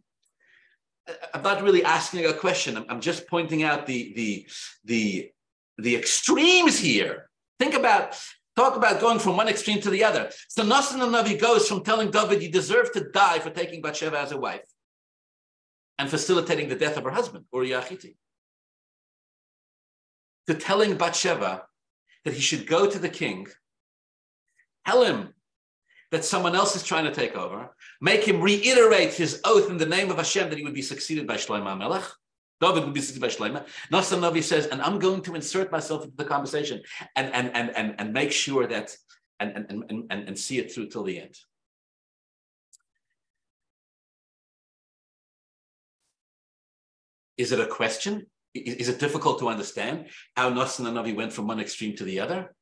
I'm 1.35 1.43
not 1.43 1.63
really 1.63 1.85
asking 1.85 2.25
a 2.25 2.33
question. 2.33 2.85
I'm 2.89 3.01
just 3.01 3.29
pointing 3.29 3.63
out 3.63 3.87
the 3.87 4.13
the 4.15 4.47
the 4.85 5.31
the 5.79 5.97
extremes 5.97 6.79
here. 6.79 7.29
Think 7.59 7.75
about, 7.75 8.17
talk 8.57 8.77
about 8.77 9.01
going 9.01 9.19
from 9.19 9.37
one 9.37 9.49
extreme 9.49 9.81
to 9.83 9.91
the 9.91 10.05
other. 10.05 10.31
So 10.49 10.63
Nosson 10.63 10.99
Navi 11.01 11.41
goes 11.41 11.69
from 11.69 11.83
telling 11.83 12.11
David, 12.11 12.43
you 12.43 12.51
deserve 12.51 12.93
to 12.93 13.11
die 13.11 13.39
for 13.39 13.51
taking 13.51 13.83
Bathsheba 13.83 14.19
as 14.19 14.33
a 14.33 14.37
wife 14.37 14.65
and 15.99 16.09
facilitating 16.09 16.69
the 16.69 16.77
death 16.77 16.97
of 16.97 17.05
her 17.05 17.11
husband, 17.11 17.45
Uriah 17.53 17.81
Achiti, 17.81 18.17
to 20.47 20.55
telling 20.55 20.97
Bathsheba 20.97 21.63
that 22.25 22.35
he 22.35 22.41
should 22.41 22.67
go 22.67 22.91
to 22.91 22.99
the 22.99 23.09
king, 23.09 23.47
tell 24.87 25.03
him 25.05 25.35
that 26.11 26.25
someone 26.25 26.55
else 26.55 26.77
is 26.77 26.83
trying 26.83 27.05
to 27.05 27.15
take 27.15 27.35
over, 27.37 27.71
make 28.01 28.25
him 28.25 28.41
reiterate 28.41 29.15
his 29.15 29.41
oath 29.45 29.71
in 29.71 29.79
the 29.79 29.87
name 29.87 30.11
of 30.11 30.17
Hashem 30.17 30.49
that 30.49 30.59
he 30.59 30.65
would 30.65 30.75
be 30.75 30.83
succeeded 30.83 31.27
by 31.27 31.37
Shlomo 31.37 31.77
Melech, 31.77 32.05
Nosson 32.63 34.21
Navi 34.21 34.43
says, 34.43 34.67
and 34.67 34.81
I'm 34.81 34.99
going 34.99 35.23
to 35.23 35.35
insert 35.35 35.73
myself 35.73 36.05
into 36.05 36.17
the 36.17 36.25
conversation 36.25 36.83
and, 37.17 37.33
and, 37.35 37.51
and, 37.55 37.77
and, 37.77 37.95
and 37.99 38.13
make 38.13 38.33
sure 38.33 38.67
that, 38.67 38.97
and, 39.41 39.53
and, 39.57 39.85
and, 39.91 40.05
and, 40.11 40.29
and 40.29 40.39
see 40.39 40.59
it 40.59 40.73
through 40.73 40.89
till 40.89 41.05
the 41.05 41.21
end. 41.21 41.37
Is 47.37 47.51
it 47.51 47.61
a 47.61 47.67
question? 47.67 48.27
Is 48.55 48.89
it 48.89 49.01
difficult 49.01 49.41
to 49.41 49.49
understand 49.49 50.07
how 50.37 50.51
Nosson 50.51 50.87
Navi 50.87 51.15
went 51.15 51.33
from 51.33 51.49
one 51.49 51.59
extreme 51.59 51.97
to 51.97 52.05
the 52.05 52.21
other? 52.21 52.55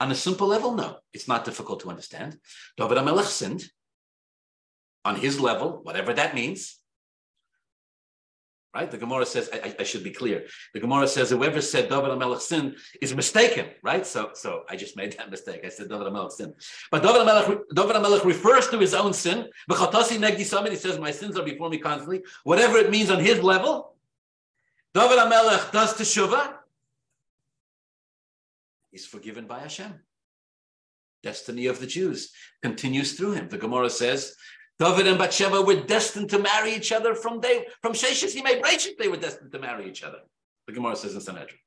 On 0.00 0.10
a 0.10 0.14
simple 0.14 0.46
level, 0.46 0.74
no, 0.74 0.96
it's 1.12 1.28
not 1.28 1.44
difficult 1.44 1.80
to 1.80 1.90
understand. 1.90 2.38
David 2.78 2.98
HaMelech 2.98 3.26
sinned 3.26 3.64
on 5.04 5.16
his 5.16 5.38
level, 5.38 5.80
whatever 5.82 6.14
that 6.14 6.34
means 6.34 6.80
right? 8.74 8.90
The 8.90 8.98
Gemara 8.98 9.24
says, 9.24 9.48
I, 9.52 9.74
I, 9.78 9.82
should 9.84 10.02
be 10.02 10.10
clear. 10.10 10.46
The 10.72 10.80
Gemara 10.80 11.06
says, 11.06 11.30
whoever 11.30 11.60
said 11.60 11.88
David 11.88 12.10
HaMelech 12.10 12.40
sin 12.40 12.76
is 13.00 13.14
mistaken, 13.14 13.66
right? 13.82 14.06
So, 14.06 14.30
so 14.34 14.64
I 14.68 14.76
just 14.76 14.96
made 14.96 15.12
that 15.18 15.30
mistake. 15.36 15.60
I 15.64 15.68
said 15.68 15.88
David 15.88 16.08
HaMelech 16.08 16.32
sin. 16.32 16.54
But 16.90 17.02
David 17.02 17.22
HaMelech, 17.22 17.62
David 17.74 17.96
HaMelech 17.96 18.24
refers 18.24 18.68
to 18.68 18.78
his 18.78 18.94
own 18.94 19.12
sin. 19.12 19.48
But 19.68 19.78
he 20.06 20.44
says, 20.76 20.98
my 20.98 21.10
sins 21.10 21.38
are 21.38 21.44
before 21.44 21.70
me 21.70 21.78
constantly. 21.78 22.22
Whatever 22.42 22.78
it 22.78 22.90
means 22.90 23.10
on 23.10 23.20
his 23.20 23.42
level, 23.42 23.94
David 24.92 25.18
HaMelech 25.18 25.72
does 25.72 25.94
teshuvah. 25.94 26.54
He's 28.90 29.06
forgiven 29.06 29.46
by 29.46 29.60
Hashem. 29.60 29.92
Destiny 31.22 31.66
of 31.66 31.80
the 31.80 31.86
Jews 31.86 32.32
continues 32.62 33.14
through 33.14 33.32
him. 33.32 33.48
The 33.48 33.58
Gemara 33.58 33.88
says, 33.88 34.36
David 34.78 35.06
and 35.06 35.18
Bathsheba 35.18 35.62
were 35.62 35.82
destined 35.82 36.30
to 36.30 36.38
marry 36.38 36.74
each 36.74 36.90
other 36.90 37.14
from 37.14 37.40
day 37.40 37.66
from 37.80 37.92
Sheshis 37.92 38.34
Yimei 38.34 38.60
Breshit. 38.60 38.96
They 38.98 39.08
were 39.08 39.16
destined 39.16 39.52
to 39.52 39.58
marry 39.58 39.88
each 39.88 40.02
other. 40.02 40.18
The 40.66 40.72
Gemara 40.72 40.96
says 40.96 41.14
in 41.14 41.20
Sanhedrin. 41.20 41.58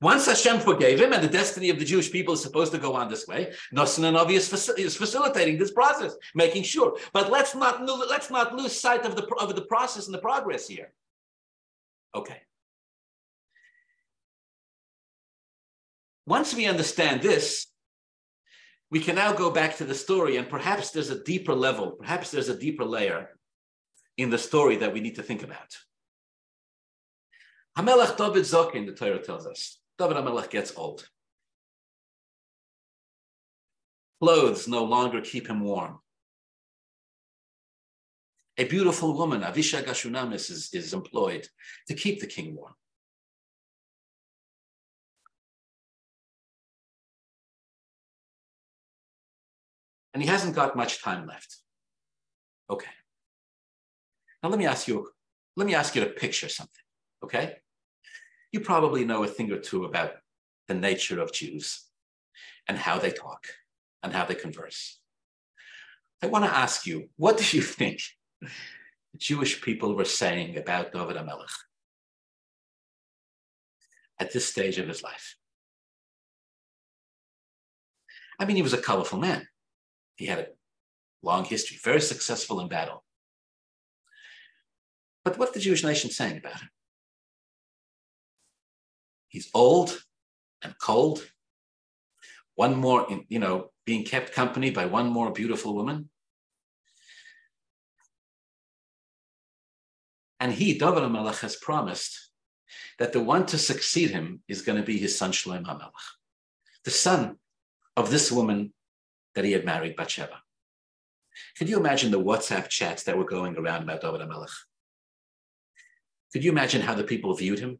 Once 0.00 0.26
Hashem 0.26 0.60
forgave 0.60 1.00
him, 1.00 1.12
and 1.12 1.24
the 1.24 1.28
destiny 1.28 1.70
of 1.70 1.78
the 1.80 1.84
Jewish 1.84 2.12
people 2.12 2.34
is 2.34 2.40
supposed 2.40 2.70
to 2.70 2.78
go 2.78 2.94
on 2.94 3.08
this 3.08 3.26
way, 3.26 3.52
Nosson 3.74 4.04
Navi 4.04 4.34
is, 4.34 4.48
faci- 4.48 4.78
is, 4.78 4.96
facilitating 4.96 5.58
this 5.58 5.72
process, 5.72 6.14
making 6.36 6.62
sure. 6.62 6.96
But 7.12 7.32
let's 7.32 7.56
not 7.56 7.84
let's 7.84 8.30
not 8.30 8.54
lose 8.54 8.78
sight 8.78 9.04
of 9.04 9.16
the 9.16 9.26
of 9.40 9.56
the 9.56 9.62
process 9.62 10.06
and 10.06 10.14
the 10.14 10.20
progress 10.20 10.68
here. 10.68 10.92
Okay. 12.14 12.40
Once 16.26 16.54
we 16.54 16.66
understand 16.66 17.22
this, 17.22 17.66
we 18.90 19.00
can 19.00 19.14
now 19.14 19.32
go 19.32 19.50
back 19.50 19.76
to 19.76 19.84
the 19.84 19.94
story, 19.94 20.36
and 20.36 20.48
perhaps 20.48 20.90
there's 20.90 21.10
a 21.10 21.22
deeper 21.22 21.54
level, 21.54 21.92
perhaps 21.92 22.30
there's 22.30 22.48
a 22.48 22.58
deeper 22.58 22.84
layer 22.84 23.38
in 24.16 24.30
the 24.30 24.38
story 24.38 24.76
that 24.76 24.92
we 24.92 25.00
need 25.00 25.16
to 25.16 25.22
think 25.22 25.42
about. 25.42 25.76
Hamelach 27.76 28.16
David 28.16 28.44
Zokin, 28.44 28.86
the 28.86 28.92
Torah 28.92 29.22
tells 29.22 29.46
us, 29.46 29.80
David 29.98 30.16
HaMelech 30.16 30.50
gets 30.50 30.72
old. 30.76 31.08
Clothes 34.20 34.66
no 34.66 34.84
longer 34.84 35.20
keep 35.20 35.48
him 35.48 35.60
warm. 35.60 35.98
A 38.56 38.64
beautiful 38.64 39.16
woman, 39.16 39.42
Avishag 39.42 39.84
Ashunamis, 39.84 40.50
is, 40.50 40.70
is 40.72 40.92
employed 40.92 41.46
to 41.86 41.94
keep 41.94 42.20
the 42.20 42.26
king 42.26 42.56
warm. 42.56 42.74
And 50.18 50.24
he 50.24 50.28
hasn't 50.28 50.56
got 50.56 50.74
much 50.74 51.00
time 51.00 51.28
left. 51.28 51.58
Okay. 52.68 52.90
Now 54.42 54.48
let 54.48 54.58
me 54.58 54.66
ask 54.66 54.88
you, 54.88 55.08
let 55.54 55.64
me 55.64 55.76
ask 55.76 55.94
you 55.94 56.02
to 56.02 56.10
picture 56.10 56.48
something, 56.48 56.82
okay? 57.22 57.58
You 58.50 58.58
probably 58.58 59.04
know 59.04 59.22
a 59.22 59.28
thing 59.28 59.52
or 59.52 59.60
two 59.60 59.84
about 59.84 60.14
the 60.66 60.74
nature 60.74 61.20
of 61.20 61.32
Jews 61.32 61.84
and 62.66 62.76
how 62.76 62.98
they 62.98 63.12
talk 63.12 63.46
and 64.02 64.12
how 64.12 64.24
they 64.24 64.34
converse. 64.34 64.98
I 66.20 66.26
want 66.26 66.44
to 66.46 66.50
ask 66.50 66.84
you, 66.84 67.10
what 67.14 67.38
do 67.38 67.56
you 67.56 67.62
think 67.62 68.00
the 68.40 69.18
Jewish 69.18 69.62
people 69.62 69.94
were 69.94 70.04
saying 70.04 70.58
about 70.58 70.90
David 70.90 71.16
HaMelech 71.16 71.54
at 74.18 74.32
this 74.32 74.46
stage 74.46 74.78
of 74.78 74.88
his 74.88 75.00
life? 75.00 75.36
I 78.40 78.46
mean, 78.46 78.56
he 78.56 78.62
was 78.62 78.72
a 78.74 78.78
colorful 78.78 79.20
man. 79.20 79.46
He 80.18 80.26
had 80.26 80.38
a 80.40 80.46
long 81.22 81.44
history, 81.44 81.78
very 81.82 82.00
successful 82.00 82.60
in 82.60 82.68
battle. 82.68 83.04
But 85.24 85.38
what's 85.38 85.52
the 85.52 85.60
Jewish 85.60 85.84
nation 85.84 86.10
saying 86.10 86.38
about 86.38 86.60
him? 86.60 86.68
He's 89.28 89.48
old 89.54 90.02
and 90.62 90.74
cold. 90.78 91.24
One 92.56 92.74
more, 92.74 93.06
you 93.28 93.38
know, 93.38 93.70
being 93.86 94.04
kept 94.04 94.32
company 94.32 94.70
by 94.70 94.86
one 94.86 95.08
more 95.08 95.30
beautiful 95.30 95.74
woman. 95.74 96.10
And 100.40 100.52
he, 100.52 100.78
David 100.78 101.04
HaMelech, 101.04 101.40
has 101.40 101.54
promised 101.54 102.30
that 102.98 103.12
the 103.12 103.20
one 103.20 103.46
to 103.46 103.58
succeed 103.58 104.10
him 104.10 104.42
is 104.48 104.62
going 104.62 104.78
to 104.78 104.84
be 104.84 104.98
his 104.98 105.16
son 105.16 105.30
Shlomo 105.30 105.64
HaMelech, 105.64 105.90
the 106.84 106.90
son 106.90 107.36
of 107.96 108.10
this 108.10 108.32
woman 108.32 108.72
that 109.38 109.44
he 109.44 109.52
had 109.52 109.64
married 109.64 109.94
Bathsheba. 109.94 110.42
Could 111.56 111.68
you 111.68 111.78
imagine 111.78 112.10
the 112.10 112.20
WhatsApp 112.20 112.68
chats 112.68 113.04
that 113.04 113.16
were 113.16 113.24
going 113.24 113.56
around 113.56 113.84
about 113.84 114.00
David 114.00 114.20
HaMelech? 114.20 114.50
Could 116.32 116.42
you 116.42 116.50
imagine 116.50 116.82
how 116.82 116.94
the 116.94 117.04
people 117.04 117.32
viewed 117.34 117.60
him? 117.60 117.78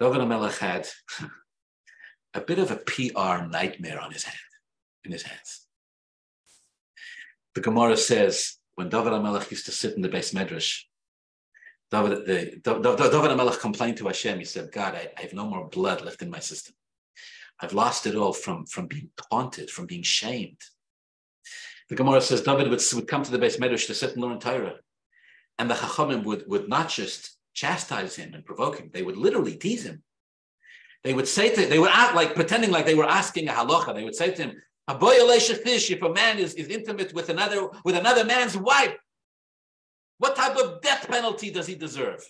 David 0.00 0.22
HaMelech 0.22 0.56
had 0.56 0.88
a 2.34 2.40
bit 2.40 2.58
of 2.58 2.70
a 2.70 2.76
PR 2.76 3.44
nightmare 3.46 4.00
on 4.00 4.12
his 4.12 4.24
hand, 4.24 4.38
in 5.04 5.12
his 5.12 5.24
hands. 5.24 5.66
The 7.54 7.60
Gemara 7.60 7.98
says 7.98 8.56
when 8.76 8.88
David 8.88 9.12
HaMelech 9.12 9.50
used 9.50 9.66
to 9.66 9.72
sit 9.72 9.94
in 9.94 10.00
the 10.00 10.08
beis 10.08 10.32
medrash, 10.32 10.84
David, 11.90 12.24
the, 12.24 12.60
David 12.64 13.30
HaMelech 13.30 13.60
complained 13.60 13.98
to 13.98 14.06
Hashem. 14.06 14.38
He 14.38 14.46
said, 14.46 14.72
God, 14.72 14.94
I, 14.94 15.10
I 15.18 15.20
have 15.20 15.34
no 15.34 15.44
more 15.44 15.68
blood 15.68 16.00
left 16.00 16.22
in 16.22 16.30
my 16.30 16.40
system. 16.40 16.74
I've 17.60 17.72
lost 17.72 18.06
it 18.06 18.16
all 18.16 18.32
from, 18.32 18.66
from 18.66 18.86
being 18.86 19.10
taunted, 19.30 19.70
from 19.70 19.86
being 19.86 20.02
shamed. 20.02 20.60
The 21.88 21.94
Gemara 21.94 22.20
says 22.20 22.42
David 22.42 22.70
would, 22.70 22.82
would 22.94 23.08
come 23.08 23.22
to 23.22 23.30
the 23.30 23.38
beis 23.38 23.58
medrash 23.58 23.86
to 23.86 23.94
sit 23.94 24.12
and 24.12 24.22
learn 24.22 24.40
Torah, 24.40 24.76
and 25.58 25.70
the 25.70 25.74
Chachamim 25.74 26.24
would, 26.24 26.44
would 26.48 26.68
not 26.68 26.88
just 26.88 27.36
chastise 27.52 28.16
him 28.16 28.34
and 28.34 28.44
provoke 28.44 28.78
him; 28.78 28.90
they 28.92 29.02
would 29.02 29.16
literally 29.16 29.56
tease 29.56 29.84
him. 29.84 30.02
They 31.04 31.12
would 31.12 31.28
say 31.28 31.54
to 31.54 31.62
him, 31.62 31.70
they 31.70 31.78
would 31.78 31.90
act 31.92 32.14
like 32.14 32.34
pretending 32.34 32.70
like 32.70 32.86
they 32.86 32.94
were 32.94 33.04
asking 33.04 33.48
a 33.48 33.52
halacha. 33.52 33.94
They 33.94 34.04
would 34.04 34.14
say 34.14 34.32
to 34.32 34.42
him, 34.42 34.62
if 34.88 36.02
a 36.02 36.12
man 36.12 36.38
is, 36.38 36.54
is 36.54 36.68
intimate 36.68 37.12
with 37.14 37.28
another 37.28 37.68
with 37.84 37.96
another 37.96 38.24
man's 38.24 38.56
wife, 38.56 38.96
what 40.18 40.36
type 40.36 40.56
of 40.56 40.80
death 40.80 41.06
penalty 41.08 41.50
does 41.50 41.66
he 41.66 41.74
deserve? 41.74 42.24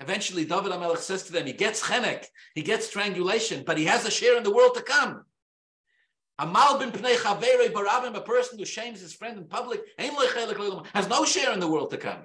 Eventually, 0.00 0.44
David 0.44 0.72
HaMelech 0.72 0.98
says 0.98 1.24
to 1.24 1.32
them, 1.32 1.46
he 1.46 1.52
gets 1.52 1.82
chenek, 1.82 2.26
he 2.54 2.62
gets 2.62 2.86
strangulation, 2.86 3.64
but 3.66 3.76
he 3.76 3.84
has 3.86 4.06
a 4.06 4.10
share 4.10 4.36
in 4.36 4.44
the 4.44 4.54
world 4.54 4.74
to 4.74 4.82
come. 4.82 5.24
Amal 6.38 6.78
bin 6.78 6.92
pnei 6.92 7.16
chavere 7.16 7.72
barabim, 7.72 8.14
a 8.14 8.20
person 8.20 8.58
who 8.58 8.64
shames 8.64 9.00
his 9.00 9.12
friend 9.12 9.38
in 9.38 9.44
public, 9.46 9.80
has 9.98 11.08
no 11.08 11.24
share 11.24 11.52
in 11.52 11.58
the 11.58 11.68
world 11.68 11.90
to 11.90 11.96
come. 11.96 12.24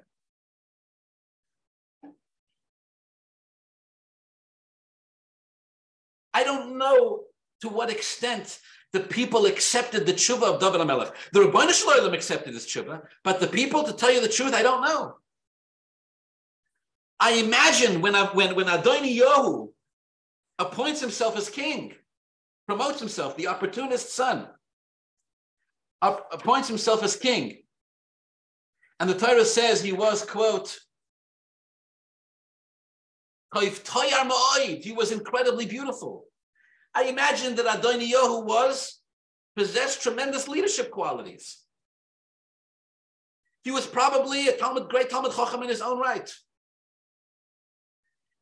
I 6.36 6.44
don't 6.44 6.78
know 6.78 7.24
to 7.62 7.70
what 7.70 7.90
extent 7.90 8.60
the 8.92 9.00
people 9.00 9.48
accepted 9.48 10.06
the 10.06 10.14
tshuva 10.14 10.44
of 10.44 10.60
David 10.60 10.82
HaMelech. 10.82 11.12
The 11.32 11.40
Ribbono 11.40 11.72
Shel 11.72 12.00
Olam 12.00 12.14
accepted 12.14 12.54
his 12.54 12.68
tshuva, 12.68 13.02
but 13.24 13.40
the 13.40 13.48
people, 13.48 13.84
to 13.84 13.94
tell 13.94 14.12
you 14.12 14.22
the 14.22 14.28
truth, 14.28 14.54
I 14.54 14.62
don't 14.62 14.84
know. 14.84 15.16
I 17.20 17.34
imagine 17.34 18.02
when, 18.02 18.16
I, 18.16 18.26
when, 18.28 18.56
when 18.56 18.66
Adoni 18.66 19.18
Yohu 19.18 19.70
appoints 20.60 21.00
himself 21.00 21.38
as 21.38 21.50
king, 21.50 21.94
promotes 22.68 23.00
himself, 23.00 23.38
the 23.38 23.48
opportunist 23.48 24.14
son, 24.14 24.48
up, 26.02 26.28
appoints 26.32 26.68
himself 26.68 27.04
as 27.04 27.16
king, 27.16 27.60
and 29.00 29.10
the 29.10 29.18
Torah 29.18 29.46
says 29.46 29.82
he 29.82 29.94
was, 29.94 30.26
quote, 30.26 30.78
he 33.56 33.70
was 34.92 35.12
incredibly 35.12 35.66
beautiful. 35.66 36.26
I 36.96 37.04
imagine 37.04 37.56
that 37.56 37.66
Adoni 37.66 38.12
Yohu 38.12 38.46
was, 38.46 39.00
possessed 39.56 40.02
tremendous 40.02 40.48
leadership 40.48 40.90
qualities. 40.92 41.60
He 43.64 43.72
was 43.72 43.86
probably 43.86 44.48
a 44.48 44.58
Talmud, 44.58 44.90
great 44.90 45.10
Talmud 45.10 45.34
Chacham 45.36 45.64
in 45.64 45.70
his 45.70 45.82
own 45.82 46.00
right. 46.00 46.30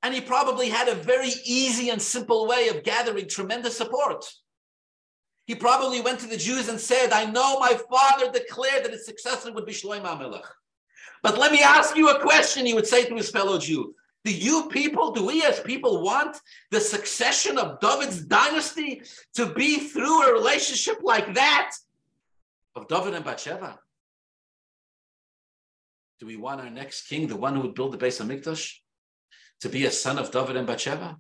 And 0.04 0.14
he 0.14 0.22
probably 0.22 0.70
had 0.70 0.88
a 0.88 0.96
very 0.96 1.32
easy 1.46 1.90
and 1.90 2.02
simple 2.02 2.48
way 2.48 2.70
of 2.70 2.84
gathering 2.84 3.28
tremendous 3.28 3.78
support. 3.78 4.26
He 5.46 5.56
probably 5.56 6.02
went 6.02 6.20
to 6.22 6.28
the 6.28 6.38
Jews 6.38 6.70
and 6.70 6.80
said, 6.80 7.12
I 7.12 7.26
know 7.26 7.60
my 7.60 7.78
father 7.90 8.32
declared 8.32 8.86
that 8.86 8.94
his 8.94 9.06
successor 9.06 9.52
would 9.52 9.66
be 9.66 9.74
Shlomo 9.74 10.06
HaMelech. 10.06 10.46
But 11.24 11.38
let 11.38 11.52
me 11.52 11.62
ask 11.62 11.96
you 11.96 12.10
a 12.10 12.20
question, 12.20 12.66
he 12.66 12.74
would 12.74 12.88
say 12.88 13.06
to 13.06 13.16
his 13.16 13.30
fellow 13.30 13.60
Jew. 13.60 13.94
Do 14.24 14.32
you 14.32 14.70
people, 14.70 15.12
do 15.12 15.26
we 15.26 15.44
as 15.44 15.60
people 15.60 16.04
want 16.04 16.38
the 16.70 16.80
succession 16.80 17.58
of 17.58 17.80
David's 17.80 18.24
dynasty 18.24 19.02
to 19.36 19.52
be 19.54 19.80
through 19.80 20.24
a 20.24 20.34
relationship 20.34 21.00
like 21.02 21.34
that 21.34 21.72
of 22.76 22.88
David 22.88 23.16
and 23.16 23.26
Bathsheba? 23.26 23.80
Do 26.20 26.28
we 26.28 26.38
want 26.38 26.62
our 26.62 26.70
next 26.70 27.08
king, 27.08 27.28
the 27.28 27.36
one 27.36 27.56
who 27.56 27.62
would 27.62 27.74
build 27.74 27.94
the 27.94 27.98
Beis 27.98 28.24
HaMikdash, 28.24 28.76
to 29.62 29.70
be 29.70 29.86
a 29.86 29.92
son 29.92 30.18
of 30.18 30.32
David 30.32 30.56
and 30.58 30.68
Bathsheba? 30.68 31.20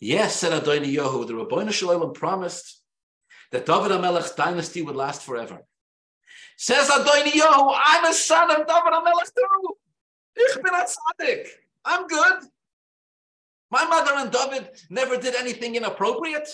Yes, 0.00 0.36
said 0.36 0.52
Adoni 0.52 0.94
Yohu, 0.94 1.26
the 1.26 1.34
Ribbono 1.34 1.72
Shel 1.72 1.90
Olam 1.90 2.14
promised 2.14 2.82
that 3.52 3.66
David 3.66 3.90
HaMelech's 3.90 4.32
dynasty 4.32 4.82
would 4.82 4.96
last 4.96 5.22
forever. 5.22 5.60
Says 6.56 6.88
Adoni 6.88 7.32
Yohu, 7.32 7.78
I'm 7.84 8.04
a 8.06 8.14
son 8.14 8.50
of 8.50 8.66
David 8.66 8.92
HaMelech 8.92 9.32
too. 9.36 9.76
Ich 10.36 10.56
bin. 10.62 11.44
I'm 11.84 12.06
good. 12.06 12.44
My 13.70 13.84
mother 13.84 14.12
and 14.14 14.30
David 14.30 14.70
never 14.88 15.16
did 15.16 15.34
anything 15.34 15.74
inappropriate. 15.74 16.48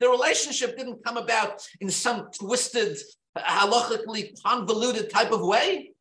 The 0.00 0.08
relationship 0.08 0.76
didn't 0.76 1.04
come 1.04 1.16
about 1.16 1.66
in 1.80 1.90
some 1.90 2.28
twisted, 2.32 2.98
halachically 3.36 4.40
convoluted 4.42 5.10
type 5.10 5.32
of 5.32 5.42
way. 5.42 5.91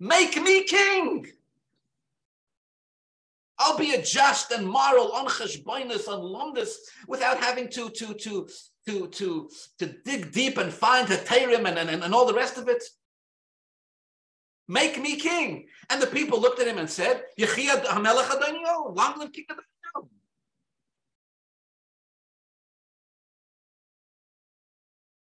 Make 0.00 0.40
me 0.40 0.64
king. 0.64 1.26
I'll 3.58 3.76
be 3.76 3.94
a 3.94 4.02
just 4.02 4.52
and 4.52 4.66
moral 4.66 5.12
on 5.12 5.26
cheshboinus, 5.26 6.08
on 6.08 6.20
lumdus, 6.20 6.74
without 7.08 7.38
having 7.38 7.68
to 7.70 7.90
to 7.90 8.14
to 8.14 8.48
to 8.86 9.08
to 9.08 9.50
to 9.78 9.86
dig 10.04 10.32
deep 10.32 10.58
and 10.58 10.72
find 10.72 11.08
heterim 11.08 11.66
and, 11.66 11.78
and, 11.78 12.04
and 12.04 12.14
all 12.14 12.26
the 12.26 12.34
rest 12.34 12.56
of 12.56 12.68
it. 12.68 12.82
Make 14.68 15.00
me 15.00 15.16
king. 15.16 15.66
And 15.90 16.00
the 16.00 16.06
people 16.06 16.40
looked 16.40 16.60
at 16.60 16.68
him 16.68 16.78
and 16.78 16.88
said, 16.88 17.22
Yechia 17.38 17.82
Hamelech 17.84 18.36
Adonio, 18.36 18.92
long 18.94 19.18
live 19.18 19.32
King 19.32 19.46
Adonio. 19.50 20.10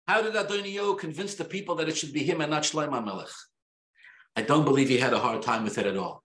How 0.07 0.22
did 0.22 0.36
Adonio 0.36 0.93
convince 0.95 1.36
the 1.36 1.45
people 1.45 1.76
that 1.76 1.88
it 1.88 1.95
should 1.95 2.11
be 2.11 2.24
him 2.24 2.41
and 2.41 2.51
not 2.51 2.63
Shlomo 2.63 3.01
HaMelech? 3.01 3.32
I 4.36 4.41
don't 4.41 4.65
believe 4.65 4.89
he 4.89 4.97
had 4.97 5.13
a 5.13 5.19
hard 5.19 5.41
time 5.41 5.63
with 5.63 5.77
it 5.77 5.86
at 5.86 5.97
all. 5.97 6.23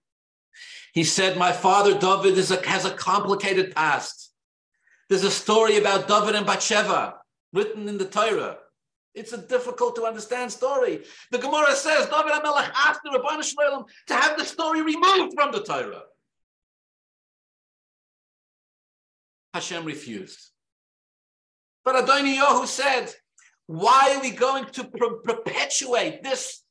He 0.93 1.03
said, 1.03 1.37
My 1.37 1.51
father 1.51 1.97
David 1.97 2.37
a, 2.37 2.67
has 2.67 2.85
a 2.85 2.91
complicated 2.91 3.75
past. 3.75 4.31
There's 5.09 5.23
a 5.23 5.31
story 5.31 5.77
about 5.77 6.07
David 6.07 6.35
and 6.35 6.45
Bathsheba 6.45 7.15
written 7.53 7.87
in 7.87 7.97
the 7.97 8.05
Torah. 8.05 8.57
It's 9.13 9.33
a 9.33 9.37
difficult 9.37 9.95
to 9.95 10.03
understand 10.03 10.51
story. 10.51 11.03
The 11.31 11.37
Gemara 11.37 11.73
says 11.75 12.07
David 12.07 12.33
HaMelech 12.33 12.71
asked 12.75 13.01
the 13.03 13.11
Ribbono 13.11 13.43
Shel 13.43 13.71
Olam 13.71 13.85
to 14.07 14.13
have 14.13 14.37
the 14.37 14.45
story 14.45 14.81
removed 14.81 15.33
from 15.35 15.51
the 15.51 15.61
Torah. 15.61 16.03
Hashem 19.53 19.85
refused. 19.85 20.51
But 21.85 21.95
Adoni 22.05 22.35
Yohu 22.35 22.65
said, 22.65 23.13
why 23.67 24.15
are 24.15 24.21
we 24.21 24.31
going 24.31 24.65
to 24.65 24.83
per- 24.83 25.17
perpetuate 25.23 26.23
this 26.23 26.61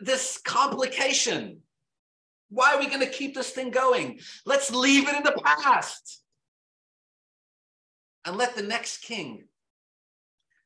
this 0.00 0.38
complication? 0.44 1.60
Why 2.50 2.74
are 2.74 2.78
we 2.78 2.86
going 2.86 3.00
to 3.00 3.06
keep 3.06 3.34
this 3.34 3.50
thing 3.50 3.70
going? 3.70 4.20
Let's 4.46 4.70
leave 4.70 5.08
it 5.08 5.16
in 5.16 5.22
the 5.22 5.40
past 5.44 6.22
and 8.24 8.36
let 8.36 8.56
the 8.56 8.62
next 8.62 9.02
king 9.02 9.44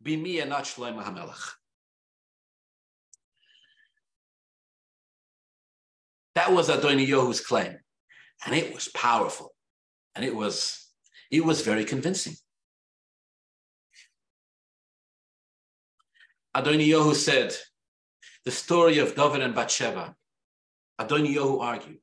be 0.02 0.16
me 0.16 0.40
and 0.40 0.50
not 0.50 0.64
Shlomo 0.64 1.02
HaMelech. 1.02 1.50
That 6.34 6.52
was 6.52 6.68
Adoni 6.68 7.06
Yohu's 7.06 7.40
claim. 7.40 7.76
And 8.46 8.54
it 8.54 8.74
was 8.74 8.88
powerful. 8.88 9.54
And 10.14 10.24
it 10.24 10.34
was, 10.34 10.88
it 11.30 11.44
was 11.44 11.62
very 11.62 11.84
convincing. 11.84 12.34
Adoni 16.56 16.86
Yohu 16.86 17.14
said, 17.14 17.54
the 18.45 18.51
story 18.51 18.99
of 18.99 19.14
David 19.14 19.43
and 19.43 19.55
Bathsheba, 19.55 20.14
Adoni 21.01 21.34
Yohu 21.34 21.61
argued, 21.61 21.99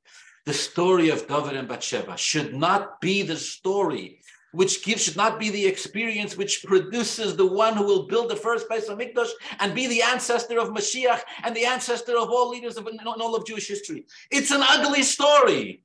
the 0.46 0.54
story 0.54 1.10
of 1.10 1.28
David 1.28 1.56
and 1.56 1.68
Bathsheba 1.68 2.18
should 2.18 2.56
not 2.56 3.02
be 3.02 3.22
the 3.24 3.36
story 3.36 4.22
which 4.52 4.84
gives 4.84 5.04
should 5.04 5.16
not 5.16 5.40
be 5.40 5.50
the 5.50 5.66
experience 5.66 6.36
which 6.36 6.64
produces 6.64 7.36
the 7.36 7.46
one 7.46 7.76
who 7.76 7.84
will 7.84 8.08
build 8.08 8.30
the 8.30 8.36
first 8.36 8.68
place 8.68 8.88
of 8.88 8.98
Mikdash 8.98 9.30
and 9.60 9.76
be 9.76 9.88
the 9.88 10.02
ancestor 10.02 10.60
of 10.60 10.70
Mashiach 10.70 11.22
and 11.44 11.56
the 11.56 11.66
ancestor 11.66 12.18
of 12.18 12.30
all 12.30 12.50
leaders 12.50 12.78
of 12.78 12.88
in 12.88 13.00
all 13.06 13.36
of 13.36 13.46
Jewish 13.46 13.68
history. 13.68 14.06
It's 14.32 14.52
an 14.52 14.62
ugly 14.68 15.04
story. 15.04 15.84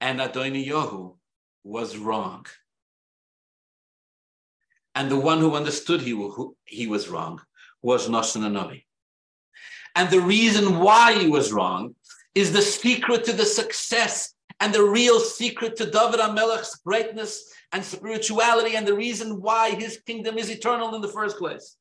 And 0.00 0.20
Adoni 0.20 0.66
Yohu 0.66 1.16
was 1.62 1.96
wrong. 1.96 2.46
And 4.94 5.10
the 5.10 5.18
one 5.18 5.40
who 5.40 5.54
understood 5.54 6.00
he, 6.00 6.10
who 6.10 6.56
he 6.64 6.86
was 6.86 7.08
wrong 7.08 7.40
was 7.82 8.08
Nosson 8.08 8.42
Anovi. 8.42 8.84
And 9.94 10.10
the 10.10 10.20
reason 10.20 10.78
why 10.78 11.18
he 11.18 11.28
was 11.28 11.52
wrong 11.52 11.94
is 12.34 12.52
the 12.52 12.62
secret 12.62 13.24
to 13.24 13.32
the 13.32 13.44
success 13.44 14.34
and 14.60 14.72
the 14.72 14.82
real 14.82 15.20
secret 15.20 15.76
to 15.76 15.84
David 15.84 16.20
HaMelech's 16.20 16.76
greatness 16.84 17.52
and 17.72 17.84
spirituality 17.84 18.76
and 18.76 18.86
the 18.86 18.94
reason 18.94 19.40
why 19.40 19.70
his 19.70 20.00
kingdom 20.06 20.38
is 20.38 20.50
eternal 20.50 20.94
in 20.94 21.00
the 21.00 21.08
first 21.08 21.38
place. 21.38 21.76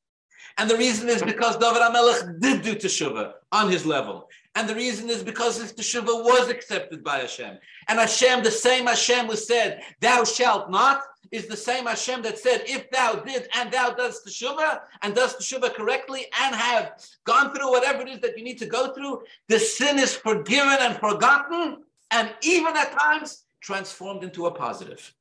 And 0.57 0.69
the 0.69 0.77
reason 0.77 1.09
is 1.09 1.23
because 1.23 1.57
David 1.57 1.81
HaMelech 1.81 2.39
did 2.39 2.61
do 2.61 2.75
teshuvah 2.75 3.33
on 3.51 3.71
his 3.71 3.85
level. 3.85 4.27
And 4.55 4.69
the 4.69 4.75
reason 4.75 5.09
is 5.09 5.23
because 5.23 5.59
his 5.59 5.73
teshuvah 5.73 6.23
was 6.23 6.49
accepted 6.49 7.03
by 7.03 7.19
Hashem. 7.19 7.57
And 7.87 7.99
Hashem, 7.99 8.43
the 8.43 8.51
same 8.51 8.85
Hashem 8.85 9.25
who 9.25 9.35
said, 9.35 9.81
thou 9.99 10.23
shalt 10.23 10.69
not, 10.69 11.01
is 11.31 11.47
the 11.47 11.57
same 11.57 11.87
Hashem 11.87 12.21
that 12.21 12.37
said, 12.37 12.63
if 12.67 12.91
thou 12.91 13.15
did 13.15 13.47
and 13.55 13.71
thou 13.71 13.89
does 13.89 14.23
teshuvah 14.23 14.81
and 15.01 15.15
does 15.15 15.35
teshuvah 15.35 15.73
correctly 15.73 16.27
and 16.43 16.55
have 16.55 17.03
gone 17.23 17.53
through 17.53 17.71
whatever 17.71 18.03
it 18.03 18.09
is 18.09 18.19
that 18.19 18.37
you 18.37 18.43
need 18.43 18.59
to 18.59 18.67
go 18.67 18.93
through, 18.93 19.23
the 19.47 19.57
sin 19.57 19.97
is 19.97 20.15
forgiven 20.15 20.77
and 20.79 20.97
forgotten 20.97 21.83
and 22.11 22.31
even 22.43 22.77
at 22.77 22.91
times 22.91 23.45
transformed 23.61 24.23
into 24.23 24.45
a 24.45 24.51
positive. 24.51 25.15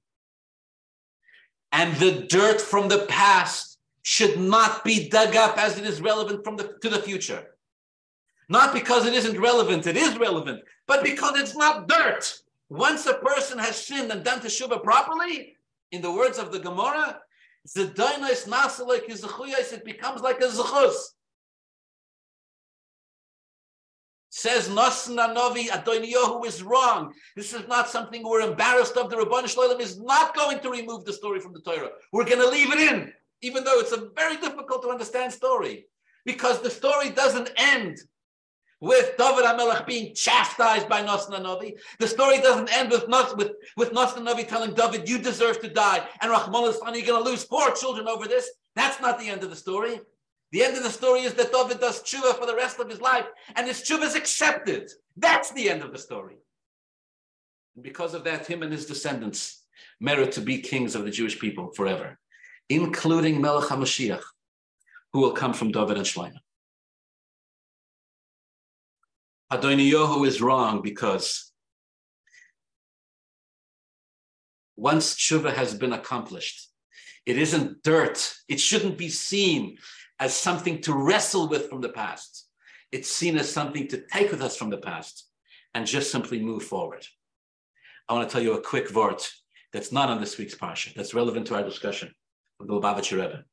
And 1.72 1.96
the 1.96 2.26
dirt 2.28 2.60
from 2.60 2.88
the 2.88 3.06
past 3.08 3.78
should 4.02 4.38
not 4.38 4.84
be 4.84 5.08
dug 5.08 5.34
up 5.36 5.56
as 5.56 5.78
it 5.78 5.86
is 5.86 6.02
relevant 6.02 6.44
from 6.44 6.56
the, 6.56 6.76
to 6.82 6.90
the 6.90 7.00
future. 7.00 7.46
Not 8.52 8.74
because 8.74 9.06
it 9.06 9.14
isn't 9.14 9.40
relevant, 9.40 9.86
it 9.86 9.96
is 9.96 10.18
relevant, 10.18 10.60
but 10.86 11.02
because 11.02 11.40
it's 11.40 11.56
not 11.56 11.88
dirt. 11.88 12.30
Once 12.68 13.06
a 13.06 13.14
person 13.14 13.58
has 13.58 13.86
sinned 13.86 14.10
and 14.12 14.22
done 14.22 14.40
teshuvah 14.40 14.82
properly, 14.82 15.56
in 15.90 16.02
the 16.02 16.12
words 16.12 16.38
of 16.38 16.52
the 16.52 16.58
Gemara, 16.58 17.18
it 17.74 17.94
becomes 19.86 20.20
like 20.20 20.38
a 20.42 20.48
zechus. 20.48 20.96
Says 24.28 24.68
Nasan 24.68 25.16
Novi 25.32 25.68
Adoniyahu 25.68 26.44
is 26.44 26.62
wrong. 26.62 27.14
This 27.34 27.54
is 27.54 27.66
not 27.68 27.88
something 27.88 28.22
we're 28.22 28.42
embarrassed 28.42 28.98
of. 28.98 29.08
The 29.08 29.16
Ribbono 29.16 29.48
Shel 29.48 29.74
Olam 29.74 29.80
is 29.80 29.98
not 29.98 30.36
going 30.36 30.58
to 30.60 30.68
remove 30.68 31.06
the 31.06 31.14
story 31.14 31.40
from 31.40 31.54
the 31.54 31.60
Torah. 31.60 31.92
We're 32.12 32.26
going 32.26 32.40
to 32.40 32.48
leave 32.50 32.70
it 32.70 32.80
in, 32.80 33.14
even 33.40 33.64
though 33.64 33.80
it's 33.80 33.92
a 33.92 34.10
very 34.14 34.36
difficult 34.36 34.82
to 34.82 34.90
understand 34.90 35.32
story, 35.32 35.86
because 36.26 36.60
the 36.60 36.68
story 36.70 37.08
doesn't 37.08 37.50
end 37.56 37.96
with 38.82 39.16
David 39.16 39.44
HaMelech 39.44 39.86
being 39.86 40.12
chastised 40.12 40.88
by 40.88 41.04
Nasan 41.04 41.40
Novi. 41.40 41.76
The 42.00 42.08
story 42.08 42.38
doesn't 42.38 42.76
end 42.76 42.90
with 42.90 43.08
Nas, 43.08 43.32
with, 43.36 43.52
with 43.76 43.92
telling 44.48 44.74
David, 44.74 45.08
you 45.08 45.18
deserve 45.18 45.60
to 45.60 45.68
die, 45.68 46.04
and 46.20 46.32
Rahman 46.32 46.64
is 46.64 46.80
you're 46.82 47.06
going 47.06 47.24
to 47.24 47.30
lose 47.30 47.44
four 47.44 47.70
children 47.70 48.08
over 48.08 48.26
this. 48.26 48.50
That's 48.74 49.00
not 49.00 49.20
the 49.20 49.28
end 49.28 49.44
of 49.44 49.50
the 49.50 49.56
story. 49.56 50.00
The 50.50 50.64
end 50.64 50.76
of 50.76 50.82
the 50.82 50.90
story 50.90 51.20
is 51.20 51.32
that 51.34 51.52
David 51.52 51.78
does 51.78 52.02
tshuva 52.02 52.36
for 52.36 52.44
the 52.44 52.56
rest 52.56 52.80
of 52.80 52.90
his 52.90 53.00
life, 53.00 53.26
and 53.54 53.68
his 53.68 53.82
tshuva 53.82 54.02
is 54.02 54.16
accepted. 54.16 54.90
That's 55.16 55.52
the 55.52 55.70
end 55.70 55.82
of 55.82 55.92
the 55.92 55.98
story. 55.98 56.38
And 57.76 57.84
because 57.84 58.14
of 58.14 58.24
that, 58.24 58.48
him 58.48 58.64
and 58.64 58.72
his 58.72 58.86
descendants 58.86 59.62
merit 60.00 60.32
to 60.32 60.40
be 60.40 60.58
kings 60.58 60.96
of 60.96 61.04
the 61.04 61.10
Jewish 61.12 61.38
people 61.38 61.70
forever, 61.70 62.18
including 62.68 63.40
Melech 63.40 63.68
HaMashiach, 63.68 64.24
who 65.12 65.20
will 65.20 65.32
come 65.32 65.52
from 65.52 65.70
David 65.70 65.98
and 65.98 66.06
Shlomo. 66.06 66.34
Adoniyahu 69.52 70.26
is 70.26 70.40
wrong 70.40 70.80
because 70.80 71.52
once 74.76 75.14
tshuva 75.14 75.52
has 75.52 75.74
been 75.74 75.92
accomplished, 75.92 76.70
it 77.26 77.36
isn't 77.36 77.82
dirt. 77.82 78.34
It 78.48 78.58
shouldn't 78.58 78.96
be 78.96 79.10
seen 79.10 79.76
as 80.18 80.34
something 80.34 80.80
to 80.82 80.94
wrestle 80.94 81.50
with 81.50 81.68
from 81.68 81.82
the 81.82 81.90
past. 81.90 82.48
It's 82.92 83.10
seen 83.10 83.36
as 83.36 83.52
something 83.52 83.88
to 83.88 84.02
take 84.10 84.30
with 84.30 84.40
us 84.40 84.56
from 84.56 84.70
the 84.70 84.78
past 84.78 85.28
and 85.74 85.86
just 85.86 86.10
simply 86.10 86.40
move 86.40 86.62
forward. 86.62 87.06
I 88.08 88.14
want 88.14 88.26
to 88.26 88.32
tell 88.32 88.42
you 88.42 88.54
a 88.54 88.62
quick 88.62 88.90
word 88.94 89.20
that's 89.74 89.92
not 89.92 90.08
on 90.08 90.18
this 90.18 90.38
week's 90.38 90.54
parsha, 90.54 90.94
that's 90.94 91.12
relevant 91.14 91.46
to 91.48 91.56
our 91.56 91.62
discussion 91.62 92.14
of 92.58 92.68
the 92.68 92.72
Lubavitcher 92.72 93.20
Rebbe. 93.20 93.44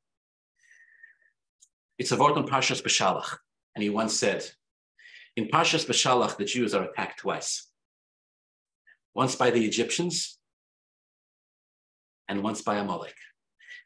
It's 1.97 2.13
a 2.13 2.17
word 2.17 2.37
on 2.37 2.47
Parshas 2.47 2.81
Beshalach, 2.81 3.37
and 3.75 3.83
he 3.83 3.89
once 3.89 4.15
said, 4.15 4.49
in 5.39 5.47
Parshas 5.47 5.85
Beshalach, 5.85 6.35
the 6.35 6.43
Jews 6.43 6.73
are 6.73 6.83
attacked 6.83 7.19
twice. 7.19 7.67
Once 9.15 9.35
by 9.35 9.49
the 9.49 9.63
Egyptians, 9.65 10.37
and 12.27 12.43
once 12.43 12.61
by 12.61 12.75
Amalek 12.75 13.15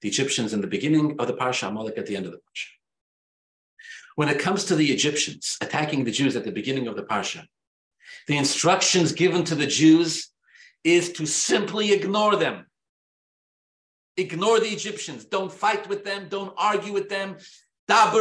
the 0.02 0.10
Egyptians 0.10 0.52
in 0.52 0.62
the 0.62 0.74
beginning 0.76 1.16
of 1.20 1.28
the 1.28 1.34
Parsha, 1.34 1.68
Amalek 1.70 1.98
at 1.98 2.08
the 2.08 2.16
end 2.18 2.26
of 2.26 2.32
the 2.32 2.40
Parsha. 2.40 2.70
When 4.16 4.30
it 4.30 4.40
comes 4.40 4.66
to 4.66 4.76
the 4.76 4.92
Egyptians 4.92 5.58
attacking 5.62 6.04
the 6.04 6.12
Jews 6.12 6.36
at 6.36 6.44
the 6.44 6.52
beginning 6.52 6.88
of 6.88 6.96
the 6.96 7.04
Parsha, 7.04 7.46
the 8.28 8.38
instructions 8.38 9.12
given 9.12 9.44
to 9.46 9.56
the 9.56 9.68
Jews 9.68 10.30
is 10.84 11.14
to 11.14 11.26
simply 11.26 11.94
ignore 11.94 12.36
them. 12.36 12.66
Ignore 14.18 14.60
the 14.60 14.74
Egyptians. 14.80 15.24
Don't 15.26 15.54
fight 15.54 15.88
with 15.88 16.04
them. 16.04 16.28
Don't 16.30 16.54
argue 16.58 16.94
with 16.94 17.10
them. 17.10 17.38
Move 17.90 18.12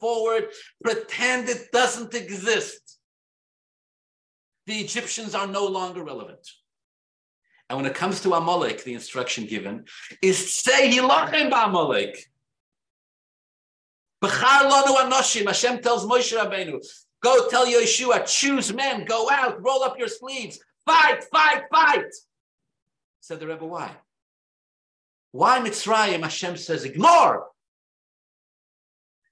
forward. 0.00 0.48
Pretend 0.82 1.48
it 1.48 1.72
doesn't 1.72 2.14
exist. 2.14 2.98
The 4.66 4.78
Egyptians 4.78 5.34
are 5.34 5.46
no 5.46 5.66
longer 5.66 6.04
relevant. 6.04 6.46
And 7.68 7.76
when 7.76 7.86
it 7.86 7.94
comes 7.94 8.20
to 8.22 8.34
Amalek, 8.34 8.84
the 8.84 8.94
instruction 8.94 9.46
given 9.46 9.84
is 10.22 10.54
say 10.54 10.90
Hilachem 10.90 11.50
ba'Amalek. 11.50 12.16
B'char 14.22 14.70
lanu 14.70 14.96
anoshim. 14.96 15.46
Hashem 15.46 15.80
tells 15.80 16.04
Moshe 16.04 16.36
Rabbeinu, 16.36 16.84
go 17.22 17.48
tell 17.48 17.66
Yehoshua, 17.66 18.26
choose 18.26 18.72
men, 18.72 19.04
go 19.04 19.30
out, 19.30 19.64
roll 19.64 19.84
up 19.84 19.98
your 19.98 20.08
sleeves, 20.08 20.58
fight, 20.84 21.24
fight, 21.24 21.62
fight. 21.70 22.12
Said 23.20 23.40
the 23.40 23.46
Rebbe, 23.46 23.64
why? 23.64 23.96
Why 25.32 25.60
Mitzrayim? 25.60 26.22
Hashem 26.22 26.56
says, 26.56 26.84
ignore. 26.84 27.46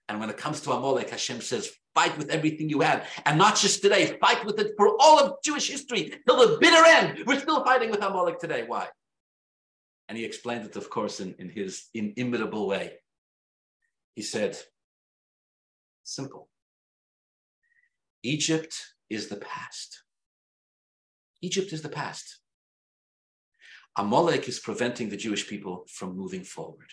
And 0.08 0.20
when 0.20 0.30
it 0.30 0.36
comes 0.36 0.60
to 0.62 0.72
Amalek, 0.72 1.10
Hashem 1.10 1.40
says, 1.40 1.70
fight 1.94 2.16
with 2.16 2.30
everything 2.30 2.70
you 2.70 2.80
have. 2.80 3.06
And 3.26 3.36
not 3.36 3.56
just 3.56 3.82
today, 3.82 4.16
fight 4.20 4.44
with 4.44 4.58
it 4.58 4.72
for 4.76 4.96
all 5.00 5.18
of 5.18 5.34
Jewish 5.44 5.68
history 5.68 6.14
till 6.26 6.36
the 6.36 6.58
bitter 6.58 6.84
end. 6.86 7.26
We're 7.26 7.40
still 7.40 7.64
fighting 7.64 7.90
with 7.90 8.02
Amalek 8.02 8.38
today. 8.38 8.64
Why? 8.66 8.88
And 10.08 10.16
he 10.16 10.24
explained 10.24 10.64
it, 10.64 10.76
of 10.76 10.88
course, 10.88 11.20
in, 11.20 11.34
in 11.38 11.50
his 11.50 11.86
inimitable 11.92 12.66
way. 12.66 12.94
He 14.14 14.22
said, 14.22 14.56
simple. 16.04 16.48
Egypt 18.22 18.74
is 19.10 19.28
the 19.28 19.36
past. 19.36 20.02
Egypt 21.42 21.72
is 21.72 21.82
the 21.82 21.88
past. 21.88 22.38
Amalek 23.98 24.48
is 24.48 24.60
preventing 24.60 25.08
the 25.08 25.16
Jewish 25.16 25.48
people 25.48 25.84
from 25.88 26.16
moving 26.16 26.44
forward. 26.44 26.90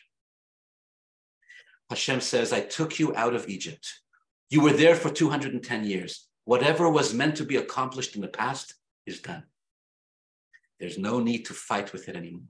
Hashem 1.91 2.20
says, 2.20 2.51
I 2.51 2.62
took 2.62 2.97
you 2.97 3.16
out 3.16 3.36
of 3.36 3.47
Egypt. 3.47 3.88
You 4.49 4.62
were 4.62 4.74
there 4.74 4.95
for 4.95 5.12
210 5.12 5.84
years. 5.84 6.28
Whatever 6.45 6.89
was 6.89 7.14
meant 7.14 7.38
to 7.38 7.45
be 7.45 7.58
accomplished 7.58 8.16
in 8.16 8.22
the 8.22 8.28
past 8.28 8.74
is 9.06 9.22
done. 9.22 9.43
There's 10.80 10.97
no 10.97 11.20
need 11.20 11.45
to 11.45 11.53
fight 11.53 11.93
with 11.93 12.10
it 12.10 12.16
anymore. 12.16 12.49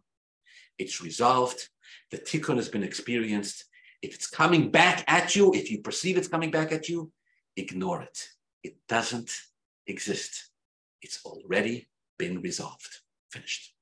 It's 0.80 1.02
resolved. 1.02 1.68
The 2.12 2.18
tikkun 2.18 2.56
has 2.56 2.70
been 2.70 2.84
experienced. 2.84 3.66
If 4.02 4.16
it's 4.16 4.28
coming 4.28 4.72
back 4.72 5.04
at 5.08 5.36
you, 5.36 5.54
if 5.54 5.70
you 5.70 5.82
perceive 5.82 6.16
it's 6.18 6.30
coming 6.30 6.52
back 6.52 6.72
at 6.72 6.88
you, 6.88 7.12
ignore 7.58 8.02
it. 8.02 8.30
It 8.64 8.78
doesn't 8.88 9.32
exist. 9.86 10.50
It's 11.02 11.26
already 11.26 11.88
been 12.18 12.42
resolved. 12.42 13.02
Finished. 13.32 13.75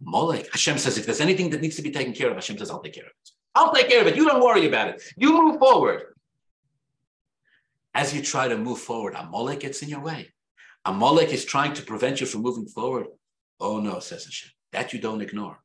Molech, 0.00 0.50
Hashem 0.52 0.78
says, 0.78 0.98
if 0.98 1.06
there's 1.06 1.20
anything 1.20 1.50
that 1.50 1.60
needs 1.60 1.76
to 1.76 1.82
be 1.82 1.90
taken 1.90 2.12
care 2.12 2.28
of, 2.28 2.34
Hashem 2.34 2.58
says, 2.58 2.70
I'll 2.70 2.82
take 2.82 2.94
care 2.94 3.04
of 3.04 3.10
it. 3.10 3.30
I'll 3.54 3.72
take 3.72 3.88
care 3.88 4.00
of 4.00 4.06
it. 4.06 4.16
You 4.16 4.26
don't 4.26 4.42
worry 4.42 4.66
about 4.66 4.88
it. 4.88 5.02
You 5.16 5.32
move 5.32 5.58
forward. 5.58 6.02
As 7.94 8.14
you 8.14 8.20
try 8.20 8.48
to 8.48 8.58
move 8.58 8.78
forward, 8.78 9.14
Amalek 9.16 9.60
gets 9.60 9.82
in 9.82 9.88
your 9.88 10.02
way. 10.02 10.32
Amalek 10.84 11.32
is 11.32 11.46
trying 11.46 11.72
to 11.74 11.82
prevent 11.82 12.20
you 12.20 12.26
from 12.26 12.42
moving 12.42 12.66
forward. 12.66 13.06
Oh 13.58 13.80
no, 13.80 14.00
says 14.00 14.24
Hashem. 14.24 14.50
That 14.72 14.92
you 14.92 15.00
don't 15.00 15.22
ignore. 15.22 15.58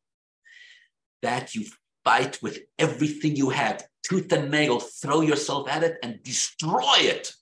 That 1.21 1.53
you 1.53 1.65
fight 2.05 2.41
with 2.41 2.59
everything 2.79 3.35
you 3.35 3.49
have, 3.49 3.83
tooth 4.03 4.31
and 4.31 4.49
nail, 4.49 4.79
throw 4.79 5.21
yourself 5.21 5.69
at 5.69 5.83
it 5.83 5.97
and 6.01 6.23
destroy 6.23 6.95
it. 6.99 7.33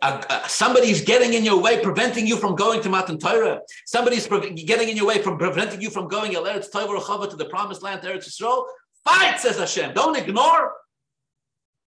Uh, 0.00 0.46
somebody's 0.46 1.02
getting 1.02 1.34
in 1.34 1.44
your 1.44 1.60
way, 1.60 1.82
preventing 1.82 2.26
you 2.26 2.36
from 2.36 2.54
going 2.54 2.80
to 2.82 2.88
Matan 2.88 3.18
Torah. 3.18 3.60
Somebody's 3.86 4.26
pre- 4.26 4.52
getting 4.52 4.88
in 4.88 4.96
your 4.96 5.06
way 5.06 5.20
from 5.20 5.38
preventing 5.38 5.80
you 5.80 5.90
from 5.90 6.08
going 6.08 6.32
Eretz 6.32 6.70
to 6.70 7.36
the 7.36 7.44
promised 7.46 7.82
land, 7.82 8.02
Eretz 8.02 8.28
Yisrael. 8.28 8.64
Fight, 9.04 9.40
says 9.40 9.58
Hashem. 9.58 9.94
Don't 9.94 10.16
ignore. 10.16 10.72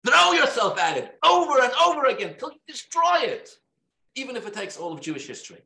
Throw 0.06 0.34
yourself 0.34 0.80
at 0.80 0.98
it 0.98 1.18
over 1.24 1.62
and 1.62 1.72
over 1.86 2.06
again 2.06 2.32
until 2.32 2.52
you 2.52 2.60
destroy 2.68 3.20
it, 3.22 3.50
even 4.16 4.36
if 4.36 4.48
it 4.48 4.54
takes 4.54 4.78
all 4.78 4.94
of 4.94 5.02
Jewish 5.02 5.28
history. 5.28 5.62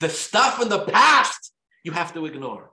The 0.00 0.08
stuff 0.08 0.60
in 0.62 0.68
the 0.68 0.84
past 0.84 1.52
you 1.84 1.92
have 1.92 2.12
to 2.14 2.26
ignore. 2.26 2.70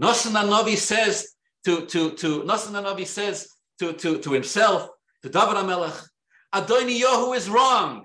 Nasan 0.00 0.32
Navi 0.32 0.76
says 0.76 1.34
to 1.64 1.86
to 1.86 2.12
to 2.12 2.42
Nasan 2.42 2.72
Navi 2.72 3.06
says 3.06 3.48
to, 3.80 3.92
to, 3.92 4.18
to 4.18 4.32
himself, 4.32 4.88
to 5.24 5.30
David 5.30 5.56
HaMelech, 5.56 6.06
Adoniyahu 6.52 7.34
is 7.34 7.48
wrong. 7.48 8.04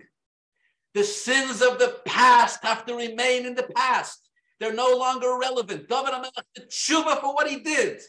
The 0.93 1.03
sins 1.03 1.61
of 1.61 1.77
the 1.77 1.97
past 2.05 2.63
have 2.63 2.85
to 2.85 2.95
remain 2.95 3.45
in 3.45 3.55
the 3.55 3.69
past. 3.75 4.29
They're 4.59 4.73
no 4.73 4.95
longer 4.95 5.37
relevant. 5.37 5.89
David 5.89 6.13
HaMelech 6.13 6.43
did 6.55 6.69
tshuva 6.69 7.19
for 7.19 7.33
what 7.35 7.49
he 7.49 7.59
did. 7.59 7.99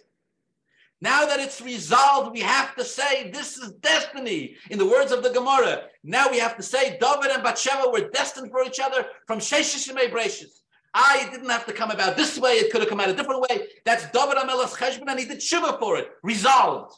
Now 1.01 1.27
that 1.27 1.41
it's 1.41 1.61
resolved, 1.61 2.33
we 2.33 2.41
have 2.41 2.77
to 2.77 2.85
say 2.85 3.33
this 3.33 3.57
is 3.57 3.73
destiny. 3.81 4.55
In 4.71 4.79
the 4.79 4.87
words 4.87 5.11
of 5.11 5.25
the 5.25 5.31
Gemara, 5.31 5.87
now 6.05 6.31
we 6.31 6.39
have 6.39 6.57
to 6.59 6.63
say 6.63 6.97
David 7.01 7.33
and 7.33 7.43
Bathsheba 7.43 7.91
were 7.91 8.11
destined 8.11 8.53
for 8.53 8.63
each 8.65 8.79
other 8.79 9.07
from 9.27 9.41
Sheshishimei 9.41 10.13
Brachis. 10.13 10.61
I 10.95 11.27
didn't 11.33 11.51
have 11.51 11.67
to 11.67 11.73
come 11.73 11.91
about 11.91 12.17
this 12.17 12.39
way. 12.39 12.53
It 12.53 12.71
could 12.71 12.81
have 12.81 12.91
come 12.91 13.01
out 13.01 13.09
a 13.09 13.15
different 13.15 13.41
way. 13.41 13.67
That's 13.85 14.05
David 14.13 14.37
HaMelech's 14.37 14.77
cheshbon, 14.77 15.09
and 15.09 15.19
he 15.19 15.27
did 15.27 15.39
tshuva 15.39 15.81
for 15.81 15.97
it. 15.97 16.11
Resolved. 16.23 16.95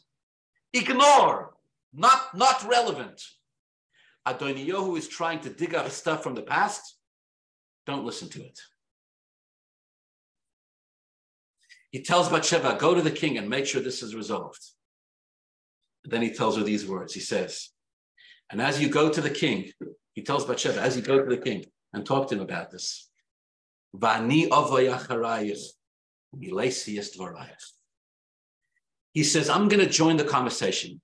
Ignore 0.75 1.52
not, 1.93 2.37
not 2.37 2.67
relevant. 2.69 3.23
Adoniyahu 4.27 4.97
is 4.97 5.09
trying 5.09 5.41
to 5.41 5.51
dig 5.51 5.75
up 5.75 5.89
stuff 5.91 6.23
from 6.23 6.35
the 6.35 6.43
past, 6.43 6.97
don't 7.87 8.05
listen 8.05 8.29
to 8.31 8.41
it. 8.43 8.59
He 11.91 12.03
tells 12.03 12.29
Bathsheba, 12.29 12.77
go 12.79 12.95
to 12.95 13.03
the 13.03 13.11
king 13.11 13.37
and 13.37 13.51
make 13.51 13.67
sure 13.67 13.83
this 13.83 14.03
is 14.03 14.15
resolved. 14.15 14.65
Then 16.05 16.23
he 16.23 16.31
tells 16.31 16.57
her 16.57 16.63
these 16.63 16.87
words. 16.87 17.13
He 17.13 17.21
says, 17.21 17.69
and 18.51 18.63
as 18.63 18.81
you 18.81 18.89
go 18.89 19.11
to 19.11 19.21
the 19.21 19.31
king, 19.31 19.71
he 20.15 20.23
tells 20.23 20.47
Bathsheba, 20.47 20.81
as 20.81 20.97
you 20.97 21.03
go 21.03 21.23
to 21.23 21.29
the 21.29 21.43
king 21.43 21.65
and 21.93 22.07
talk 22.07 22.29
to 22.29 22.35
him 22.35 22.41
about 22.41 22.71
this, 22.71 23.11
Vani 23.95 24.49
he 29.13 29.23
says, 29.23 29.51
I'm 29.51 29.69
going 29.69 29.85
to 29.85 29.89
join 29.89 30.17
the 30.17 30.25
conversation 30.25 31.01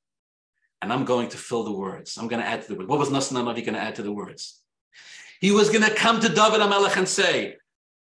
and 0.81 0.93
I'm 0.93 1.05
going 1.05 1.29
to 1.31 1.37
fill 1.37 1.64
the 1.64 1.72
words. 1.72 2.16
I'm 2.18 2.29
going 2.29 2.43
to 2.43 2.49
add 2.49 2.62
to 2.62 2.68
the 2.68 2.74
words. 2.76 2.89
What 2.89 2.99
was 2.99 3.11
Nasan 3.11 3.43
Navi 3.43 3.64
going 3.64 3.74
to 3.74 3.81
add 3.81 3.97
to 3.97 4.03
the 4.03 4.12
words? 4.12 4.61
He 5.41 5.51
was 5.51 5.70
going 5.70 5.85
to 5.85 5.95
come 5.95 6.20
to 6.20 6.29
David 6.29 6.61
HaMelech 6.61 6.97
and 6.97 7.09
say, 7.09 7.57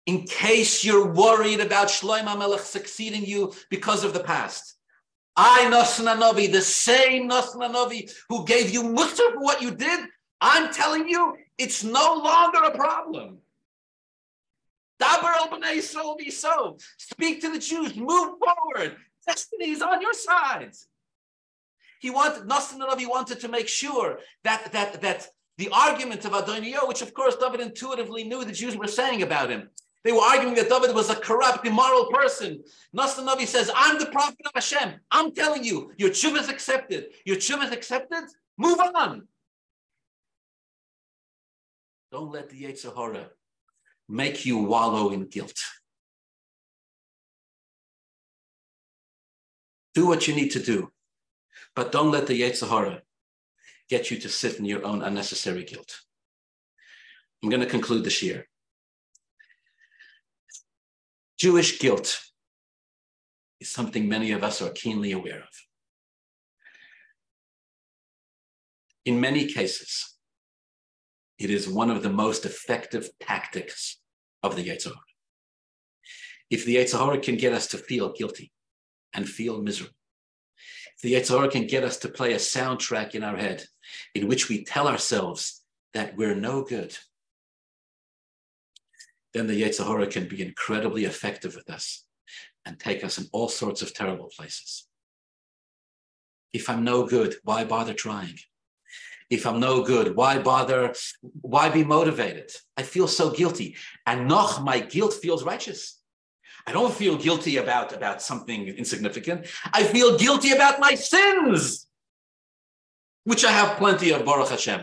in 0.07 0.25
case 0.25 0.85
you're 0.85 1.13
worried 1.13 1.61
about 1.61 1.89
Shloim 1.89 2.25
HaMelech 2.25 2.61
succeeding 2.61 3.25
you 3.25 3.53
because 3.71 4.05
of 4.05 4.13
the 4.13 4.21
past, 4.21 4.77
I, 5.37 5.71
Nasan 5.71 6.19
Navi, 6.19 6.51
the 6.51 6.63
same 6.63 7.29
Nasan 7.29 7.73
Navi 7.73 8.11
who 8.29 8.45
gave 8.45 8.71
you 8.71 8.83
musar 8.83 9.33
for 9.33 9.41
what 9.41 9.63
you 9.63 9.71
did, 9.71 10.01
I'm 10.41 10.73
telling 10.73 11.09
you, 11.09 11.37
it's 11.59 11.85
no 11.85 12.15
longer 12.15 12.59
a 12.65 12.77
problem. 12.77 13.39
Dabar 15.01 15.35
el 15.37 15.49
b'nei 15.49 15.77
Yisrael 15.77 16.19
be 16.19 16.31
so. 16.31 16.77
Speak 16.97 17.41
to 17.43 17.53
the 17.53 17.59
Jews. 17.59 17.95
Move 17.97 18.35
forward. 18.39 18.97
Destiny 19.27 19.71
is 19.71 19.83
on 19.83 20.01
your 20.01 20.13
side. 20.13 20.73
He 22.01 22.11
wanted, 22.11 22.49
Nasan 22.49 22.79
Navi 22.79 23.09
wanted 23.09 23.41
to 23.41 23.49
make 23.49 23.69
sure 23.69 24.21
that, 24.45 24.73
that, 24.73 25.01
that 25.03 25.29
the 25.57 25.69
argument 25.73 26.25
of 26.25 26.35
Adonio, 26.35 26.87
which 26.87 27.03
of 27.03 27.13
course 27.15 27.37
David 27.37 27.61
intuitively 27.61 28.25
knew 28.25 28.45
the 28.45 28.53
Jews 28.53 28.77
were 28.77 28.87
saying 28.87 29.23
about 29.23 29.51
him, 29.51 29.71
they 30.05 30.13
were 30.13 30.21
arguing 30.21 30.55
that 30.55 30.69
David 30.69 30.95
was 30.95 31.11
a 31.11 31.17
corrupt, 31.17 31.67
immoral 31.67 32.07
person. 32.07 32.63
Nasan 32.97 33.27
Navi 33.27 33.47
says, 33.47 33.71
I'm 33.75 33.99
the 33.99 34.07
prophet 34.07 34.39
of 34.47 34.53
Hashem. 34.55 35.01
I'm 35.11 35.33
telling 35.35 35.65
you, 35.65 35.93
your 35.99 36.11
tshuva 36.11 36.41
is 36.41 36.49
accepted. 36.49 37.07
Your 37.25 37.37
tshuva 37.37 37.65
is 37.65 37.73
accepted. 37.73 38.25
Move 38.57 38.79
on. 38.81 39.27
Don't 42.11 42.33
let 42.33 42.49
the 42.49 42.63
Yetzer 42.63 42.95
Hara 42.97 43.29
make 44.09 44.47
you 44.47 44.59
wallow 44.59 45.11
in 45.11 45.27
guilt. 45.27 45.59
Do 49.95 50.07
what 50.07 50.29
you 50.29 50.35
need 50.35 50.51
to 50.53 50.63
do. 50.63 50.91
But 51.79 51.93
don't 51.93 52.11
let 52.11 52.27
the 52.27 52.43
Yetzer 52.43 52.69
Hara 52.69 53.03
get 53.89 54.11
you 54.11 54.19
to 54.19 54.29
sit 54.29 54.59
in 54.59 54.65
your 54.65 54.85
own 54.85 55.01
unnecessary 55.01 55.63
guilt. 55.63 56.01
I'm 57.41 57.51
going 57.51 57.61
to 57.61 57.69
conclude 57.69 58.03
this 58.03 58.21
year. 58.21 58.49
Jewish 61.39 61.79
guilt 61.79 62.21
is 63.61 63.71
something 63.71 64.09
many 64.09 64.33
of 64.33 64.43
us 64.43 64.61
are 64.61 64.71
keenly 64.71 65.13
aware 65.13 65.39
of. 65.39 65.55
In 69.05 69.21
many 69.21 69.47
cases, 69.47 70.17
it 71.39 71.49
is 71.49 71.69
one 71.69 71.93
of 71.93 72.03
the 72.03 72.11
most 72.11 72.45
effective 72.45 73.09
tactics 73.21 74.01
of 74.43 74.57
the 74.57 74.65
Yetzer 74.65 74.87
Hara. 74.87 75.13
If 76.51 76.65
the 76.65 76.75
Yetzer 76.75 76.99
Hara 76.99 77.21
can 77.21 77.37
get 77.37 77.53
us 77.53 77.69
to 77.69 77.79
feel 77.79 78.13
guilty 78.13 78.51
and 79.15 79.29
feel 79.29 79.63
miserable, 79.63 79.95
the 81.03 81.15
Yetzer 81.15 81.37
Hara 81.37 81.49
can 81.49 81.67
get 81.67 81.85
us 81.85 81.97
to 81.99 82.09
play 82.09 82.33
a 82.33 82.39
soundtrack 82.39 83.15
in 83.15 83.23
our 83.23 83.37
head 83.37 83.65
in 84.15 84.27
which 84.27 84.49
we 84.49 84.65
tell 84.65 84.89
ourselves 84.89 85.63
that 85.95 86.17
we're 86.17 86.35
no 86.35 86.63
good. 86.63 86.97
Then 89.33 89.47
the 89.47 89.63
Yetzer 89.63 89.87
Hara 89.87 90.07
can 90.07 90.27
be 90.27 90.43
incredibly 90.43 91.05
effective 91.05 91.55
with 91.55 91.71
us 91.71 92.05
and 92.65 92.79
take 92.79 93.05
us 93.05 93.19
in 93.19 93.27
all 93.33 93.49
sorts 93.49 93.83
of 93.83 93.95
terrible 93.95 94.31
places. 94.37 94.87
If 96.53 96.69
I'm 96.69 96.83
no 96.83 97.07
good, 97.07 97.37
why 97.45 97.65
bother 97.65 97.95
trying? 97.95 98.39
If 99.31 99.47
I'm 99.47 99.61
no 99.61 99.83
good, 99.83 100.17
why 100.17 100.39
bother? 100.39 100.95
Why 101.43 101.69
be 101.69 101.85
motivated? 101.85 102.51
I 102.77 102.83
feel 102.83 103.07
so 103.07 103.31
guilty. 103.31 103.77
And 104.07 104.27
noch, 104.27 104.63
my 104.63 104.81
guilt 104.81 105.15
feels 105.15 105.45
righteous. 105.45 105.98
I 106.69 106.73
don't 106.73 106.93
feel 106.93 107.17
guilty 107.17 107.57
about, 107.57 107.95
about 107.95 108.21
something 108.21 108.69
insignificant. 108.69 109.47
I 109.73 109.85
feel 109.85 110.19
guilty 110.19 110.51
about 110.51 110.79
my 110.79 110.95
sins, 110.97 111.87
which 113.25 113.43
I 113.43 113.51
have 113.51 113.79
plenty 113.79 114.11
of, 114.11 114.27
Baruch 114.27 114.51
Hashem. 114.51 114.83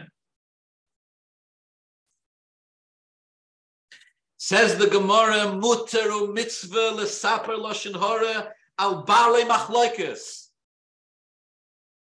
Says 4.37 4.79
the 4.79 4.87
Gemara, 4.87 5.53
Muteru 5.61 6.33
mitzvah 6.33 6.97
lesaper 6.97 7.55
loshen 7.63 7.95
hora 7.95 8.51
al 8.79 9.03
bale 9.03 9.45
machloikus. 9.47 10.47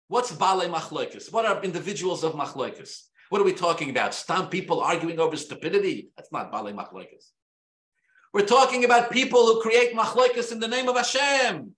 What's 0.08 0.32
bale 0.32 0.68
machloikus? 0.70 1.32
What 1.32 1.46
are 1.46 1.64
individuals 1.64 2.24
of 2.24 2.34
machloikus? 2.34 3.04
What 3.30 3.42
are 3.42 3.46
we 3.46 3.54
talking 3.54 3.92
about? 3.92 4.16
Stam 4.16 4.48
people 4.48 4.80
arguing 4.80 5.20
over 5.20 5.38
stupidity? 5.38 6.10
That's 6.18 6.32
not 6.32 6.52
bale 6.52 6.74
machloikus. 6.74 7.26
We're 8.38 8.46
talking 8.46 8.86
about 8.86 9.10
people 9.10 9.48
who 9.48 9.62
create 9.62 9.96
machloikas 9.96 10.52
in 10.52 10.60
the 10.60 10.68
name 10.68 10.88
of 10.88 10.96
Hashem. 10.96 11.72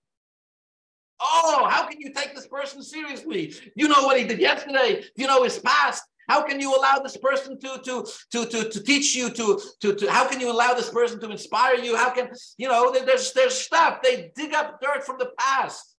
Oh, 1.18 1.66
how 1.66 1.86
can 1.86 1.98
you 1.98 2.12
take 2.12 2.34
this 2.34 2.46
person 2.48 2.82
seriously? 2.82 3.54
You 3.74 3.88
know 3.88 4.04
what 4.04 4.18
he 4.18 4.26
did 4.26 4.38
yesterday. 4.38 5.02
You 5.16 5.26
know 5.26 5.42
his 5.42 5.58
past. 5.58 6.02
How 6.28 6.42
can 6.42 6.60
you 6.60 6.76
allow 6.76 6.98
this 6.98 7.16
person 7.16 7.58
to 7.60 7.80
to 7.86 8.06
to 8.32 8.44
to, 8.44 8.68
to 8.68 8.82
teach 8.82 9.16
you 9.16 9.30
to, 9.30 9.58
to 9.80 9.94
to 9.94 10.10
how 10.12 10.28
can 10.28 10.38
you 10.38 10.52
allow 10.52 10.74
this 10.74 10.90
person 10.90 11.18
to 11.20 11.30
inspire 11.30 11.76
you? 11.76 11.96
How 11.96 12.10
can 12.10 12.28
you 12.58 12.68
know 12.68 12.92
there's 12.92 13.32
there's 13.32 13.54
stuff 13.54 14.02
they 14.02 14.30
dig 14.36 14.52
up 14.52 14.82
dirt 14.82 15.02
from 15.02 15.16
the 15.18 15.30
past. 15.38 15.96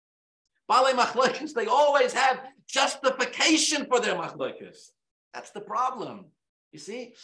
Bale 0.68 0.92
machlokas, 0.94 1.54
they 1.54 1.68
always 1.68 2.12
have 2.12 2.38
justification 2.68 3.86
for 3.86 3.98
their 3.98 4.14
machlokas. 4.14 4.90
That's 5.32 5.52
the 5.52 5.62
problem. 5.62 6.26
You 6.70 6.78
see, 6.78 7.14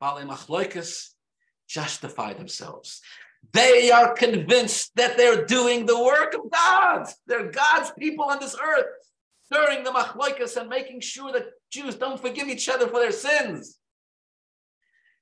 Bale 0.00 0.26
Machloikas 0.26 1.10
justify 1.68 2.32
themselves. 2.32 3.00
They 3.52 3.90
are 3.90 4.14
convinced 4.14 4.92
that 4.96 5.16
they're 5.16 5.44
doing 5.46 5.86
the 5.86 6.02
work 6.02 6.34
of 6.34 6.50
God. 6.50 7.06
They're 7.26 7.50
God's 7.50 7.90
people 7.98 8.26
on 8.26 8.38
this 8.38 8.56
earth, 8.62 8.86
stirring 9.44 9.84
the 9.84 9.90
Machloikas 9.90 10.56
and 10.56 10.68
making 10.68 11.00
sure 11.00 11.32
that 11.32 11.46
Jews 11.70 11.96
don't 11.96 12.20
forgive 12.20 12.48
each 12.48 12.68
other 12.68 12.86
for 12.86 13.00
their 13.00 13.12
sins. 13.12 13.78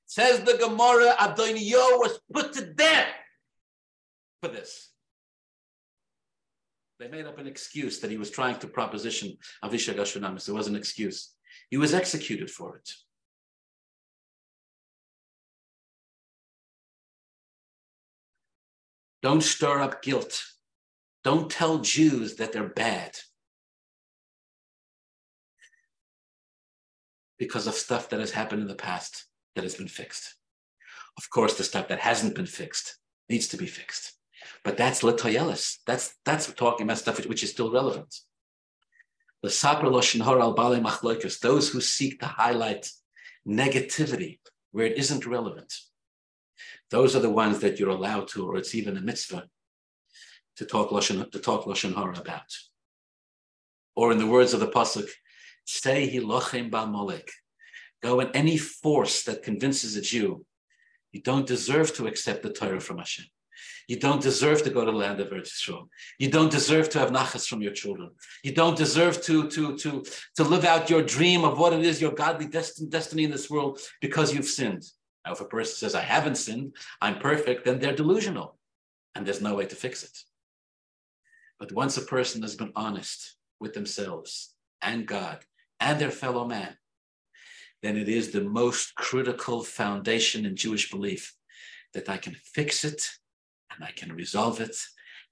Says 0.06 0.40
the 0.40 0.56
Gemara, 0.56 1.14
Adonio 1.20 1.98
was 1.98 2.18
put 2.32 2.54
to 2.54 2.72
death 2.72 3.08
for 4.40 4.48
this. 4.48 4.90
They 6.98 7.08
made 7.08 7.26
up 7.26 7.38
an 7.38 7.46
excuse 7.46 8.00
that 8.00 8.10
he 8.10 8.16
was 8.16 8.30
trying 8.30 8.58
to 8.58 8.66
proposition 8.66 9.36
Avishag 9.62 9.96
Ashuramis. 9.96 10.48
It 10.48 10.52
was 10.52 10.66
an 10.66 10.76
excuse. 10.76 11.34
He 11.70 11.76
was 11.76 11.94
executed 11.94 12.50
for 12.50 12.76
it. 12.76 12.90
Don't 19.22 19.42
stir 19.42 19.80
up 19.80 20.02
guilt. 20.02 20.42
Don't 21.24 21.50
tell 21.50 21.78
Jews 21.78 22.36
that 22.36 22.52
they're 22.52 22.68
bad 22.68 23.16
because 27.38 27.66
of 27.66 27.74
stuff 27.74 28.08
that 28.10 28.20
has 28.20 28.32
happened 28.32 28.62
in 28.62 28.68
the 28.68 28.74
past 28.74 29.26
that 29.54 29.64
has 29.64 29.74
been 29.74 29.88
fixed. 29.88 30.34
Of 31.16 31.30
course, 31.30 31.56
the 31.56 31.64
stuff 31.64 31.88
that 31.88 32.00
hasn't 32.00 32.34
been 32.34 32.46
fixed 32.46 32.98
needs 33.28 33.48
to 33.48 33.56
be 33.56 33.66
fixed. 33.66 34.14
But 34.64 34.76
that's 34.76 35.02
letoyelis. 35.02 35.78
That's 35.86 36.14
that's 36.24 36.52
talking 36.54 36.86
about 36.86 36.98
stuff 36.98 37.24
which 37.26 37.42
is 37.42 37.50
still 37.50 37.72
relevant. 37.72 38.14
The 39.42 39.54
al 39.64 40.02
those 41.42 41.68
who 41.70 41.80
seek 41.80 42.20
to 42.20 42.26
highlight 42.26 42.90
negativity 43.46 44.40
where 44.72 44.86
it 44.86 44.98
isn't 44.98 45.26
relevant. 45.26 45.72
Those 46.91 47.14
are 47.14 47.20
the 47.20 47.30
ones 47.30 47.61
that 47.61 47.78
you're 47.78 47.91
allowed 47.91 48.28
to, 48.28 48.47
or 48.47 48.57
it's 48.57 48.74
even 48.74 48.97
a 48.97 49.01
mitzvah 49.01 49.47
to 50.57 50.64
talk 50.64 50.91
lashon 50.91 51.30
to 51.30 51.39
talk 51.39 51.64
lashon 51.66 51.95
hara 51.95 52.18
about. 52.18 52.51
Or 53.95 54.12
in 54.12 54.18
the 54.18 54.26
words 54.26 54.55
of 54.55 54.61
the 54.61 54.68
pasuk, 54.68 55.09
say 55.64 56.11
hilochem 56.11 56.70
ba 56.70 56.86
molek. 56.86 57.28
Go 58.03 58.20
in 58.20 58.30
any 58.30 58.57
force 58.57 59.24
that 59.24 59.43
convinces 59.43 59.97
a 59.97 60.01
Jew 60.01 60.47
you 61.12 61.22
don't 61.22 61.47
deserve 61.47 61.95
to 61.95 62.07
accept 62.07 62.43
the 62.43 62.53
Torah 62.53 62.80
from 62.80 62.99
Hashem. 62.99 63.24
You 63.89 63.99
don't 63.99 64.22
deserve 64.22 64.62
to 64.64 64.70
go 64.70 64.84
to 64.84 64.91
the 64.91 64.97
land 64.97 65.18
of 65.20 65.28
Eretz 65.28 65.51
Yisrael. 65.55 65.89
You 66.18 66.30
don't 66.30 66.51
deserve 66.51 66.91
to 66.91 66.99
have 66.99 67.11
nachas 67.11 67.47
from 67.47 67.62
your 67.62 67.72
children. 67.72 68.11
You 68.45 68.53
don't 68.53 68.76
deserve 68.76 69.22
to, 69.22 69.49
to, 69.49 69.76
to, 69.78 70.05
to 70.36 70.45
live 70.45 70.64
out 70.64 70.91
your 70.91 71.03
dream 71.03 71.45
of 71.45 71.59
what 71.59 71.72
it 71.72 71.84
is, 71.84 72.01
your 72.01 72.12
godly 72.12 72.47
destiny 72.47 73.24
in 73.24 73.30
this 73.30 73.49
world, 73.49 73.80
because 74.01 74.34
you've 74.34 74.45
sinned. 74.45 74.84
Now, 75.28 75.34
if 75.34 75.42
a 75.42 75.44
person 75.44 75.74
says, 75.74 75.94
I 75.94 76.00
haven't 76.00 76.36
sinned, 76.36 76.74
I'm 77.02 77.18
perfect, 77.18 77.66
then 77.66 77.78
they're 77.78 77.94
delusional 77.94 78.56
and 79.14 79.26
there's 79.26 79.42
no 79.42 79.56
way 79.56 79.66
to 79.66 79.76
fix 79.76 80.02
it. 80.02 80.16
But 81.58 81.70
once 81.70 81.98
a 81.98 82.02
person 82.02 82.40
has 82.40 82.56
been 82.56 82.72
honest 82.74 83.36
with 83.60 83.74
themselves 83.74 84.54
and 84.80 85.06
God 85.06 85.40
and 85.80 85.98
their 85.98 86.10
fellow 86.10 86.46
man, 86.46 86.78
then 87.82 87.98
it 87.98 88.08
is 88.08 88.30
the 88.30 88.40
most 88.40 88.94
critical 88.94 89.62
foundation 89.62 90.46
in 90.46 90.56
Jewish 90.56 90.90
belief 90.90 91.34
that 91.92 92.08
I 92.08 92.16
can 92.16 92.34
fix 92.54 92.86
it 92.86 93.06
and 93.70 93.84
I 93.84 93.90
can 93.90 94.14
resolve 94.14 94.62
it 94.62 94.76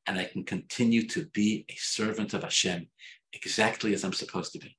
and 0.07 0.18
I 0.18 0.24
can 0.24 0.44
continue 0.44 1.09
to 1.09 1.24
be 1.24 1.64
a 1.70 1.74
servant 1.78 2.34
of 2.34 2.42
Hashem 2.42 2.86
exactly 3.32 3.94
as 3.94 4.05
I'm 4.05 4.12
supposed 4.12 4.53
to 4.53 4.59
be. 4.59 4.76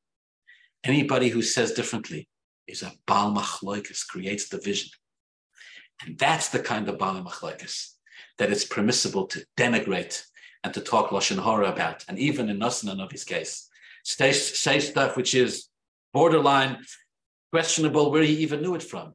Anybody 0.83 1.29
who 1.29 1.41
says 1.41 1.71
differently 1.71 2.29
is 2.67 2.83
a 2.83 2.91
Baal 3.07 3.33
Machloikas, 3.33 4.05
creates 4.07 4.49
division. 4.49 4.91
And 6.05 6.17
that's 6.17 6.49
the 6.49 6.59
kind 6.59 6.87
of 6.89 6.97
Baal 6.97 7.21
Machloikas 7.21 7.93
that 8.37 8.51
it's 8.51 8.65
permissible 8.65 9.25
to 9.27 9.45
denigrate 9.57 10.23
and 10.63 10.73
to 10.73 10.81
talk 10.81 11.09
Lashon 11.09 11.37
Hora 11.37 11.71
about. 11.71 12.05
And 12.07 12.19
even 12.19 12.49
in 12.49 12.59
Nasan 12.59 12.95
Novi's 12.95 13.23
case, 13.23 13.67
say, 14.03 14.31
say 14.31 14.79
stuff 14.79 15.17
which 15.17 15.33
is 15.33 15.67
borderline 16.13 16.77
questionable 17.51 18.11
where 18.11 18.23
he 18.23 18.37
even 18.37 18.61
knew 18.61 18.75
it 18.75 18.83
from, 18.83 19.13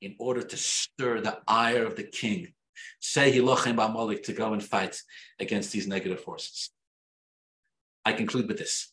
in 0.00 0.14
order 0.18 0.42
to 0.42 0.56
stir 0.56 1.20
the 1.20 1.38
ire 1.48 1.84
of 1.84 1.96
the 1.96 2.02
king. 2.02 2.52
Say 3.00 3.30
he 3.30 3.40
Hilochem 3.40 3.82
Amalek 3.82 4.24
to 4.24 4.32
go 4.32 4.52
and 4.52 4.62
fight 4.62 5.00
against 5.40 5.72
these 5.72 5.86
negative 5.86 6.20
forces. 6.20 6.70
I 8.04 8.12
conclude 8.12 8.48
with 8.48 8.58
this. 8.58 8.92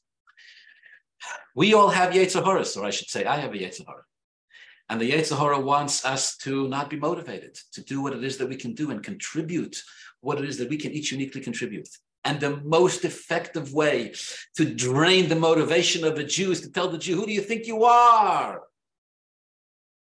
We 1.55 1.73
all 1.73 1.89
have 1.89 2.13
Yetzer 2.13 2.43
Hara, 2.43 2.65
or 2.77 2.85
I 2.85 2.91
should 2.91 3.09
say, 3.09 3.25
I 3.25 3.37
have 3.37 3.53
a 3.53 3.57
Yetzer 3.57 3.85
Hara. 3.85 4.03
And 4.91 4.99
the 4.99 5.09
Yetzer 5.09 5.39
Hara 5.39 5.57
wants 5.57 6.03
us 6.03 6.35
to 6.39 6.67
not 6.67 6.89
be 6.89 6.97
motivated, 6.97 7.57
to 7.71 7.81
do 7.81 8.01
what 8.01 8.11
it 8.11 8.25
is 8.25 8.35
that 8.37 8.49
we 8.49 8.57
can 8.57 8.73
do 8.73 8.91
and 8.91 9.01
contribute 9.01 9.81
what 10.19 10.37
it 10.37 10.43
is 10.43 10.57
that 10.57 10.69
we 10.69 10.75
can 10.75 10.91
each 10.91 11.13
uniquely 11.13 11.39
contribute. 11.39 11.87
And 12.25 12.41
the 12.41 12.57
most 12.57 13.05
effective 13.05 13.71
way 13.73 14.13
to 14.57 14.65
drain 14.65 15.29
the 15.29 15.37
motivation 15.37 16.03
of 16.03 16.17
a 16.17 16.25
Jew 16.25 16.51
is 16.51 16.59
to 16.61 16.71
tell 16.73 16.89
the 16.89 16.97
Jew, 16.97 17.15
who 17.15 17.25
do 17.25 17.31
you 17.31 17.39
think 17.39 17.67
you 17.67 17.85
are? 17.85 18.63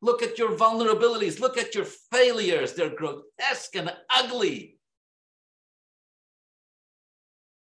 Look 0.01 0.23
at 0.23 0.39
your 0.39 0.53
vulnerabilities. 0.53 1.41
Look 1.41 1.59
at 1.59 1.75
your 1.75 1.85
failures. 1.85 2.75
They're 2.75 2.95
grotesque 2.95 3.75
and 3.75 3.93
ugly. 4.15 4.79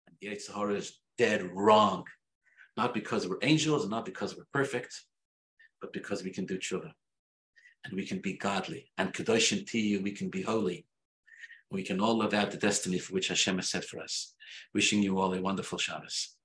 And 0.07 0.17
Yetzer 0.23 0.55
Hara 0.55 0.75
is 0.75 1.01
dead 1.19 1.51
wrong. 1.53 2.05
Not 2.77 2.95
because 2.95 3.27
we're 3.27 3.39
angels 3.43 3.83
and 3.83 3.91
not 3.91 4.05
because 4.05 4.37
we're 4.37 4.47
perfect, 4.53 5.03
but 5.83 5.93
because 5.93 6.23
we 6.23 6.31
can 6.31 6.47
do 6.47 6.57
tshuva. 6.57 6.93
And 7.85 7.95
we 7.95 8.07
can 8.07 8.21
be 8.21 8.35
godly. 8.35 8.93
And 8.97 9.13
Kedoshim 9.13 9.67
Tihyu, 9.67 10.03
we 10.03 10.13
can 10.13 10.31
be 10.31 10.41
holy. 10.41 10.87
We 11.71 11.83
can 11.83 12.01
all 12.01 12.17
live 12.17 12.33
out 12.33 12.53
the 12.53 12.57
destiny 12.57 12.99
for 12.99 13.13
which 13.13 13.29
Hashem 13.29 13.57
has 13.57 13.69
set 13.69 13.85
for 13.85 13.99
us. 13.99 14.35
Wishing 14.73 15.03
you 15.03 15.19
all 15.19 15.35
a 15.35 15.41
wonderful 15.41 15.79
Shabbos. 15.79 16.37